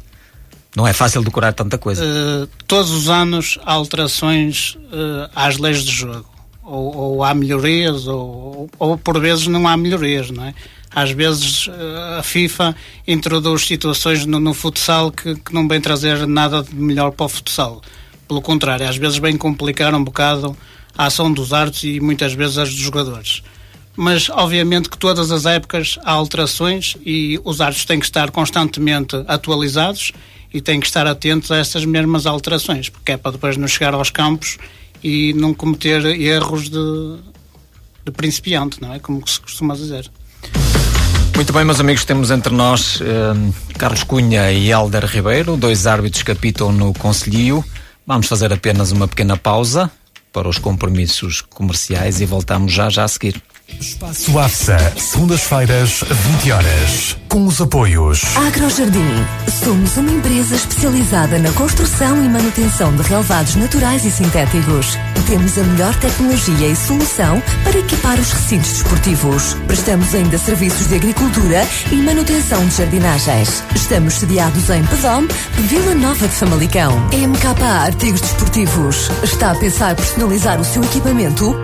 Não 0.74 0.84
é 0.84 0.92
fácil 0.92 1.22
decorar 1.22 1.52
tanta 1.52 1.78
coisa. 1.78 2.04
Uh, 2.04 2.48
todos 2.66 2.90
os 2.90 3.08
anos 3.08 3.56
há 3.64 3.72
alterações 3.72 4.74
uh, 4.74 5.30
às 5.32 5.58
leis 5.58 5.84
de 5.84 5.92
jogo. 5.92 6.26
Ou, 6.64 6.96
ou 6.96 7.24
há 7.24 7.34
melhorias, 7.34 8.06
ou, 8.06 8.70
ou, 8.78 8.96
por 8.96 9.20
vezes 9.20 9.46
não 9.46 9.68
há 9.68 9.76
melhorias, 9.76 10.30
não 10.30 10.44
é? 10.44 10.54
Às 10.90 11.10
vezes 11.10 11.66
uh, 11.66 12.18
a 12.18 12.22
FIFA 12.22 12.74
introduz 13.06 13.66
situações 13.66 14.24
no, 14.24 14.40
no 14.40 14.54
futsal 14.54 15.10
que, 15.10 15.34
que, 15.34 15.52
não 15.52 15.68
vem 15.68 15.80
trazer 15.80 16.26
nada 16.26 16.62
de 16.62 16.74
melhor 16.74 17.10
para 17.10 17.26
o 17.26 17.28
futsal. 17.28 17.82
Pelo 18.26 18.40
contrário, 18.40 18.88
às 18.88 18.96
vezes 18.96 19.18
vem 19.18 19.36
complicar 19.36 19.94
um 19.94 20.02
bocado 20.02 20.56
a 20.96 21.06
ação 21.06 21.32
dos 21.32 21.52
árbitros 21.52 21.84
e 21.84 22.00
muitas 22.00 22.32
vezes 22.32 22.56
as 22.56 22.70
dos 22.70 22.78
jogadores. 22.78 23.42
Mas, 23.96 24.28
obviamente, 24.30 24.88
que 24.88 24.98
todas 24.98 25.30
as 25.30 25.46
épocas 25.46 25.98
há 26.04 26.12
alterações 26.12 26.96
e 27.04 27.40
os 27.44 27.60
árbitros 27.60 27.84
têm 27.84 27.98
que 27.98 28.06
estar 28.06 28.30
constantemente 28.30 29.16
atualizados 29.28 30.12
e 30.52 30.60
têm 30.60 30.80
que 30.80 30.86
estar 30.86 31.06
atentos 31.06 31.50
a 31.50 31.56
essas 31.56 31.84
mesmas 31.84 32.26
alterações, 32.26 32.88
porque 32.88 33.12
é 33.12 33.16
para 33.16 33.32
depois 33.32 33.56
não 33.56 33.66
chegar 33.66 33.94
aos 33.94 34.10
campos 34.10 34.58
e 35.04 35.34
não 35.34 35.52
cometer 35.52 36.02
erros 36.18 36.70
de, 36.70 37.18
de 38.06 38.10
principiante, 38.10 38.80
não 38.80 38.94
é? 38.94 38.98
Como 38.98 39.22
se 39.28 39.38
costuma 39.38 39.76
dizer. 39.76 40.10
Muito 41.36 41.52
bem, 41.52 41.64
meus 41.64 41.78
amigos, 41.78 42.04
temos 42.06 42.30
entre 42.30 42.54
nós 42.54 43.00
eh, 43.02 43.52
Carlos 43.76 44.02
Cunha 44.02 44.50
e 44.50 44.70
Helder 44.70 45.04
Ribeiro, 45.04 45.56
dois 45.58 45.86
árbitros 45.86 46.22
que 46.22 46.30
apitam 46.30 46.72
no 46.72 46.94
Conselho. 46.94 47.62
Vamos 48.06 48.26
fazer 48.28 48.50
apenas 48.52 48.92
uma 48.92 49.06
pequena 49.06 49.36
pausa 49.36 49.90
para 50.32 50.48
os 50.48 50.58
compromissos 50.58 51.42
comerciais 51.42 52.20
e 52.20 52.24
voltamos 52.24 52.72
já 52.72 52.88
já 52.88 53.04
a 53.04 53.08
seguir. 53.08 53.42
Espaço 53.68 54.38
AFSA, 54.38 54.76
segundas-feiras, 54.98 56.04
20 56.06 56.52
horas. 56.52 57.16
Com 57.28 57.46
os 57.46 57.60
apoios. 57.60 58.22
Agrojardim. 58.36 59.24
Somos 59.64 59.96
uma 59.96 60.12
empresa 60.12 60.54
especializada 60.54 61.38
na 61.38 61.50
construção 61.52 62.22
e 62.22 62.28
manutenção 62.28 62.94
de 62.94 63.02
relevados 63.02 63.56
naturais 63.56 64.04
e 64.04 64.10
sintéticos. 64.10 64.98
Temos 65.26 65.56
a 65.56 65.62
melhor 65.62 65.94
tecnologia 65.98 66.68
e 66.68 66.76
solução 66.76 67.42
para 67.64 67.78
equipar 67.78 68.20
os 68.20 68.30
recintos 68.32 68.70
desportivos. 68.70 69.54
Prestamos 69.66 70.14
ainda 70.14 70.36
serviços 70.36 70.88
de 70.88 70.96
agricultura 70.96 71.66
e 71.90 71.96
manutenção 71.96 72.64
de 72.66 72.76
jardinagens. 72.76 73.64
Estamos 73.74 74.14
sediados 74.14 74.68
em 74.68 74.84
Pedom, 74.84 75.26
Vila 75.68 75.94
Nova 75.94 76.28
de 76.28 76.34
Famalicão. 76.34 76.92
MKA 77.06 77.66
Artigos 77.66 78.20
Desportivos. 78.20 79.10
Está 79.22 79.52
a 79.52 79.54
pensar 79.54 79.96
personalizar 79.96 80.60
o 80.60 80.64
seu 80.64 80.84
equipamento? 80.84 81.63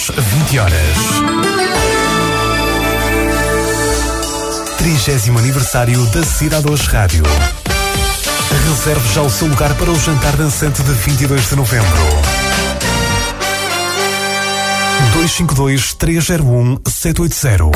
20 0.09 0.57
horas. 0.57 0.97
30 4.79 5.37
aniversário 5.37 6.03
da 6.07 6.23
Cidade 6.23 6.67
Hoje 6.67 6.87
Rádio. 6.87 7.23
Reserve 8.67 9.13
já 9.13 9.21
o 9.21 9.29
seu 9.29 9.47
lugar 9.47 9.71
para 9.75 9.91
o 9.91 9.99
jantar 9.99 10.35
dançante 10.35 10.81
de 10.81 10.91
22 10.91 11.49
de 11.49 11.55
novembro. 11.55 11.87
252-301-780. 15.19 17.69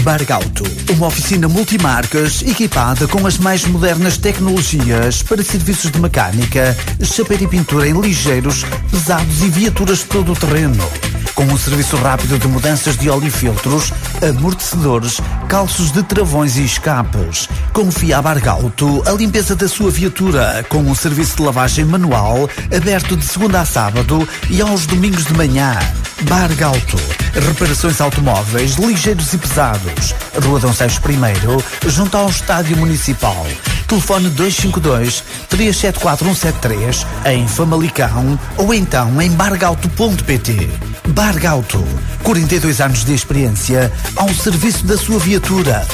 Bargauto, 0.00 0.64
uma 0.92 1.08
oficina 1.08 1.46
multimarcas 1.46 2.40
equipada 2.40 3.06
com 3.06 3.26
as 3.26 3.36
mais 3.36 3.66
modernas 3.66 4.16
tecnologias 4.16 5.22
para 5.22 5.42
serviços 5.42 5.90
de 5.90 6.00
mecânica, 6.00 6.74
chapéu 7.02 7.36
e 7.38 7.46
pintura 7.46 7.86
em 7.86 8.00
ligeiros, 8.00 8.64
pesados 8.90 9.42
e 9.42 9.50
viaturas 9.50 9.98
de 9.98 10.06
todo 10.06 10.32
o 10.32 10.36
terreno 10.36 11.15
com 11.36 11.44
um 11.44 11.58
serviço 11.58 11.96
rápido 11.96 12.38
de 12.38 12.48
mudanças 12.48 12.96
de 12.96 13.10
óleo 13.10 13.26
e 13.26 13.30
filtros, 13.30 13.92
amortecedores, 14.26 15.20
calços 15.48 15.92
de 15.92 16.02
travões 16.02 16.56
e 16.56 16.64
escapes. 16.64 17.46
Confia 17.74 18.18
a 18.18 18.22
Bargalto 18.22 19.02
a 19.06 19.12
limpeza 19.12 19.54
da 19.54 19.68
sua 19.68 19.90
viatura 19.90 20.64
com 20.68 20.78
um 20.78 20.94
serviço 20.94 21.36
de 21.36 21.42
lavagem 21.42 21.84
manual 21.84 22.48
aberto 22.74 23.16
de 23.16 23.24
segunda 23.24 23.60
a 23.60 23.66
sábado 23.66 24.26
e 24.50 24.62
aos 24.62 24.86
domingos 24.86 25.26
de 25.26 25.34
manhã. 25.34 25.78
Bargalto, 26.22 26.96
reparações 27.34 28.00
automóveis 28.00 28.76
ligeiros 28.76 29.32
e 29.32 29.38
pesados. 29.38 30.14
Rua 30.44 30.58
Dom 30.58 30.72
Seixo 30.72 31.00
I, 31.08 31.88
junto 31.88 32.16
ao 32.16 32.28
Estádio 32.28 32.76
Municipal. 32.76 33.46
Telefone 33.86 34.30
252 34.30 35.22
374173 35.48 37.06
em 37.26 37.46
Famalicão 37.46 38.38
ou 38.56 38.74
então 38.74 39.20
em 39.20 39.30
bargalto.pt. 39.30 40.70
Bargalto, 41.08 41.84
42 42.22 42.80
anos 42.80 43.04
de 43.04 43.14
experiência 43.14 43.92
ao 44.16 44.28
serviço 44.30 44.84
da 44.86 44.96
sua 44.96 45.18
viatura. 45.18 45.86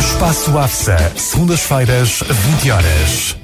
Espaço 0.00 0.58
AFSA, 0.58 1.12
segundas-feiras, 1.16 2.22
20 2.28 2.70
horas. 2.70 3.43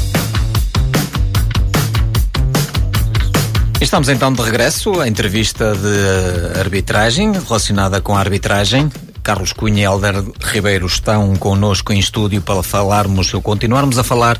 Estamos 3.81 4.09
então 4.09 4.31
de 4.31 4.39
regresso 4.43 5.01
à 5.01 5.07
entrevista 5.07 5.73
de 5.73 6.59
arbitragem 6.59 7.31
relacionada 7.31 7.99
com 7.99 8.15
a 8.15 8.19
arbitragem. 8.19 8.91
Carlos 9.23 9.53
Cunha 9.53 9.81
e 9.81 9.83
Helder 9.83 10.23
Ribeiro 10.39 10.85
estão 10.85 11.35
connosco 11.35 11.91
em 11.91 11.97
estúdio 11.97 12.43
para 12.43 12.61
falarmos, 12.61 13.33
ou 13.33 13.41
continuarmos 13.41 13.97
a 13.97 14.03
falar 14.03 14.39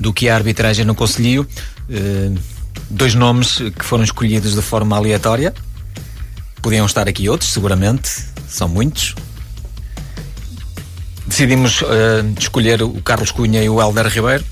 do 0.00 0.12
que 0.12 0.26
é 0.26 0.32
a 0.32 0.34
arbitragem 0.34 0.84
no 0.84 0.96
Conselho. 0.96 1.46
Uh, 1.88 2.36
dois 2.90 3.14
nomes 3.14 3.58
que 3.78 3.84
foram 3.84 4.02
escolhidos 4.02 4.56
de 4.56 4.62
forma 4.62 4.96
aleatória. 4.96 5.54
Podiam 6.60 6.84
estar 6.84 7.08
aqui 7.08 7.28
outros, 7.28 7.52
seguramente. 7.52 8.10
São 8.48 8.68
muitos. 8.68 9.14
Decidimos 11.24 11.82
uh, 11.82 11.86
escolher 12.36 12.82
o 12.82 13.00
Carlos 13.00 13.30
Cunha 13.30 13.62
e 13.62 13.68
o 13.68 13.80
Helder 13.80 14.08
Ribeiro. 14.08 14.44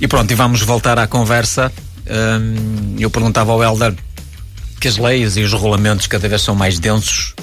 E 0.00 0.06
pronto, 0.06 0.30
e 0.30 0.34
vamos 0.36 0.62
voltar 0.62 0.96
à 0.96 1.08
conversa 1.08 1.72
eu 2.98 3.10
perguntava 3.10 3.52
ao 3.52 3.62
Helder 3.62 3.94
que 4.80 4.88
as 4.88 4.96
leis 4.96 5.36
e 5.36 5.42
os 5.42 5.52
regulamentos 5.52 6.06
cada 6.06 6.28
vez 6.28 6.42
são 6.42 6.54
mais 6.54 6.78
densos. 6.78 7.34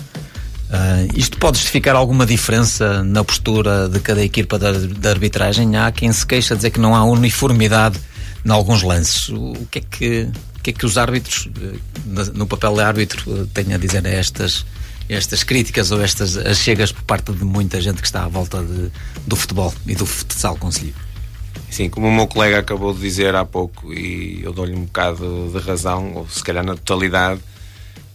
Uh, 0.69 1.09
isto 1.15 1.37
pode 1.37 1.57
justificar 1.57 1.95
alguma 1.95 2.25
diferença 2.25 3.01
na 3.03 3.23
postura 3.23 3.89
de 3.89 3.99
cada 4.01 4.23
equipa 4.23 4.59
da, 4.59 5.09
arbitragem? 5.09 5.75
Há 5.77 5.91
quem 5.91 6.11
se 6.11 6.25
queixa 6.25 6.53
de 6.53 6.59
dizer 6.59 6.71
que 6.71 6.79
não 6.79 6.95
há 6.95 7.03
uniformidade 7.03 7.99
em 8.45 8.51
alguns 8.51 8.83
lances. 8.83 9.29
O, 9.29 9.53
que 9.71 9.79
é 9.79 9.81
que, 9.81 10.29
o 10.57 10.61
que, 10.61 10.69
é 10.69 10.73
que 10.73 10.85
os 10.85 10.97
árbitros, 10.97 11.49
no 12.33 12.45
papel 12.45 12.75
de 12.75 12.81
árbitro, 12.81 13.47
têm 13.47 13.73
a 13.73 13.77
dizer 13.77 14.05
a 14.05 14.09
estas, 14.09 14.65
estas 15.07 15.43
críticas 15.43 15.91
ou 15.91 16.03
estas 16.03 16.37
chegas 16.57 16.91
por 16.91 17.03
parte 17.03 17.31
de 17.31 17.43
muita 17.43 17.81
gente 17.81 18.01
que 18.01 18.07
está 18.07 18.25
à 18.25 18.27
volta 18.27 18.61
de, 18.61 18.91
do 19.25 19.35
futebol 19.35 19.73
e 19.87 19.95
do 19.95 20.05
futsal 20.05 20.55
conselho. 20.55 20.93
Sim, 21.69 21.89
como 21.89 22.07
o 22.07 22.11
meu 22.11 22.27
colega 22.27 22.59
acabou 22.59 22.93
de 22.93 22.99
dizer 22.99 23.35
há 23.35 23.45
pouco, 23.45 23.93
e 23.93 24.41
eu 24.43 24.51
dou-lhe 24.51 24.75
um 24.75 24.85
bocado 24.85 25.51
de 25.53 25.59
razão, 25.59 26.13
ou 26.15 26.27
se 26.27 26.43
calhar 26.43 26.63
na 26.63 26.75
totalidade, 26.75 27.39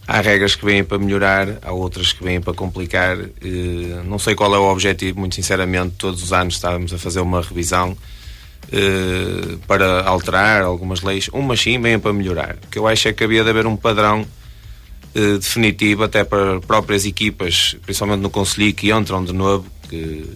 há 0.07 0.21
regras 0.21 0.55
que 0.55 0.65
vêm 0.65 0.83
para 0.83 0.97
melhorar, 0.97 1.57
há 1.61 1.71
outras 1.71 2.13
que 2.13 2.23
vêm 2.23 2.41
para 2.41 2.53
complicar. 2.53 3.17
Eh, 3.17 4.01
não 4.05 4.19
sei 4.19 4.35
qual 4.35 4.53
é 4.53 4.59
o 4.59 4.71
objetivo, 4.71 5.19
muito 5.19 5.35
sinceramente, 5.35 5.95
todos 5.97 6.21
os 6.21 6.33
anos 6.33 6.55
estávamos 6.55 6.93
a 6.93 6.97
fazer 6.97 7.21
uma 7.21 7.41
revisão 7.41 7.97
eh, 8.71 9.57
para 9.67 10.03
alterar 10.03 10.63
algumas 10.63 11.01
leis. 11.01 11.29
Umas 11.33 11.59
sim 11.59 11.79
vêm 11.79 11.99
para 11.99 12.13
melhorar. 12.13 12.57
O 12.65 12.67
que 12.67 12.77
eu 12.77 12.87
acho 12.87 13.07
é 13.07 13.13
que 13.13 13.23
havia 13.23 13.43
de 13.43 13.49
haver 13.49 13.65
um 13.65 13.75
padrão 13.75 14.25
eh, 15.15 15.37
definitivo 15.37 16.03
até 16.03 16.23
para 16.23 16.59
próprias 16.61 17.05
equipas, 17.05 17.75
principalmente 17.83 18.21
no 18.21 18.29
Conselho, 18.29 18.73
que 18.73 18.91
entram 18.91 19.23
de 19.23 19.33
novo, 19.33 19.65
que, 19.89 20.29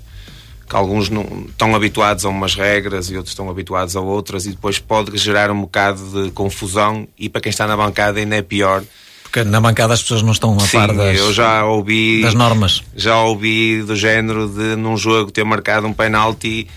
que, 0.70 0.76
alguns 0.76 1.10
não 1.10 1.46
estão 1.48 1.76
habituados 1.76 2.26
a 2.26 2.30
umas 2.30 2.56
regras 2.56 3.10
e 3.10 3.18
outros 3.18 3.32
estão 3.32 3.50
habituados 3.50 3.96
a 3.96 4.02
outras, 4.02 4.46
e 4.46 4.52
depois 4.52 4.80
pode 4.80 5.18
gerar 5.18 5.50
um 5.52 5.62
bocado 5.62 6.26
de 6.26 6.32
confusão, 6.32 7.08
e 7.18 7.28
para 7.28 7.42
quem 7.42 7.50
está 7.50 7.66
na 7.68 7.76
bancada 7.76 8.20
ainda 8.20 8.36
é 8.36 8.42
pior. 8.42 8.84
Porque 9.24 9.44
na 9.44 9.62
bancada 9.62 9.94
as 9.94 10.02
pessoas 10.02 10.24
não 10.24 10.32
estão 10.32 10.56
a 10.56 10.60
Sim, 10.62 10.78
par 10.78 10.94
das, 10.94 11.18
eu 11.18 11.32
já 11.34 11.64
ouvi, 11.66 12.22
das 12.22 12.34
normas. 12.34 12.82
Já 12.96 13.22
ouvi 13.22 13.84
do 13.84 13.96
género 13.96 14.48
de 14.48 14.76
num 14.76 14.98
jogo 14.98 15.32
ter 15.32 15.44
marcado 15.44 15.86
um 15.86 15.94
penalti 15.94 16.68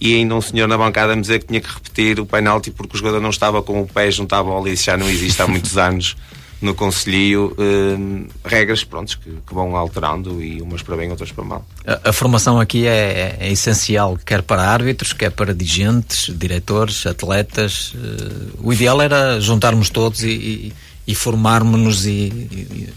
e 0.00 0.14
ainda 0.14 0.34
um 0.34 0.40
senhor 0.40 0.66
na 0.66 0.78
bancada 0.78 1.14
me 1.14 1.20
dizer 1.20 1.40
que 1.40 1.46
tinha 1.46 1.60
que 1.60 1.68
repetir 1.72 2.18
o 2.18 2.26
penalti 2.26 2.70
porque 2.70 2.96
o 2.96 2.98
jogador 2.98 3.20
não 3.20 3.30
estava 3.30 3.62
com 3.62 3.82
o 3.82 3.86
pé 3.86 4.10
junto 4.10 4.34
à 4.34 4.42
bola 4.42 4.68
e 4.68 4.72
isso 4.72 4.84
já 4.84 4.96
não 4.96 5.08
existe 5.08 5.40
há 5.40 5.46
muitos 5.46 5.76
anos 5.76 6.16
no 6.60 6.74
Conselho 6.74 7.56
eh, 7.58 8.26
regras 8.44 8.84
prontos, 8.84 9.14
que, 9.14 9.30
que, 9.30 9.54
vão 9.54 9.74
alterando 9.74 10.42
e 10.42 10.60
umas 10.60 10.82
para 10.82 10.96
bem, 10.96 11.10
outras 11.10 11.32
para 11.32 11.42
mal. 11.42 11.64
A, 11.86 12.10
a 12.10 12.12
formação 12.12 12.60
aqui 12.60 12.86
é, 12.86 13.36
é, 13.40 13.50
essencial, 13.50 14.18
quer 14.24 14.42
para 14.42 14.62
árbitros, 14.62 15.12
quer 15.12 15.30
para 15.30 15.54
dirigentes, 15.54 16.30
diretores, 16.36 17.06
atletas. 17.06 17.94
Uh, 17.94 18.68
o 18.68 18.72
ideal 18.72 19.00
era 19.00 19.40
juntarmos 19.40 19.88
todos 19.88 20.22
e, 20.22 20.28
e, 20.28 20.72
e 21.06 21.14
formarmos-nos 21.14 22.04
e, 22.04 22.10
e, 22.10 22.88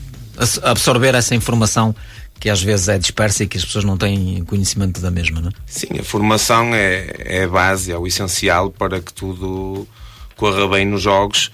absorver 0.64 1.16
essa 1.16 1.34
informação 1.34 1.96
que 2.40 2.50
às 2.50 2.62
vezes 2.62 2.90
é 2.90 2.98
dispersa 2.98 3.44
e 3.44 3.48
que 3.48 3.58
as 3.58 3.64
pessoas 3.64 3.86
não 3.86 3.98
têm 3.98 4.44
conhecimento 4.44 5.00
da 5.00 5.10
mesma, 5.10 5.40
não 5.40 5.50
é? 5.50 5.54
Sim, 5.66 6.00
a 6.00 6.04
formação 6.04 6.76
é, 6.76 7.14
é 7.20 7.44
a 7.46 7.48
base, 7.48 7.92
é 7.92 7.98
o 7.98 8.06
essencial 8.06 8.70
para 8.70 9.00
que 9.00 9.14
tudo 9.14 9.88
corra 10.36 10.68
bem 10.68 10.86
nos 10.86 11.04
jogos 11.04 11.52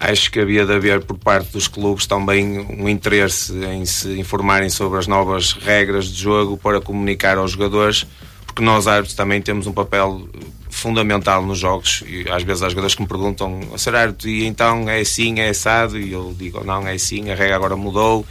Acho 0.00 0.30
que 0.30 0.38
havia 0.38 0.64
de 0.64 0.72
haver 0.72 1.04
por 1.04 1.18
parte 1.18 1.50
dos 1.52 1.66
clubes 1.66 2.06
também 2.06 2.60
um 2.60 2.88
interesse 2.88 3.52
em 3.64 3.84
se 3.84 4.18
informarem 4.18 4.70
sobre 4.70 4.98
as 4.98 5.08
novas 5.08 5.52
regras 5.52 6.06
de 6.06 6.22
jogo 6.22 6.56
para 6.56 6.80
comunicar 6.80 7.36
aos 7.36 7.50
jogadores, 7.50 8.06
porque 8.46 8.62
nós 8.62 8.86
árbitros 8.86 9.16
também 9.16 9.42
temos 9.42 9.66
um 9.66 9.72
papel 9.72 10.28
fundamental 10.70 11.44
nos 11.44 11.58
jogos 11.58 12.04
e 12.06 12.30
às 12.30 12.44
vezes 12.44 12.62
há 12.62 12.68
jogadores 12.68 12.94
que 12.94 13.02
me 13.02 13.08
perguntam 13.08 13.60
ser 13.76 13.96
árbitro 13.96 14.28
e 14.28 14.46
então 14.46 14.88
é 14.88 15.00
assim, 15.00 15.40
é 15.40 15.48
assado? 15.48 15.98
E 15.98 16.12
eu 16.12 16.32
digo 16.38 16.62
não, 16.62 16.86
é 16.86 16.92
assim, 16.92 17.30
a 17.30 17.34
regra 17.34 17.56
agora 17.56 17.76
mudou. 17.76 18.24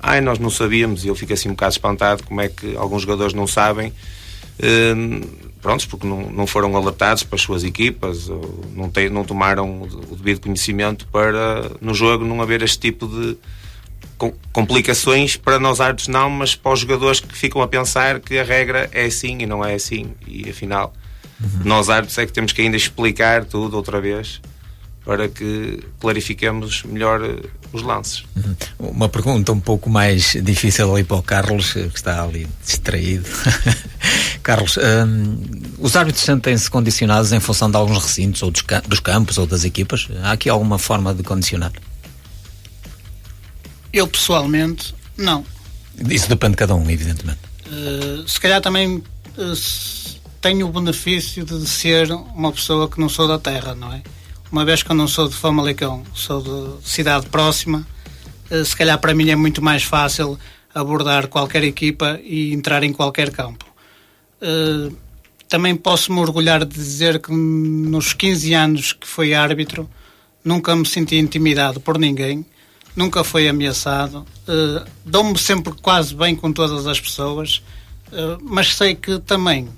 Ai, 0.00 0.20
nós 0.20 0.38
não 0.38 0.50
sabíamos. 0.50 1.04
E 1.04 1.08
eu 1.08 1.14
fico 1.14 1.32
assim 1.32 1.48
um 1.48 1.52
bocado 1.52 1.72
espantado 1.72 2.22
como 2.22 2.40
é 2.40 2.48
que 2.48 2.76
alguns 2.76 3.02
jogadores 3.02 3.34
não 3.34 3.46
sabem. 3.46 3.92
Hum, 4.62 5.22
prontos, 5.58 5.86
porque 5.86 6.06
não, 6.06 6.30
não 6.30 6.46
foram 6.46 6.76
alertados 6.76 7.22
para 7.22 7.36
as 7.36 7.42
suas 7.42 7.64
equipas, 7.64 8.28
ou 8.28 8.64
não, 8.74 8.88
te, 8.90 9.08
não 9.08 9.24
tomaram 9.24 9.82
o 9.82 10.16
devido 10.16 10.40
conhecimento 10.40 11.06
para 11.08 11.70
no 11.80 11.94
jogo 11.94 12.24
não 12.24 12.40
haver 12.40 12.62
este 12.62 12.78
tipo 12.78 13.06
de 13.06 13.36
complicações 14.52 15.36
para 15.36 15.58
nós 15.58 15.80
árbitros 15.80 16.08
não, 16.08 16.28
mas 16.28 16.54
para 16.54 16.72
os 16.72 16.80
jogadores 16.80 17.20
que 17.20 17.36
ficam 17.36 17.62
a 17.62 17.68
pensar 17.68 18.18
que 18.18 18.38
a 18.38 18.42
regra 18.42 18.88
é 18.92 19.04
assim 19.04 19.38
e 19.40 19.46
não 19.46 19.64
é 19.64 19.74
assim 19.74 20.10
e 20.26 20.50
afinal 20.50 20.92
uhum. 21.40 21.60
nós 21.64 21.88
árbitros 21.88 22.18
é 22.18 22.26
que 22.26 22.32
temos 22.32 22.52
que 22.52 22.60
ainda 22.60 22.76
explicar 22.76 23.44
tudo 23.44 23.76
outra 23.76 24.00
vez 24.00 24.40
para 25.08 25.26
que 25.26 25.82
clarifiquemos 25.98 26.82
melhor 26.82 27.24
eh, 27.24 27.40
os 27.72 27.80
lances. 27.80 28.24
Uhum. 28.36 28.90
Uma 28.90 29.08
pergunta 29.08 29.50
um 29.50 29.58
pouco 29.58 29.88
mais 29.88 30.36
difícil 30.42 30.94
ali 30.94 31.02
para 31.02 31.16
o 31.16 31.22
Carlos, 31.22 31.74
eh, 31.76 31.88
que 31.88 31.96
está 31.96 32.22
ali 32.22 32.46
distraído. 32.62 33.24
Carlos, 34.44 34.76
um, 34.76 35.38
os 35.78 35.96
árbitros 35.96 36.22
sentem-se 36.22 36.70
condicionados 36.70 37.32
em 37.32 37.40
função 37.40 37.70
de 37.70 37.78
alguns 37.78 38.02
recintos, 38.02 38.42
ou 38.42 38.50
dos, 38.50 38.62
dos 38.86 39.00
campos, 39.00 39.38
ou 39.38 39.46
das 39.46 39.64
equipas? 39.64 40.08
Há 40.22 40.32
aqui 40.32 40.50
alguma 40.50 40.78
forma 40.78 41.14
de 41.14 41.22
condicionar? 41.22 41.72
Eu, 43.90 44.06
pessoalmente, 44.06 44.94
não. 45.16 45.42
Isso 46.06 46.28
depende 46.28 46.50
de 46.50 46.58
cada 46.58 46.74
um, 46.74 46.90
evidentemente. 46.90 47.40
Uh, 47.66 48.28
se 48.28 48.38
calhar 48.38 48.60
também 48.60 48.96
uh, 48.96 49.02
tenho 50.42 50.66
o 50.66 50.70
benefício 50.70 51.46
de 51.46 51.66
ser 51.66 52.12
uma 52.12 52.52
pessoa 52.52 52.90
que 52.90 53.00
não 53.00 53.08
sou 53.08 53.26
da 53.26 53.38
terra, 53.38 53.74
não 53.74 53.90
é? 53.90 54.02
Uma 54.50 54.64
vez 54.64 54.82
que 54.82 54.90
eu 54.90 54.96
não 54.96 55.06
sou 55.06 55.28
de 55.28 55.34
Famalicão, 55.34 56.02
sou 56.14 56.42
de 56.42 56.88
cidade 56.88 57.26
próxima, 57.26 57.86
eh, 58.50 58.64
se 58.64 58.74
calhar 58.74 58.98
para 58.98 59.14
mim 59.14 59.28
é 59.30 59.36
muito 59.36 59.62
mais 59.62 59.82
fácil 59.82 60.38
abordar 60.74 61.28
qualquer 61.28 61.64
equipa 61.64 62.18
e 62.22 62.52
entrar 62.52 62.82
em 62.82 62.92
qualquer 62.92 63.30
campo. 63.30 63.66
Eh, 64.40 64.90
também 65.48 65.76
posso 65.76 66.12
me 66.12 66.20
orgulhar 66.20 66.64
de 66.64 66.74
dizer 66.74 67.20
que 67.20 67.32
nos 67.32 68.12
15 68.12 68.54
anos 68.54 68.92
que 68.92 69.06
fui 69.06 69.34
árbitro 69.34 69.88
nunca 70.44 70.74
me 70.74 70.86
senti 70.86 71.16
intimidado 71.16 71.80
por 71.80 71.98
ninguém, 71.98 72.44
nunca 72.96 73.22
fui 73.22 73.48
ameaçado, 73.48 74.26
eh, 74.46 74.84
dou-me 75.04 75.38
sempre 75.38 75.74
quase 75.82 76.14
bem 76.14 76.34
com 76.34 76.52
todas 76.52 76.86
as 76.86 77.00
pessoas, 77.00 77.62
mas 78.42 78.74
sei 78.74 78.94
que 78.94 79.18
também 79.18 79.68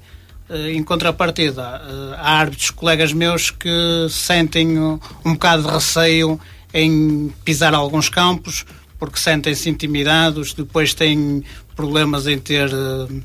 em 0.72 0.82
contrapartida, 0.82 1.62
eh, 1.62 2.16
há 2.18 2.38
árbitros, 2.38 2.70
colegas 2.70 3.12
meus, 3.12 3.50
que 3.50 4.06
sentem 4.10 4.78
um, 4.78 4.98
bocado 5.24 5.62
de 5.62 5.68
receio 5.68 6.40
em 6.74 7.32
pisar 7.44 7.72
alguns 7.74 8.08
campos, 8.08 8.64
porque 8.98 9.18
sentem-se 9.18 9.70
intimidados, 9.70 10.52
depois 10.52 10.92
têm 10.92 11.44
problemas 11.76 12.26
em 12.26 12.38
ter, 12.38 12.68
eh, 12.68 13.22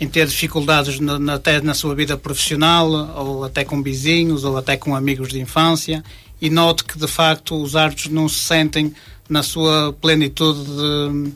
em 0.00 0.08
ter 0.08 0.26
dificuldades 0.26 0.98
na, 0.98 1.34
até 1.34 1.60
na 1.60 1.74
sua 1.74 1.94
vida 1.94 2.16
profissional, 2.16 2.90
ou 3.16 3.44
até 3.44 3.64
com 3.64 3.82
vizinhos, 3.82 4.42
ou 4.42 4.56
até 4.56 4.76
com 4.76 4.96
amigos 4.96 5.28
de 5.28 5.40
infância, 5.40 6.02
e 6.40 6.50
noto 6.50 6.84
que, 6.84 6.98
de 6.98 7.06
facto, 7.06 7.60
os 7.62 7.76
árbitros 7.76 8.08
não 8.08 8.28
se 8.28 8.40
sentem 8.40 8.92
na 9.28 9.42
sua 9.42 9.92
plenitude 10.00 10.64
de, 10.64 11.32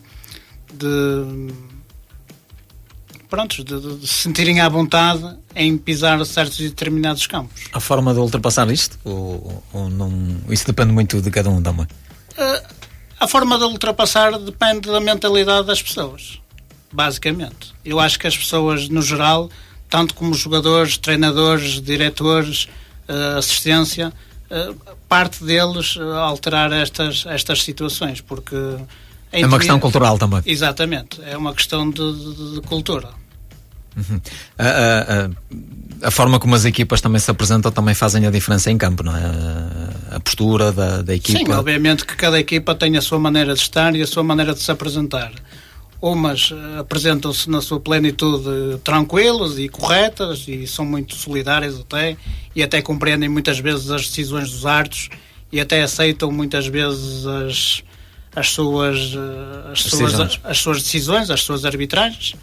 de 0.74 1.69
prontos, 3.30 3.64
de, 3.64 3.80
de, 3.80 4.06
se 4.06 4.14
sentirem 4.24 4.60
à 4.60 4.68
vontade 4.68 5.22
em 5.54 5.78
pisar 5.78 6.22
certos 6.26 6.58
e 6.58 6.64
determinados 6.64 7.26
campos. 7.26 7.62
A 7.72 7.80
forma 7.80 8.12
de 8.12 8.18
ultrapassar 8.18 8.68
isto? 8.70 8.98
Ou, 9.04 9.62
ou 9.72 9.88
não, 9.88 10.12
isso 10.50 10.66
depende 10.66 10.92
muito 10.92 11.22
de 11.22 11.30
cada 11.30 11.48
um 11.48 11.62
também? 11.62 11.86
Uh, 12.36 12.74
a 13.20 13.28
forma 13.28 13.56
de 13.56 13.64
ultrapassar 13.64 14.36
depende 14.38 14.90
da 14.90 15.00
mentalidade 15.00 15.66
das 15.66 15.80
pessoas, 15.80 16.40
basicamente. 16.92 17.72
Eu 17.84 18.00
acho 18.00 18.18
que 18.18 18.26
as 18.26 18.36
pessoas, 18.36 18.88
no 18.88 19.00
geral, 19.00 19.48
tanto 19.88 20.12
como 20.14 20.34
jogadores, 20.34 20.98
treinadores, 20.98 21.80
diretores, 21.80 22.64
uh, 23.08 23.38
assistência, 23.38 24.12
uh, 24.50 24.96
parte 25.08 25.44
deles 25.44 25.96
alterar 26.22 26.72
estas, 26.72 27.24
estas 27.26 27.62
situações, 27.62 28.20
porque 28.20 28.56
é 29.32 29.46
uma 29.46 29.58
questão 29.58 29.78
cultural 29.78 30.18
também. 30.18 30.42
Exatamente, 30.44 31.20
é 31.24 31.36
uma 31.36 31.54
questão 31.54 31.90
de, 31.90 32.12
de, 32.12 32.54
de 32.54 32.60
cultura. 32.62 33.08
Uhum. 33.96 34.20
A, 34.58 34.66
a, 36.04 36.08
a, 36.08 36.10
forma 36.10 36.38
como 36.38 36.54
as 36.54 36.64
equipas 36.64 37.00
também 37.00 37.20
se 37.20 37.30
apresentam 37.30 37.72
também 37.72 37.94
fazem 37.94 38.26
a 38.26 38.30
diferença 38.30 38.70
em 38.70 38.78
campo, 38.78 39.02
não 39.02 39.16
é? 39.16 39.20
A, 39.20 40.16
a 40.16 40.20
postura 40.20 40.72
da, 40.72 41.02
da 41.02 41.14
equipa. 41.14 41.38
Sim, 41.38 41.52
obviamente 41.52 42.04
que 42.04 42.16
cada 42.16 42.38
equipa 42.38 42.74
tem 42.74 42.96
a 42.96 43.02
sua 43.02 43.18
maneira 43.18 43.54
de 43.54 43.60
estar 43.60 43.94
e 43.94 44.02
a 44.02 44.06
sua 44.06 44.22
maneira 44.22 44.54
de 44.54 44.60
se 44.60 44.70
apresentar. 44.70 45.32
Umas 46.00 46.50
eh, 46.50 46.78
apresentam-se 46.78 47.50
na 47.50 47.60
sua 47.60 47.78
plenitude 47.78 48.78
tranquilas 48.82 49.58
e 49.58 49.68
corretas 49.68 50.46
e 50.48 50.66
são 50.66 50.84
muito 50.84 51.14
solidárias 51.14 51.78
até 51.78 52.16
e 52.56 52.62
até 52.62 52.80
compreendem 52.80 53.28
muitas 53.28 53.58
vezes 53.58 53.90
as 53.90 54.06
decisões 54.06 54.50
dos 54.50 54.64
árbitros 54.64 55.10
e 55.52 55.60
até 55.60 55.82
aceitam 55.82 56.32
muitas 56.32 56.66
vezes 56.66 57.26
as, 57.26 57.82
as 58.34 58.50
suas, 58.50 58.98
eh, 59.14 59.72
as, 59.72 59.80
suas, 59.80 60.20
as, 60.20 60.40
as 60.44 60.58
suas 60.58 60.82
decisões, 60.82 61.30
as 61.30 61.42
suas 61.42 61.64
arbitragens 61.64 62.36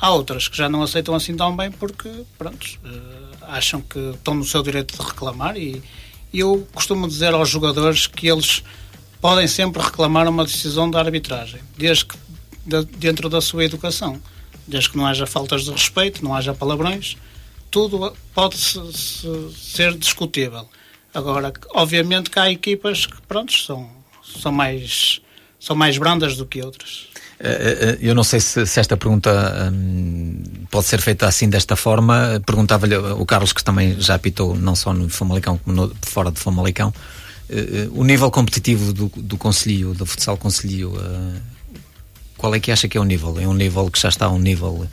Há 0.00 0.10
outras 0.12 0.48
que 0.48 0.56
já 0.56 0.66
não 0.66 0.82
aceitam 0.82 1.14
assim 1.14 1.36
tão 1.36 1.54
bem 1.54 1.70
porque, 1.70 2.08
pronto, 2.38 2.66
uh, 2.82 3.44
acham 3.48 3.82
que 3.82 3.98
estão 3.98 4.34
no 4.34 4.44
seu 4.46 4.62
direito 4.62 4.96
de 4.96 5.06
reclamar 5.06 5.58
e, 5.58 5.82
e 6.32 6.40
eu 6.40 6.66
costumo 6.72 7.06
dizer 7.06 7.34
aos 7.34 7.50
jogadores 7.50 8.06
que 8.06 8.26
eles 8.26 8.64
podem 9.20 9.46
sempre 9.46 9.82
reclamar 9.82 10.26
uma 10.26 10.42
decisão 10.42 10.90
da 10.90 11.00
arbitragem, 11.00 11.60
desde 11.76 12.06
que 12.06 12.16
de, 12.64 12.82
dentro 12.96 13.28
da 13.28 13.42
sua 13.42 13.62
educação, 13.62 14.18
desde 14.66 14.88
que 14.88 14.96
não 14.96 15.06
haja 15.06 15.26
faltas 15.26 15.64
de 15.64 15.70
respeito, 15.70 16.24
não 16.24 16.34
haja 16.34 16.54
palavrões, 16.54 17.18
tudo 17.70 18.16
pode 18.34 18.56
-se, 18.56 18.80
-se 18.80 19.54
ser 19.54 19.94
discutível. 19.98 20.66
Agora, 21.12 21.52
obviamente 21.74 22.30
que 22.30 22.38
há 22.38 22.50
equipas 22.50 23.04
que, 23.04 23.20
pronto, 23.28 23.52
são, 23.52 23.90
são 24.38 24.52
mais 24.52 25.20
são 25.58 25.76
mais 25.76 25.98
brandas 25.98 26.36
do 26.36 26.46
que 26.46 26.62
outras. 26.62 27.10
Eh, 27.42 27.98
eu 28.00 28.14
não 28.14 28.22
sei 28.22 28.38
se, 28.38 28.66
se 28.66 28.80
esta 28.80 28.96
pergunta 28.96 29.70
hum, 29.72 30.42
pode 30.70 30.86
ser 30.86 31.00
feita 31.00 31.26
assim 31.26 31.48
desta 31.48 31.74
forma. 31.74 32.40
Perguntava-lhe 32.44 32.96
o 32.96 33.24
Carlos, 33.24 33.52
que 33.52 33.64
também 33.64 33.98
já 34.00 34.14
apitou 34.14 34.54
não 34.54 34.76
só 34.76 34.92
no 34.92 35.08
Famalicão 35.08 35.58
como 35.58 35.76
no, 35.76 35.96
fora 36.02 36.30
de 36.30 36.38
Famalicão, 36.38 36.88
uh, 36.88 37.98
o 37.98 38.04
nível 38.04 38.30
competitivo 38.30 38.92
do, 38.92 39.12
do 39.16 39.38
Conselho, 39.38 39.94
do 39.94 40.04
futsal 40.04 40.36
Conselho, 40.36 40.92
uh, 40.94 41.40
qual 42.36 42.54
é 42.54 42.60
que 42.60 42.70
acha 42.70 42.88
que 42.88 42.98
é 42.98 43.00
o 43.00 43.04
nível? 43.04 43.38
É 43.38 43.46
um 43.46 43.54
nível 43.54 43.90
que 43.90 44.00
já 44.00 44.08
está 44.10 44.26
a 44.26 44.30
um 44.30 44.38
nível 44.38 44.86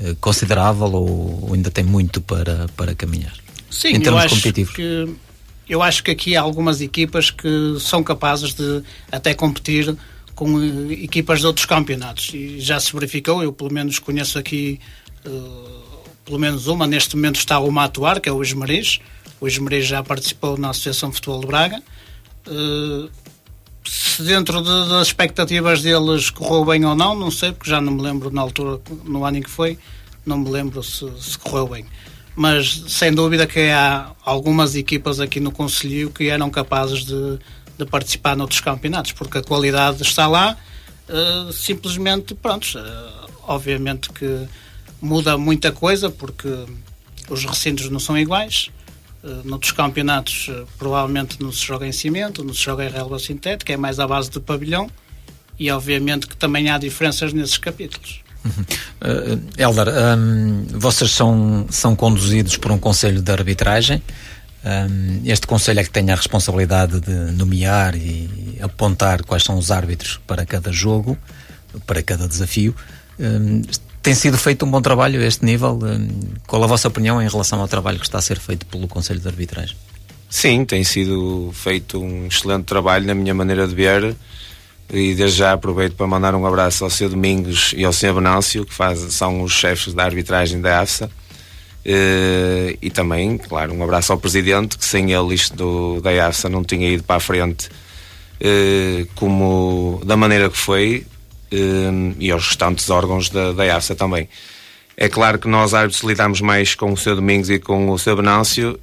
uh, 0.00 0.16
considerável 0.20 0.92
ou, 0.92 1.44
ou, 1.48 1.54
ainda 1.54 1.70
tem 1.70 1.84
muito 1.84 2.22
para, 2.22 2.66
para 2.76 2.94
caminhar? 2.94 3.34
Sim, 3.70 3.88
em 3.88 4.00
termos 4.00 4.20
eu 4.20 4.26
acho 4.26 4.34
competitivos? 4.36 4.74
que 4.74 5.14
eu 5.72 5.82
acho 5.82 6.02
que 6.02 6.10
aqui 6.10 6.36
há 6.36 6.40
algumas 6.40 6.80
equipas 6.80 7.30
que 7.30 7.76
são 7.80 8.02
capazes 8.02 8.54
de 8.54 8.82
até 9.10 9.34
competir 9.34 9.96
com 10.34 10.54
uh, 10.54 10.92
equipas 10.92 11.40
de 11.40 11.46
outros 11.46 11.66
campeonatos. 11.66 12.30
E 12.34 12.60
já 12.60 12.78
se 12.80 12.92
verificou, 12.92 13.42
eu 13.42 13.52
pelo 13.52 13.72
menos 13.72 13.98
conheço 13.98 14.38
aqui 14.38 14.80
uh, 15.26 16.02
pelo 16.24 16.38
menos 16.38 16.66
uma, 16.66 16.86
neste 16.86 17.16
momento 17.16 17.36
está 17.36 17.58
uma 17.58 17.82
a 17.82 17.84
atuar, 17.84 18.20
que 18.20 18.28
é 18.28 18.32
o 18.32 18.42
Esmeriz 18.42 19.00
o 19.42 19.48
Esmeriz 19.48 19.88
já 19.88 20.04
participou 20.04 20.56
na 20.56 20.70
Associação 20.70 21.08
de 21.08 21.16
Futebol 21.16 21.40
de 21.40 21.46
Braga. 21.48 21.82
Uh, 22.46 23.10
se 23.84 24.22
dentro 24.22 24.62
de, 24.62 24.88
das 24.88 25.08
expectativas 25.08 25.82
deles 25.82 26.30
correu 26.30 26.64
bem 26.64 26.84
ou 26.84 26.94
não, 26.94 27.16
não 27.16 27.28
sei, 27.28 27.50
porque 27.50 27.68
já 27.68 27.80
não 27.80 27.92
me 27.92 28.02
lembro 28.02 28.30
na 28.30 28.40
altura, 28.40 28.80
no 29.02 29.24
ano 29.24 29.38
em 29.38 29.42
que 29.42 29.50
foi, 29.50 29.76
não 30.24 30.38
me 30.38 30.48
lembro 30.48 30.80
se, 30.80 31.10
se 31.20 31.36
correu 31.36 31.66
bem. 31.66 31.84
Mas 32.34 32.84
sem 32.88 33.12
dúvida 33.12 33.46
que 33.46 33.60
há 33.70 34.12
algumas 34.24 34.74
equipas 34.74 35.20
aqui 35.20 35.38
no 35.38 35.52
Conselho 35.52 36.10
que 36.10 36.28
eram 36.28 36.48
capazes 36.48 37.04
de, 37.04 37.38
de 37.78 37.84
participar 37.84 38.36
noutros 38.36 38.60
campeonatos, 38.60 39.12
porque 39.12 39.38
a 39.38 39.42
qualidade 39.42 40.02
está 40.02 40.26
lá, 40.26 40.56
uh, 41.08 41.52
simplesmente, 41.52 42.34
pronto, 42.34 42.78
uh, 42.78 43.30
obviamente 43.42 44.10
que 44.10 44.46
muda 45.00 45.36
muita 45.36 45.72
coisa, 45.72 46.08
porque 46.08 46.48
os 47.28 47.44
recintos 47.44 47.90
não 47.90 48.00
são 48.00 48.16
iguais, 48.16 48.70
uh, 49.22 49.46
noutros 49.46 49.72
campeonatos 49.72 50.48
provavelmente 50.78 51.42
não 51.42 51.52
se 51.52 51.66
joga 51.66 51.86
em 51.86 51.92
cimento, 51.92 52.42
não 52.42 52.54
se 52.54 52.62
joga 52.62 52.84
em 52.84 52.90
relva 52.90 53.18
sintética, 53.18 53.72
é 53.72 53.76
mais 53.76 54.00
à 54.00 54.06
base 54.06 54.30
de 54.30 54.40
pavilhão, 54.40 54.90
e 55.58 55.70
obviamente 55.70 56.26
que 56.26 56.36
também 56.36 56.70
há 56.70 56.78
diferenças 56.78 57.32
nesses 57.32 57.58
capítulos. 57.58 58.21
Uhum. 58.44 58.64
Uh, 59.00 59.40
Eldar, 59.56 59.88
um, 60.18 60.66
vocês 60.72 61.10
são, 61.10 61.66
são 61.70 61.94
conduzidos 61.94 62.56
por 62.56 62.72
um 62.72 62.78
conselho 62.78 63.22
de 63.22 63.30
arbitragem 63.30 64.02
um, 64.64 65.20
este 65.24 65.46
Conselho 65.46 65.80
é 65.80 65.84
que 65.84 65.90
tem 65.90 66.10
a 66.10 66.14
responsabilidade 66.14 67.00
de 67.00 67.32
nomear 67.32 67.96
e 67.96 68.58
apontar 68.60 69.24
quais 69.24 69.42
são 69.42 69.58
os 69.58 69.70
árbitros 69.70 70.20
para 70.26 70.46
cada 70.46 70.70
jogo, 70.70 71.18
para 71.84 72.02
cada 72.02 72.28
desafio. 72.28 72.74
Um, 73.18 73.62
tem 74.00 74.14
sido 74.14 74.38
feito 74.38 74.64
um 74.64 74.70
bom 74.70 74.80
trabalho 74.80 75.20
a 75.20 75.24
este 75.24 75.44
nível? 75.44 75.78
Qual 76.46 76.62
a 76.62 76.66
vossa 76.66 76.88
opinião 76.88 77.20
em 77.20 77.28
relação 77.28 77.60
ao 77.60 77.68
trabalho 77.68 77.98
que 77.98 78.06
está 78.06 78.18
a 78.18 78.22
ser 78.22 78.38
feito 78.38 78.66
pelo 78.66 78.88
Conselho 78.88 79.20
de 79.20 79.28
Arbitragem? 79.28 79.76
Sim, 80.28 80.64
tem 80.64 80.82
sido 80.82 81.50
feito 81.52 82.00
um 82.00 82.26
excelente 82.26 82.64
trabalho 82.64 83.06
na 83.06 83.14
minha 83.14 83.34
maneira 83.34 83.66
de 83.66 83.74
ver 83.74 84.16
e 84.92 85.14
desde 85.14 85.38
já 85.38 85.52
aproveito 85.52 85.94
para 85.94 86.06
mandar 86.06 86.34
um 86.34 86.46
abraço 86.46 86.84
ao 86.84 86.90
Sr. 86.90 87.08
Domingos 87.08 87.74
e 87.76 87.84
ao 87.84 87.92
Sr. 87.92 88.14
Benálcio, 88.14 88.66
que 88.66 88.74
faz, 88.74 88.98
são 89.12 89.42
os 89.42 89.52
chefes 89.52 89.94
da 89.94 90.04
arbitragem 90.04 90.60
da 90.60 90.80
AFSA 90.80 91.10
Uh, 91.84 92.78
e 92.80 92.90
também, 92.90 93.36
claro, 93.36 93.74
um 93.74 93.82
abraço 93.82 94.12
ao 94.12 94.18
Presidente, 94.18 94.78
que 94.78 94.84
sem 94.84 95.12
ele 95.12 95.34
isto 95.34 95.56
do, 95.56 96.00
da 96.00 96.12
IAFSA 96.12 96.48
não 96.48 96.62
tinha 96.62 96.88
ido 96.88 97.02
para 97.02 97.16
a 97.16 97.20
frente 97.20 97.68
uh, 97.68 99.06
como 99.16 100.00
da 100.04 100.16
maneira 100.16 100.48
que 100.48 100.56
foi 100.56 101.04
uh, 101.52 102.16
e 102.20 102.30
aos 102.30 102.46
restantes 102.46 102.88
órgãos 102.88 103.28
da, 103.30 103.52
da 103.52 103.64
IAFSA 103.64 103.96
também. 103.96 104.28
É 104.96 105.08
claro 105.08 105.40
que 105.40 105.48
nós 105.48 105.74
árbitros 105.74 106.04
lidamos 106.04 106.40
mais 106.40 106.76
com 106.76 106.92
o 106.92 106.96
Sr. 106.96 107.16
Domingos 107.16 107.50
e 107.50 107.58
com 107.58 107.90
o 107.90 107.98
Sr. 107.98 108.14
Benâncio. 108.16 108.78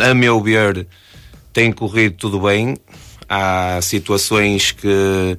a 0.00 0.14
meu 0.14 0.40
ver, 0.40 0.86
tem 1.52 1.70
corrido 1.72 2.14
tudo 2.16 2.40
bem. 2.40 2.76
Há 3.36 3.82
situações 3.82 4.70
que 4.70 5.36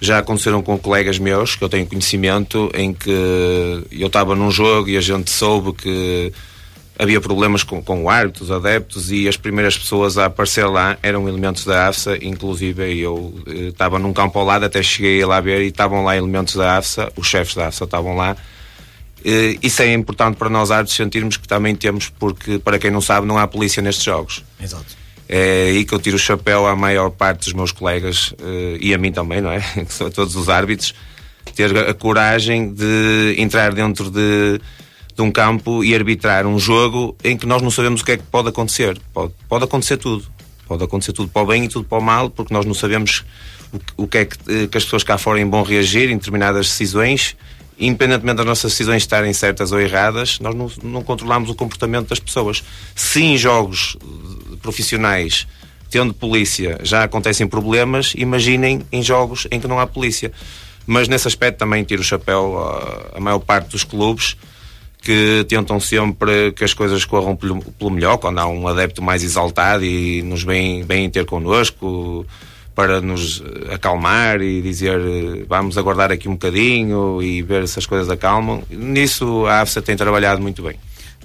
já 0.00 0.18
aconteceram 0.18 0.62
com 0.62 0.78
colegas 0.78 1.18
meus 1.18 1.56
que 1.56 1.64
eu 1.64 1.68
tenho 1.68 1.86
conhecimento 1.86 2.70
em 2.74 2.92
que 2.92 3.10
eu 3.90 4.06
estava 4.06 4.34
num 4.34 4.50
jogo 4.50 4.90
e 4.90 4.96
a 4.96 5.00
gente 5.00 5.30
soube 5.30 5.72
que 5.72 6.32
havia 6.98 7.20
problemas 7.20 7.62
com, 7.62 7.82
com 7.82 8.04
o 8.04 8.10
árbitro, 8.10 8.44
os 8.44 8.50
adeptos 8.50 9.12
e 9.12 9.28
as 9.28 9.36
primeiras 9.36 9.76
pessoas 9.76 10.16
a 10.16 10.26
aparecer 10.26 10.66
lá 10.66 10.98
eram 11.02 11.28
elementos 11.28 11.64
da 11.64 11.88
AFSA, 11.88 12.18
inclusive 12.22 12.98
eu 12.98 13.34
eh, 13.46 13.68
estava 13.68 13.98
num 13.98 14.12
campo 14.12 14.38
ao 14.38 14.44
lado, 14.44 14.64
até 14.64 14.82
cheguei 14.82 15.22
a 15.22 15.26
lá 15.26 15.40
ver 15.40 15.62
e 15.62 15.68
estavam 15.68 16.04
lá 16.04 16.16
elementos 16.16 16.54
da 16.54 16.78
AFSA, 16.78 17.12
os 17.16 17.26
chefes 17.26 17.54
da 17.54 17.68
AFSA 17.68 17.84
estavam 17.84 18.16
lá. 18.16 18.36
Eh, 19.24 19.58
isso 19.62 19.82
é 19.82 19.92
importante 19.92 20.36
para 20.36 20.48
nós 20.48 20.70
árbitros 20.70 20.96
sentirmos 20.96 21.36
que 21.36 21.46
também 21.46 21.74
temos, 21.74 22.08
porque 22.08 22.58
para 22.58 22.78
quem 22.78 22.90
não 22.90 23.00
sabe, 23.00 23.26
não 23.26 23.38
há 23.38 23.46
polícia 23.46 23.82
nestes 23.82 24.04
jogos. 24.04 24.42
Exato. 24.60 25.05
É 25.28 25.68
aí 25.70 25.84
que 25.84 25.92
eu 25.92 25.98
tiro 25.98 26.16
o 26.16 26.20
chapéu 26.20 26.66
à 26.66 26.76
maior 26.76 27.10
parte 27.10 27.44
dos 27.44 27.52
meus 27.52 27.72
colegas 27.72 28.32
uh, 28.32 28.78
e 28.80 28.94
a 28.94 28.98
mim 28.98 29.10
também, 29.10 29.40
não 29.40 29.50
é? 29.50 29.58
a 30.06 30.10
todos 30.10 30.36
os 30.36 30.48
árbitros, 30.48 30.94
ter 31.54 31.76
a 31.76 31.94
coragem 31.94 32.72
de 32.72 33.34
entrar 33.38 33.72
dentro 33.74 34.10
de, 34.10 34.60
de, 35.14 35.22
um 35.22 35.30
campo 35.30 35.82
e 35.82 35.94
arbitrar 35.94 36.46
um 36.46 36.58
jogo 36.58 37.16
em 37.24 37.36
que 37.36 37.46
nós 37.46 37.60
não 37.60 37.70
sabemos 37.70 38.02
o 38.02 38.04
que 38.04 38.12
é 38.12 38.16
que 38.16 38.22
pode 38.24 38.48
acontecer. 38.48 38.98
Pode, 39.12 39.32
pode 39.48 39.64
acontecer 39.64 39.96
tudo. 39.96 40.24
Pode 40.66 40.82
acontecer 40.82 41.12
tudo 41.12 41.28
para 41.28 41.42
o 41.42 41.46
bem 41.46 41.64
e 41.64 41.68
tudo 41.68 41.84
para 41.84 41.98
o 41.98 42.02
mal, 42.02 42.28
porque 42.28 42.52
nós 42.52 42.66
não 42.66 42.74
sabemos 42.74 43.24
o, 43.72 44.04
o 44.04 44.08
que 44.08 44.18
é 44.18 44.24
que, 44.24 44.36
eh, 44.48 44.66
que 44.66 44.76
as 44.76 44.84
pessoas 44.84 45.04
cá 45.04 45.16
fora 45.16 45.44
vão 45.46 45.62
reagir 45.62 46.10
em 46.10 46.16
determinadas 46.16 46.66
decisões 46.66 47.36
independentemente 47.78 48.38
das 48.38 48.46
nossas 48.46 48.72
decisões 48.72 49.02
estarem 49.02 49.32
certas 49.32 49.70
ou 49.70 49.80
erradas, 49.80 50.38
nós 50.40 50.54
não, 50.54 50.70
não 50.82 51.02
controlamos 51.02 51.50
o 51.50 51.54
comportamento 51.54 52.08
das 52.08 52.18
pessoas. 52.18 52.64
Se 52.94 53.22
em 53.22 53.36
jogos 53.36 53.96
profissionais, 54.66 55.46
tendo 55.88 56.12
polícia, 56.12 56.80
já 56.82 57.04
acontecem 57.04 57.46
problemas, 57.46 58.14
imaginem 58.16 58.84
em 58.90 59.00
jogos 59.00 59.46
em 59.52 59.60
que 59.60 59.68
não 59.68 59.78
há 59.78 59.86
polícia. 59.86 60.32
Mas 60.84 61.06
nesse 61.06 61.28
aspecto 61.28 61.58
também 61.58 61.84
tiro 61.84 62.02
o 62.02 62.04
chapéu 62.04 62.58
à, 63.14 63.20
maior 63.20 63.38
parte 63.38 63.70
dos 63.70 63.84
clubes 63.84 64.36
que 65.00 65.46
tentam 65.48 65.78
sempre 65.78 66.50
que 66.50 66.64
as 66.64 66.74
coisas 66.74 67.04
corram 67.04 67.36
pelo, 67.36 67.62
pelo 67.62 67.90
melhor, 67.90 68.16
quando 68.18 68.40
há 68.40 68.46
um 68.46 68.66
adepto 68.66 69.00
mais 69.00 69.22
exaltado 69.22 69.84
e 69.84 70.20
nos 70.22 70.42
vem, 70.42 70.82
vem 70.82 71.08
ter 71.08 71.24
connosco 71.24 72.26
para 72.74 73.00
nos 73.00 73.40
acalmar 73.72 74.42
e 74.42 74.60
dizer 74.60 74.98
vamos 75.48 75.78
aguardar 75.78 76.10
aqui 76.10 76.28
um 76.28 76.32
bocadinho 76.32 77.22
e 77.22 77.40
ver 77.40 77.68
se 77.68 77.78
as 77.78 77.86
coisas 77.86 78.10
acalmam. 78.10 78.64
Nisso 78.68 79.46
a 79.46 79.60
AFSA 79.60 79.80
tem 79.80 79.96
trabalhado 79.96 80.42
muito 80.42 80.60
bem. 80.60 80.76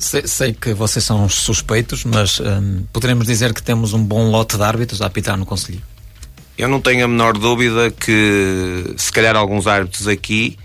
Sei, 0.02 0.26
sei, 0.26 0.52
que 0.52 0.74
vocês 0.74 1.06
são 1.06 1.30
suspeitos, 1.30 2.04
mas 2.04 2.39
hum, 2.39 2.84
poderemos 2.91 3.28
dizer 3.28 3.54
que 3.54 3.62
temos 3.62 3.93
um 3.93 4.04
bom 4.04 4.32
lote 4.32 4.58
de 4.58 4.64
árbitros 4.64 4.99
a 4.99 5.06
apitar 5.06 5.38
no 5.38 5.45
Conselho? 5.45 5.80
Eu 6.58 6.68
não 6.68 6.82
tenho 6.82 7.06
a 7.06 7.08
menor 7.08 7.38
dúvida 7.38 7.91
que, 7.91 8.95
se 8.97 9.12
calhar, 9.12 9.36
alguns 9.36 9.68
árbitros 9.68 10.08
aqui, 10.08 10.58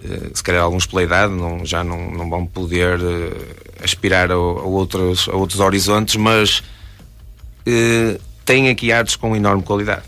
eh, 0.00 0.30
se 0.32 0.44
calhar 0.44 0.62
alguns 0.62 0.86
pela 0.86 1.02
idade, 1.02 1.32
não, 1.32 1.66
já 1.66 1.82
não, 1.82 2.12
não 2.12 2.30
vão 2.30 2.46
poder 2.46 3.00
uh, 3.00 3.82
aspirar 3.82 4.30
a, 4.30 4.34
a, 4.34 4.36
outros, 4.36 5.28
a 5.28 5.34
outros 5.34 5.58
horizontes, 5.58 6.14
mas 6.14 6.60
uh, 7.66 8.20
têm 8.44 8.68
aqui 8.68 8.92
árbitros 8.92 9.16
com 9.16 9.34
enorme 9.34 9.64
qualidade. 9.64 10.04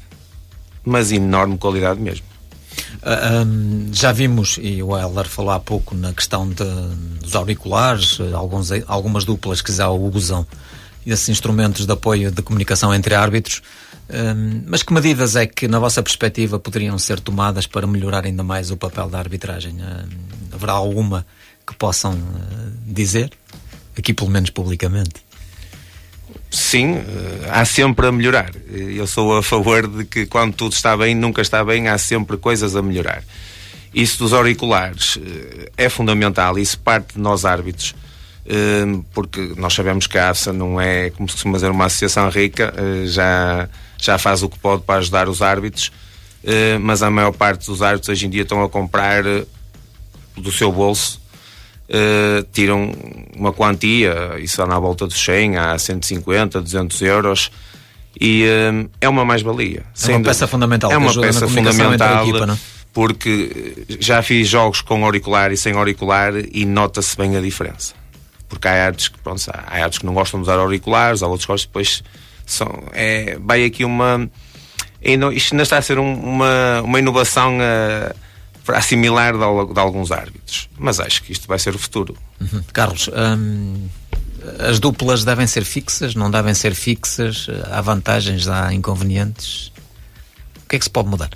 Mas 0.85 1.11
enorme 1.11 1.59
qualidade 1.59 2.01
mesmo. 2.01 2.25
Uh, 2.97 3.07
ah, 3.07 3.45
um, 3.45 3.89
já 3.93 4.13
vimos, 4.13 4.59
e 4.61 4.83
o 4.83 4.97
Helder 4.97 5.29
falou 5.29 5.51
há 5.51 5.61
pouco 5.61 5.95
na 5.95 6.13
questão 6.13 6.49
de, 6.49 6.65
dos 7.21 7.35
auriculares, 7.35 8.19
alguns, 8.33 8.71
algumas 8.87 9.25
duplas 9.25 9.61
que 9.61 9.73
já 9.73 9.89
usam 9.89 10.47
esses 11.07 11.29
instrumentos 11.29 11.87
de 11.87 11.93
apoio 11.93 12.31
de 12.31 12.43
comunicação 12.43 12.95
entre 12.95 13.15
árbitros. 13.15 13.63
Um, 14.09 14.65
mas 14.67 14.83
que 14.83 14.93
medidas 14.93 15.35
é 15.37 15.47
que, 15.47 15.67
na 15.67 15.79
vossa 15.79 16.03
perspectiva, 16.03 16.59
poderiam 16.59 16.99
ser 16.99 17.21
tomadas 17.21 17.67
para 17.67 17.87
melhorar 17.87 18.25
ainda 18.25 18.43
mais 18.43 18.71
o 18.71 18.77
papel 18.77 19.09
da 19.09 19.19
arbitragem? 19.19 19.75
Uh, 19.75 20.09
haverá 20.53 20.73
alguma 20.73 21.27
que 21.67 21.75
possam 21.75 22.13
uh, 22.13 22.73
dizer? 22.87 23.33
Aqui, 23.97 24.13
pelo 24.13 24.31
menos 24.31 24.51
publicamente. 24.51 25.25
Sim, 26.55 26.95
eh, 26.95 27.49
há 27.51 27.65
sempre 27.65 28.07
a 28.07 28.13
melhorar. 28.13 28.53
Eu 28.71 29.09
sou 29.09 29.37
a 29.37 29.43
favor 29.43 29.89
de 29.89 30.05
que 30.05 30.25
quando 30.25 30.55
tudo 30.55 30.73
está 30.73 30.97
bem, 30.97 31.13
nunca 31.13 31.43
está 31.43 31.65
bem, 31.65 31.89
há 31.89 31.99
sempre 31.99 32.37
coisas 32.37 32.77
a 32.77 32.83
melhorar. 32.83 33.25
Isso 33.93 34.19
dos 34.19 34.33
auriculares 34.33 35.19
eh, 35.21 35.73
é 35.77 35.89
fundamental, 35.89 36.57
isso 36.57 36.79
parte 36.79 37.15
de 37.15 37.21
nós 37.21 37.45
árbitros, 37.45 37.93
eh, 38.47 38.85
porque 39.13 39.55
nós 39.57 39.75
sabemos 39.75 40.07
que 40.07 40.17
a 40.17 40.31
AFSA 40.31 40.53
não 40.53 40.81
é, 40.81 41.11
como 41.11 41.29
se 41.29 41.35
costuma 41.35 41.55
dizer, 41.55 41.73
uma 41.73 41.87
associação 41.87 42.29
rica, 42.29 42.73
já, 43.07 43.69
já 43.99 44.17
faz 44.17 44.45
o 44.45 44.49
que 44.49 44.59
pode 44.61 44.83
para 44.83 45.01
ajudar 45.01 45.29
os 45.29 45.43
árbitros, 45.43 45.91
mas 46.81 47.03
a 47.03 47.11
maior 47.11 47.33
parte 47.33 47.67
dos 47.67 47.83
árbitros 47.83 48.11
hoje 48.11 48.27
em 48.27 48.31
dia 48.31 48.43
estão 48.43 48.63
a 48.63 48.69
comprar 48.69 49.25
do 50.37 50.53
seu 50.53 50.71
bolso 50.71 51.21
Uh, 51.87 52.43
tiram 52.53 52.91
uma 53.37 53.53
quantia, 53.53 54.39
isso 54.39 54.63
anda 54.63 54.75
à 54.75 54.79
volta 54.79 55.07
dos 55.07 55.23
100 55.23 55.59
a 55.59 55.79
150, 55.79 56.61
200 56.63 57.03
euros, 57.03 57.51
E 58.19 58.45
hum, 58.73 58.89
é 59.01 59.09
uma 59.09 59.25
mais-valia. 59.25 59.83
É 60.09 60.11
uma 60.17 60.21
peça 60.25 60.47
fundamental. 60.47 60.91
É 60.91 60.97
uma 60.97 61.13
na 61.13 61.21
peça 61.21 61.47
fundamental. 61.49 62.27
equipa, 62.29 62.53
é? 62.53 62.57
porque 62.93 63.85
já 64.01 64.23
fiz 64.23 64.49
jogos 64.49 64.81
com 64.81 65.05
auricular 65.05 65.51
e 65.53 65.57
sem 65.57 65.75
auricular 65.75 66.33
e 66.53 66.65
nota-se 66.65 67.17
bem 67.17 67.37
a 67.37 67.41
diferença. 67.41 67.93
Porque 68.49 68.69
há 68.69 68.87
árbitros 68.87 69.09
que, 69.09 69.19
pronto, 69.19 69.43
há 69.53 69.75
árbitros 69.75 69.99
que 69.99 70.07
não 70.07 70.15
gostam 70.15 70.41
de 70.41 70.45
usar 70.49 70.59
auriculares, 70.61 71.23
há 71.23 71.27
outros 71.27 71.45
que 71.45 71.53
gostam, 71.53 71.69
depois 71.69 72.03
são, 72.47 72.85
é, 72.93 73.37
vai 73.43 73.65
aqui 73.65 73.85
uma. 73.85 74.31
Isto 75.03 75.53
ainda 75.55 75.65
está 75.65 75.77
a 75.79 75.83
ser 75.83 75.99
um- 75.99 76.15
uma, 76.15 76.81
uma 76.83 76.99
inovação 76.99 77.59
a, 77.61 78.15
para 78.65 78.79
assimilar 78.79 79.35
de, 79.35 79.75
de 79.75 79.81
alguns 79.81 80.11
árbitros. 80.11 80.69
Mas 80.79 80.99
acho 80.99 81.23
que 81.23 81.33
isto 81.33 81.47
vai 81.47 81.59
ser 81.59 81.75
o 81.75 81.79
futuro. 81.79 82.17
Uhum. 82.41 82.63
Carlos, 82.73 83.09
hum, 83.09 83.89
as 84.59 84.79
duplas 84.79 85.25
devem 85.25 85.47
ser 85.47 85.65
fixas, 85.65 86.15
não 86.15 86.31
devem 86.31 86.55
ser 86.55 86.75
fixas? 86.75 87.47
Há 87.71 87.81
vantagens, 87.81 88.49
há 88.49 88.73
inconvenientes? 88.73 89.73
O 90.65 90.69
que 90.69 90.77
é 90.77 90.79
que 90.79 90.85
se 90.85 90.91
pode 90.91 91.09
mudar? 91.09 91.31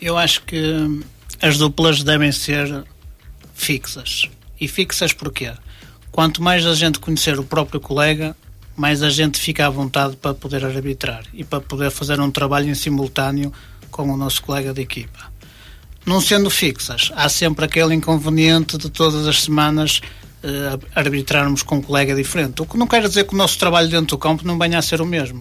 Eu 0.00 0.16
acho 0.16 0.42
que 0.42 0.60
hum, 0.60 1.02
as 1.42 1.58
duplas 1.58 2.02
devem 2.02 2.30
ser 2.32 2.84
fixas. 3.54 4.28
E 4.60 4.68
fixas 4.68 5.12
porquê? 5.12 5.52
Quanto 6.12 6.42
mais 6.42 6.66
a 6.66 6.74
gente 6.74 6.98
conhecer 6.98 7.38
o 7.38 7.44
próprio 7.44 7.80
colega, 7.80 8.36
mais 8.76 9.02
a 9.02 9.10
gente 9.10 9.38
fica 9.38 9.66
à 9.66 9.70
vontade 9.70 10.16
para 10.16 10.34
poder 10.34 10.64
arbitrar 10.64 11.24
e 11.34 11.44
para 11.44 11.60
poder 11.60 11.90
fazer 11.90 12.20
um 12.20 12.30
trabalho 12.30 12.68
em 12.68 12.74
simultâneo 12.74 13.52
com 13.90 14.10
o 14.10 14.16
nosso 14.16 14.42
colega 14.42 14.72
de 14.72 14.80
equipa. 14.80 15.30
Não 16.10 16.20
sendo 16.20 16.50
fixas, 16.50 17.12
há 17.14 17.28
sempre 17.28 17.64
aquele 17.64 17.94
inconveniente 17.94 18.76
de 18.76 18.90
todas 18.90 19.28
as 19.28 19.44
semanas 19.44 20.00
eh, 20.42 20.76
arbitrarmos 20.92 21.62
com 21.62 21.76
um 21.76 21.80
colega 21.80 22.16
diferente. 22.16 22.60
O 22.60 22.66
que 22.66 22.76
não 22.76 22.88
quer 22.88 23.06
dizer 23.06 23.28
que 23.28 23.32
o 23.32 23.36
nosso 23.36 23.56
trabalho 23.56 23.88
dentro 23.88 24.16
do 24.16 24.18
campo 24.18 24.44
não 24.44 24.58
venha 24.58 24.76
a 24.76 24.82
ser 24.82 25.00
o 25.00 25.06
mesmo. 25.06 25.40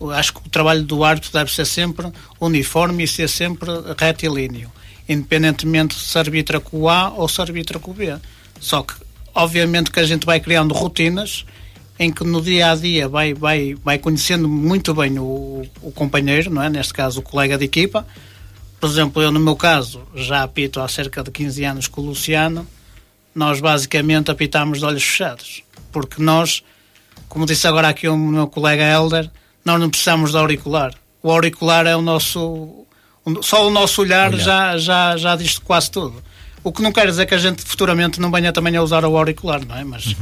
Eu 0.00 0.10
Acho 0.10 0.34
que 0.34 0.40
o 0.44 0.50
trabalho 0.50 0.82
do 0.82 1.04
árbitro 1.04 1.32
deve 1.32 1.54
ser 1.54 1.64
sempre 1.64 2.12
uniforme 2.40 3.04
e 3.04 3.06
ser 3.06 3.28
sempre 3.28 3.70
retilíneo, 3.96 4.72
independentemente 5.08 5.94
se 5.94 6.18
arbitra 6.18 6.58
com 6.58 6.80
o 6.80 6.88
A 6.88 7.10
ou 7.10 7.28
se 7.28 7.40
arbitra 7.40 7.78
com 7.78 7.92
o 7.92 7.94
B. 7.94 8.12
Só 8.58 8.82
que, 8.82 8.94
obviamente, 9.32 9.92
que 9.92 10.00
a 10.00 10.04
gente 10.04 10.26
vai 10.26 10.40
criando 10.40 10.74
rotinas 10.74 11.46
em 11.96 12.10
que 12.10 12.24
no 12.24 12.42
dia 12.42 12.72
a 12.72 12.74
dia 12.74 13.08
vai, 13.08 13.34
vai, 13.34 13.76
vai 13.84 13.98
conhecendo 14.00 14.48
muito 14.48 14.92
bem 14.94 15.16
o, 15.20 15.62
o 15.80 15.92
companheiro, 15.92 16.50
não 16.50 16.60
é? 16.60 16.68
neste 16.68 16.92
caso 16.92 17.20
o 17.20 17.22
colega 17.22 17.56
de 17.56 17.66
equipa. 17.66 18.04
Por 18.82 18.90
exemplo, 18.90 19.22
eu 19.22 19.30
no 19.30 19.38
meu 19.38 19.54
caso 19.54 20.02
já 20.12 20.42
apito 20.42 20.80
há 20.80 20.88
cerca 20.88 21.22
de 21.22 21.30
15 21.30 21.64
anos 21.64 21.86
com 21.86 22.00
o 22.00 22.06
Luciano, 22.06 22.66
nós 23.32 23.60
basicamente 23.60 24.28
apitamos 24.28 24.80
de 24.80 24.84
olhos 24.84 25.04
fechados, 25.04 25.62
porque 25.92 26.20
nós, 26.20 26.64
como 27.28 27.46
disse 27.46 27.64
agora 27.68 27.88
aqui 27.88 28.08
o 28.08 28.16
meu 28.16 28.48
colega 28.48 28.82
Helder, 28.82 29.30
nós 29.64 29.78
não 29.78 29.88
precisamos 29.88 30.32
de 30.32 30.36
auricular. 30.36 30.92
O 31.22 31.30
auricular 31.30 31.86
é 31.86 31.94
o 31.94 32.02
nosso. 32.02 32.84
Só 33.42 33.68
o 33.68 33.70
nosso 33.70 34.02
olhar, 34.02 34.32
Olhar. 34.32 34.42
Já, 34.42 34.76
já, 34.76 35.16
já 35.16 35.36
diz 35.36 35.60
quase 35.60 35.88
tudo. 35.88 36.20
O 36.64 36.72
que 36.72 36.82
não 36.82 36.90
quer 36.90 37.06
dizer 37.06 37.26
que 37.26 37.36
a 37.36 37.38
gente 37.38 37.62
futuramente 37.62 38.20
não 38.20 38.32
venha 38.32 38.52
também 38.52 38.74
a 38.74 38.82
usar 38.82 39.04
o 39.04 39.16
auricular, 39.16 39.64
não 39.64 39.76
é? 39.76 39.84
Mas, 39.84 40.16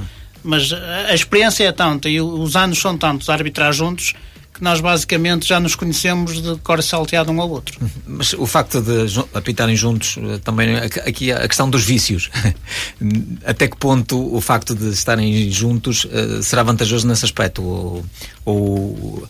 mas 0.44 0.70
a 0.70 1.14
experiência 1.14 1.64
é 1.64 1.72
tanta 1.72 2.10
e 2.10 2.20
os 2.20 2.54
anos 2.54 2.78
são 2.78 2.98
tantos 2.98 3.30
a 3.30 3.32
arbitrar 3.32 3.72
juntos 3.72 4.12
que 4.60 4.64
nós 4.64 4.78
basicamente 4.78 5.48
já 5.48 5.58
nos 5.58 5.74
conhecemos 5.74 6.42
de 6.42 6.54
cor 6.58 6.82
salteado 6.82 7.32
um 7.32 7.40
ao 7.40 7.48
outro. 7.48 7.80
Mas 8.06 8.34
o 8.34 8.44
facto 8.46 8.82
de 8.82 9.06
apitarem 9.32 9.74
juntos, 9.74 10.18
eh, 10.22 10.38
também 10.44 10.76
aqui- 10.76 11.00
aqui 11.00 11.32
a 11.32 11.48
questão 11.48 11.70
dos 11.70 11.82
vícios. 11.82 12.28
Até 13.44 13.66
que 13.68 13.76
ponto 13.78 14.34
o 14.36 14.38
facto 14.40 14.74
de 14.74 14.90
estarem 14.90 15.50
juntos 15.50 16.06
eh, 16.12 16.42
será 16.42 16.62
vantajoso 16.62 17.08
nesse 17.08 17.24
aspecto? 17.24 17.62
Ou, 17.62 18.04
ou- 18.44 19.28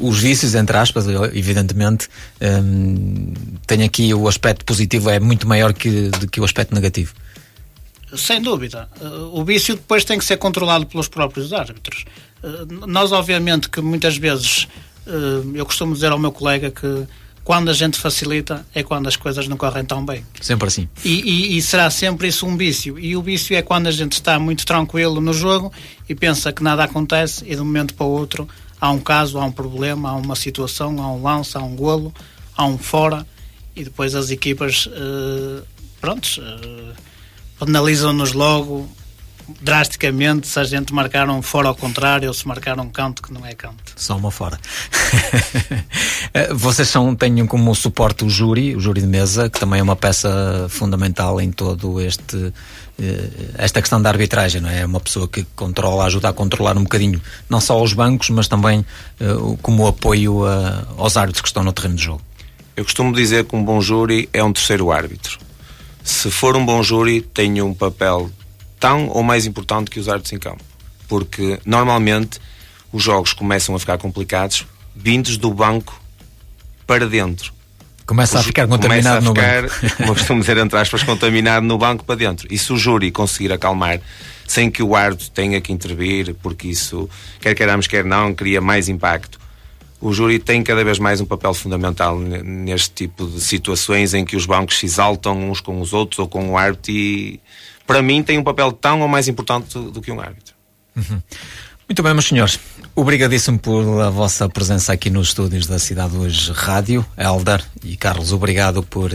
os 0.00 0.18
vícios, 0.18 0.54
entre 0.54 0.76
aspas, 0.76 1.04
evidentemente, 1.34 2.08
tem 3.66 3.82
aqui 3.84 4.12
o 4.14 4.26
aspecto 4.26 4.64
positivo 4.64 5.10
é 5.10 5.20
muito 5.20 5.46
maior 5.46 5.72
que, 5.72 6.08
do 6.08 6.26
que 6.26 6.40
o 6.40 6.44
aspecto 6.44 6.74
negativo. 6.74 7.12
Sem 8.16 8.40
dúvida. 8.40 8.88
Uh, 9.00 9.40
O 9.40 9.44
vício 9.44 9.74
depois 9.74 10.04
tem 10.04 10.18
que 10.18 10.24
ser 10.24 10.36
controlado 10.36 10.86
pelos 10.86 11.08
próprios 11.08 11.52
árbitros. 11.52 12.04
Uh, 12.42 12.86
Nós, 12.86 13.12
obviamente, 13.12 13.68
que 13.68 13.80
muitas 13.80 14.16
vezes 14.16 14.68
uh, 15.06 15.50
eu 15.54 15.64
costumo 15.66 15.94
dizer 15.94 16.12
ao 16.12 16.18
meu 16.18 16.32
colega 16.32 16.70
que 16.70 17.06
quando 17.44 17.70
a 17.70 17.72
gente 17.72 17.98
facilita 17.98 18.64
é 18.72 18.82
quando 18.84 19.08
as 19.08 19.16
coisas 19.16 19.48
não 19.48 19.56
correm 19.56 19.84
tão 19.84 20.04
bem. 20.06 20.24
Sempre 20.40 20.68
assim. 20.68 20.88
E, 21.04 21.10
e- 21.54 21.56
e 21.56 21.62
será 21.62 21.90
sempre 21.90 22.28
isso 22.28 22.46
um 22.46 22.56
vício. 22.56 22.96
E 22.98 23.16
o 23.16 23.22
vício 23.22 23.56
é 23.56 23.62
quando 23.62 23.88
a 23.88 23.90
gente 23.90 24.12
está 24.12 24.38
muito 24.38 24.64
tranquilo 24.64 25.20
no 25.20 25.32
jogo 25.32 25.72
e 26.08 26.14
pensa 26.14 26.52
que 26.52 26.62
nada 26.62 26.84
acontece 26.84 27.44
e 27.44 27.54
de 27.56 27.60
um 27.60 27.64
momento 27.64 27.94
para 27.94 28.06
o 28.06 28.10
outro 28.10 28.48
há 28.80 28.90
um 28.90 29.00
caso, 29.00 29.38
há 29.38 29.44
um 29.44 29.50
problema, 29.52 30.10
há 30.10 30.14
uma 30.14 30.36
situação, 30.36 31.00
há 31.02 31.12
um 31.12 31.20
lance, 31.22 31.56
há 31.56 31.60
um 31.60 31.74
golo, 31.74 32.14
há 32.56 32.64
um 32.64 32.78
fora 32.78 33.26
e 33.74 33.82
depois 33.84 34.14
as 34.14 34.30
equipas, 34.30 34.88
eh, 34.92 35.62
prontos, 36.00 36.38
eh, 36.40 36.92
penalizam-nos 37.64 38.32
logo 38.32 38.88
drasticamente 39.60 40.46
se 40.46 40.58
a 40.58 40.64
gente 40.64 40.94
marcar 40.94 41.28
um 41.28 41.42
fora 41.42 41.68
ao 41.68 41.74
contrário 41.74 42.28
ou 42.28 42.34
se 42.34 42.46
marcar 42.46 42.78
um 42.78 42.88
canto 42.88 43.20
que 43.22 43.32
não 43.32 43.44
é 43.44 43.52
canto. 43.54 43.92
Só 43.96 44.16
uma 44.16 44.30
fora. 44.30 44.58
Eh, 46.34 46.54
Vocês 46.54 46.88
são, 46.88 47.14
têm 47.14 47.44
como 47.46 47.74
suporte 47.74 48.24
o 48.24 48.30
júri, 48.30 48.74
o 48.74 48.80
júri 48.80 49.02
de 49.02 49.06
mesa, 49.06 49.50
que 49.50 49.60
também 49.60 49.80
é 49.80 49.82
uma 49.82 49.94
peça 49.96 50.66
fundamental 50.70 51.38
em 51.42 51.50
todo 51.52 52.00
este 52.00 52.50
eh, 52.98 53.28
esta 53.58 53.82
questão 53.82 54.00
da 54.00 54.08
arbitragem, 54.08 54.60
não 54.62 54.70
é? 54.70 54.80
É 54.80 54.86
uma 54.86 54.98
pessoa 55.00 55.28
que 55.28 55.44
controla, 55.54 56.04
ajuda 56.06 56.30
a 56.30 56.32
controlar 56.32 56.78
um 56.78 56.84
bocadinho 56.84 57.20
não 57.50 57.60
só 57.60 57.82
os 57.82 57.92
bancos, 57.92 58.30
mas 58.30 58.48
também 58.48 58.82
eh, 59.20 59.26
como 59.60 59.86
apoio 59.86 60.46
a- 60.46 60.86
aos 60.96 61.18
árbitros 61.18 61.42
que 61.42 61.48
estão 61.48 61.62
no 61.62 61.72
terreno 61.72 61.96
de 61.96 62.02
jogo. 62.04 62.22
Eu 62.74 62.84
costumo 62.84 63.12
dizer 63.14 63.44
que 63.44 63.54
um 63.54 63.62
bom 63.62 63.82
júri 63.82 64.30
é 64.32 64.42
um 64.42 64.52
terceiro 64.54 64.90
árbitro. 64.90 65.38
Se 66.02 66.30
for 66.30 66.56
um 66.56 66.64
bom 66.64 66.82
júri, 66.82 67.20
tem 67.20 67.62
um 67.62 67.72
papel 67.72 68.30
tão 68.78 69.08
ou 69.08 69.22
mais 69.22 69.46
importante 69.46 69.90
que 69.90 70.00
os 70.00 70.08
árbitros 70.08 70.32
em 70.32 70.38
campo. 70.38 70.64
Porque 71.08 71.60
normalmente 71.64 72.40
os 72.92 73.02
jogos 73.02 73.32
começam 73.32 73.74
a 73.74 73.78
ficar 73.78 73.98
complicados 73.98 74.66
vindos 74.94 75.36
do 75.36 75.52
banco 75.52 76.00
para 76.86 77.06
dentro. 77.06 77.52
Começa 78.04 78.40
a 78.40 78.42
ficar 78.42 78.66
começa 78.66 78.82
contaminado 78.82 79.18
a 79.18 79.20
no 79.20 79.34
ficar, 79.34 79.62
banco. 79.62 79.96
como 79.96 80.14
costumo 80.14 80.40
dizer, 80.40 80.58
entre 80.58 80.78
aspas, 80.78 81.02
contaminado 81.02 81.64
no 81.64 81.78
banco 81.78 82.04
para 82.04 82.16
dentro. 82.16 82.46
E 82.50 82.58
se 82.58 82.72
o 82.72 82.76
júri 82.76 83.10
conseguir 83.10 83.52
acalmar, 83.52 84.00
sem 84.46 84.70
que 84.70 84.82
o 84.82 84.96
árbitro 84.96 85.30
tenha 85.30 85.60
que 85.60 85.72
intervir, 85.72 86.34
porque 86.42 86.68
isso, 86.68 87.08
quer 87.40 87.54
queiramos, 87.54 87.86
quer 87.86 88.04
não, 88.04 88.34
cria 88.34 88.60
mais 88.60 88.88
impacto, 88.88 89.38
o 90.02 90.12
júri 90.12 90.38
tem 90.38 90.62
cada 90.62 90.84
vez 90.84 90.98
mais 90.98 91.20
um 91.20 91.24
papel 91.24 91.54
fundamental 91.54 92.18
ne- 92.18 92.42
neste 92.42 92.90
tipo 92.90 93.26
de 93.26 93.40
situações 93.40 94.12
em 94.12 94.24
que 94.24 94.36
os 94.36 94.44
bancos 94.44 94.78
se 94.78 94.86
exaltam 94.86 95.50
uns 95.50 95.60
com 95.60 95.80
os 95.80 95.92
outros 95.92 96.18
ou 96.18 96.28
com 96.28 96.50
o 96.50 96.58
árbitro 96.58 96.90
e, 96.92 97.40
para 97.86 98.02
mim, 98.02 98.22
tem 98.22 98.36
um 98.36 98.42
papel 98.42 98.72
tão 98.72 99.00
ou 99.00 99.08
mais 99.08 99.28
importante 99.28 99.78
do, 99.78 100.00
que 100.00 100.10
um 100.10 100.20
árbitro. 100.20 100.54
Muito 101.88 102.02
bem, 102.02 102.12
meus 102.12 102.26
senhores. 102.26 102.58
Obrigadíssimo 102.94 103.58
pela 103.58 104.10
vossa 104.10 104.48
presença 104.48 104.92
aqui 104.92 105.08
nos 105.08 105.28
estúdios 105.28 105.66
da 105.66 105.78
Cidade 105.78 106.16
Hoje 106.16 106.50
Rádio. 106.52 107.04
Eldar 107.16 107.64
e 107.84 107.96
Carlos, 107.96 108.32
obrigado 108.32 108.82
por, 108.82 109.10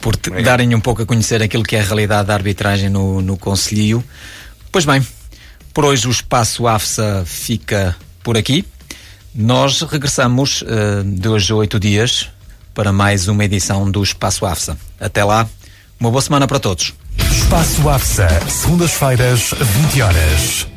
por 0.00 0.16
te 0.16 0.30
darem 0.42 0.74
um 0.74 0.80
pouco 0.80 1.02
a 1.02 1.06
conhecer 1.06 1.42
aquilo 1.42 1.64
que 1.64 1.76
é 1.76 1.80
a 1.80 1.84
realidade 1.84 2.28
da 2.28 2.34
arbitragem 2.34 2.88
no, 2.88 3.20
no 3.20 3.36
Conselho. 3.36 4.04
Pois 4.70 4.84
bem, 4.84 5.04
por 5.72 5.84
hoje 5.84 6.06
o 6.06 6.10
espaço 6.10 6.66
AFSA 6.66 7.24
fica 7.26 7.96
por 8.22 8.36
aqui. 8.36 8.64
Nós 9.34 9.80
regressamos 9.82 10.64
eh, 10.66 11.02
de 11.04 11.28
hoje 11.28 11.52
a 11.52 11.56
oito 11.56 11.78
dias 11.78 12.28
para 12.74 12.92
mais 12.92 13.28
uma 13.28 13.44
edição 13.44 13.88
do 13.88 14.02
Espaço 14.02 14.44
AFSA. 14.44 14.76
Até 14.98 15.22
lá, 15.22 15.48
uma 16.00 16.10
boa 16.10 16.20
semana 16.20 16.48
para 16.48 16.58
todos. 16.58 16.94
Espaço 17.30 17.88
AFSA, 17.88 18.28
segundas-feiras, 18.48 19.50
20 19.82 20.02
horas. 20.02 20.66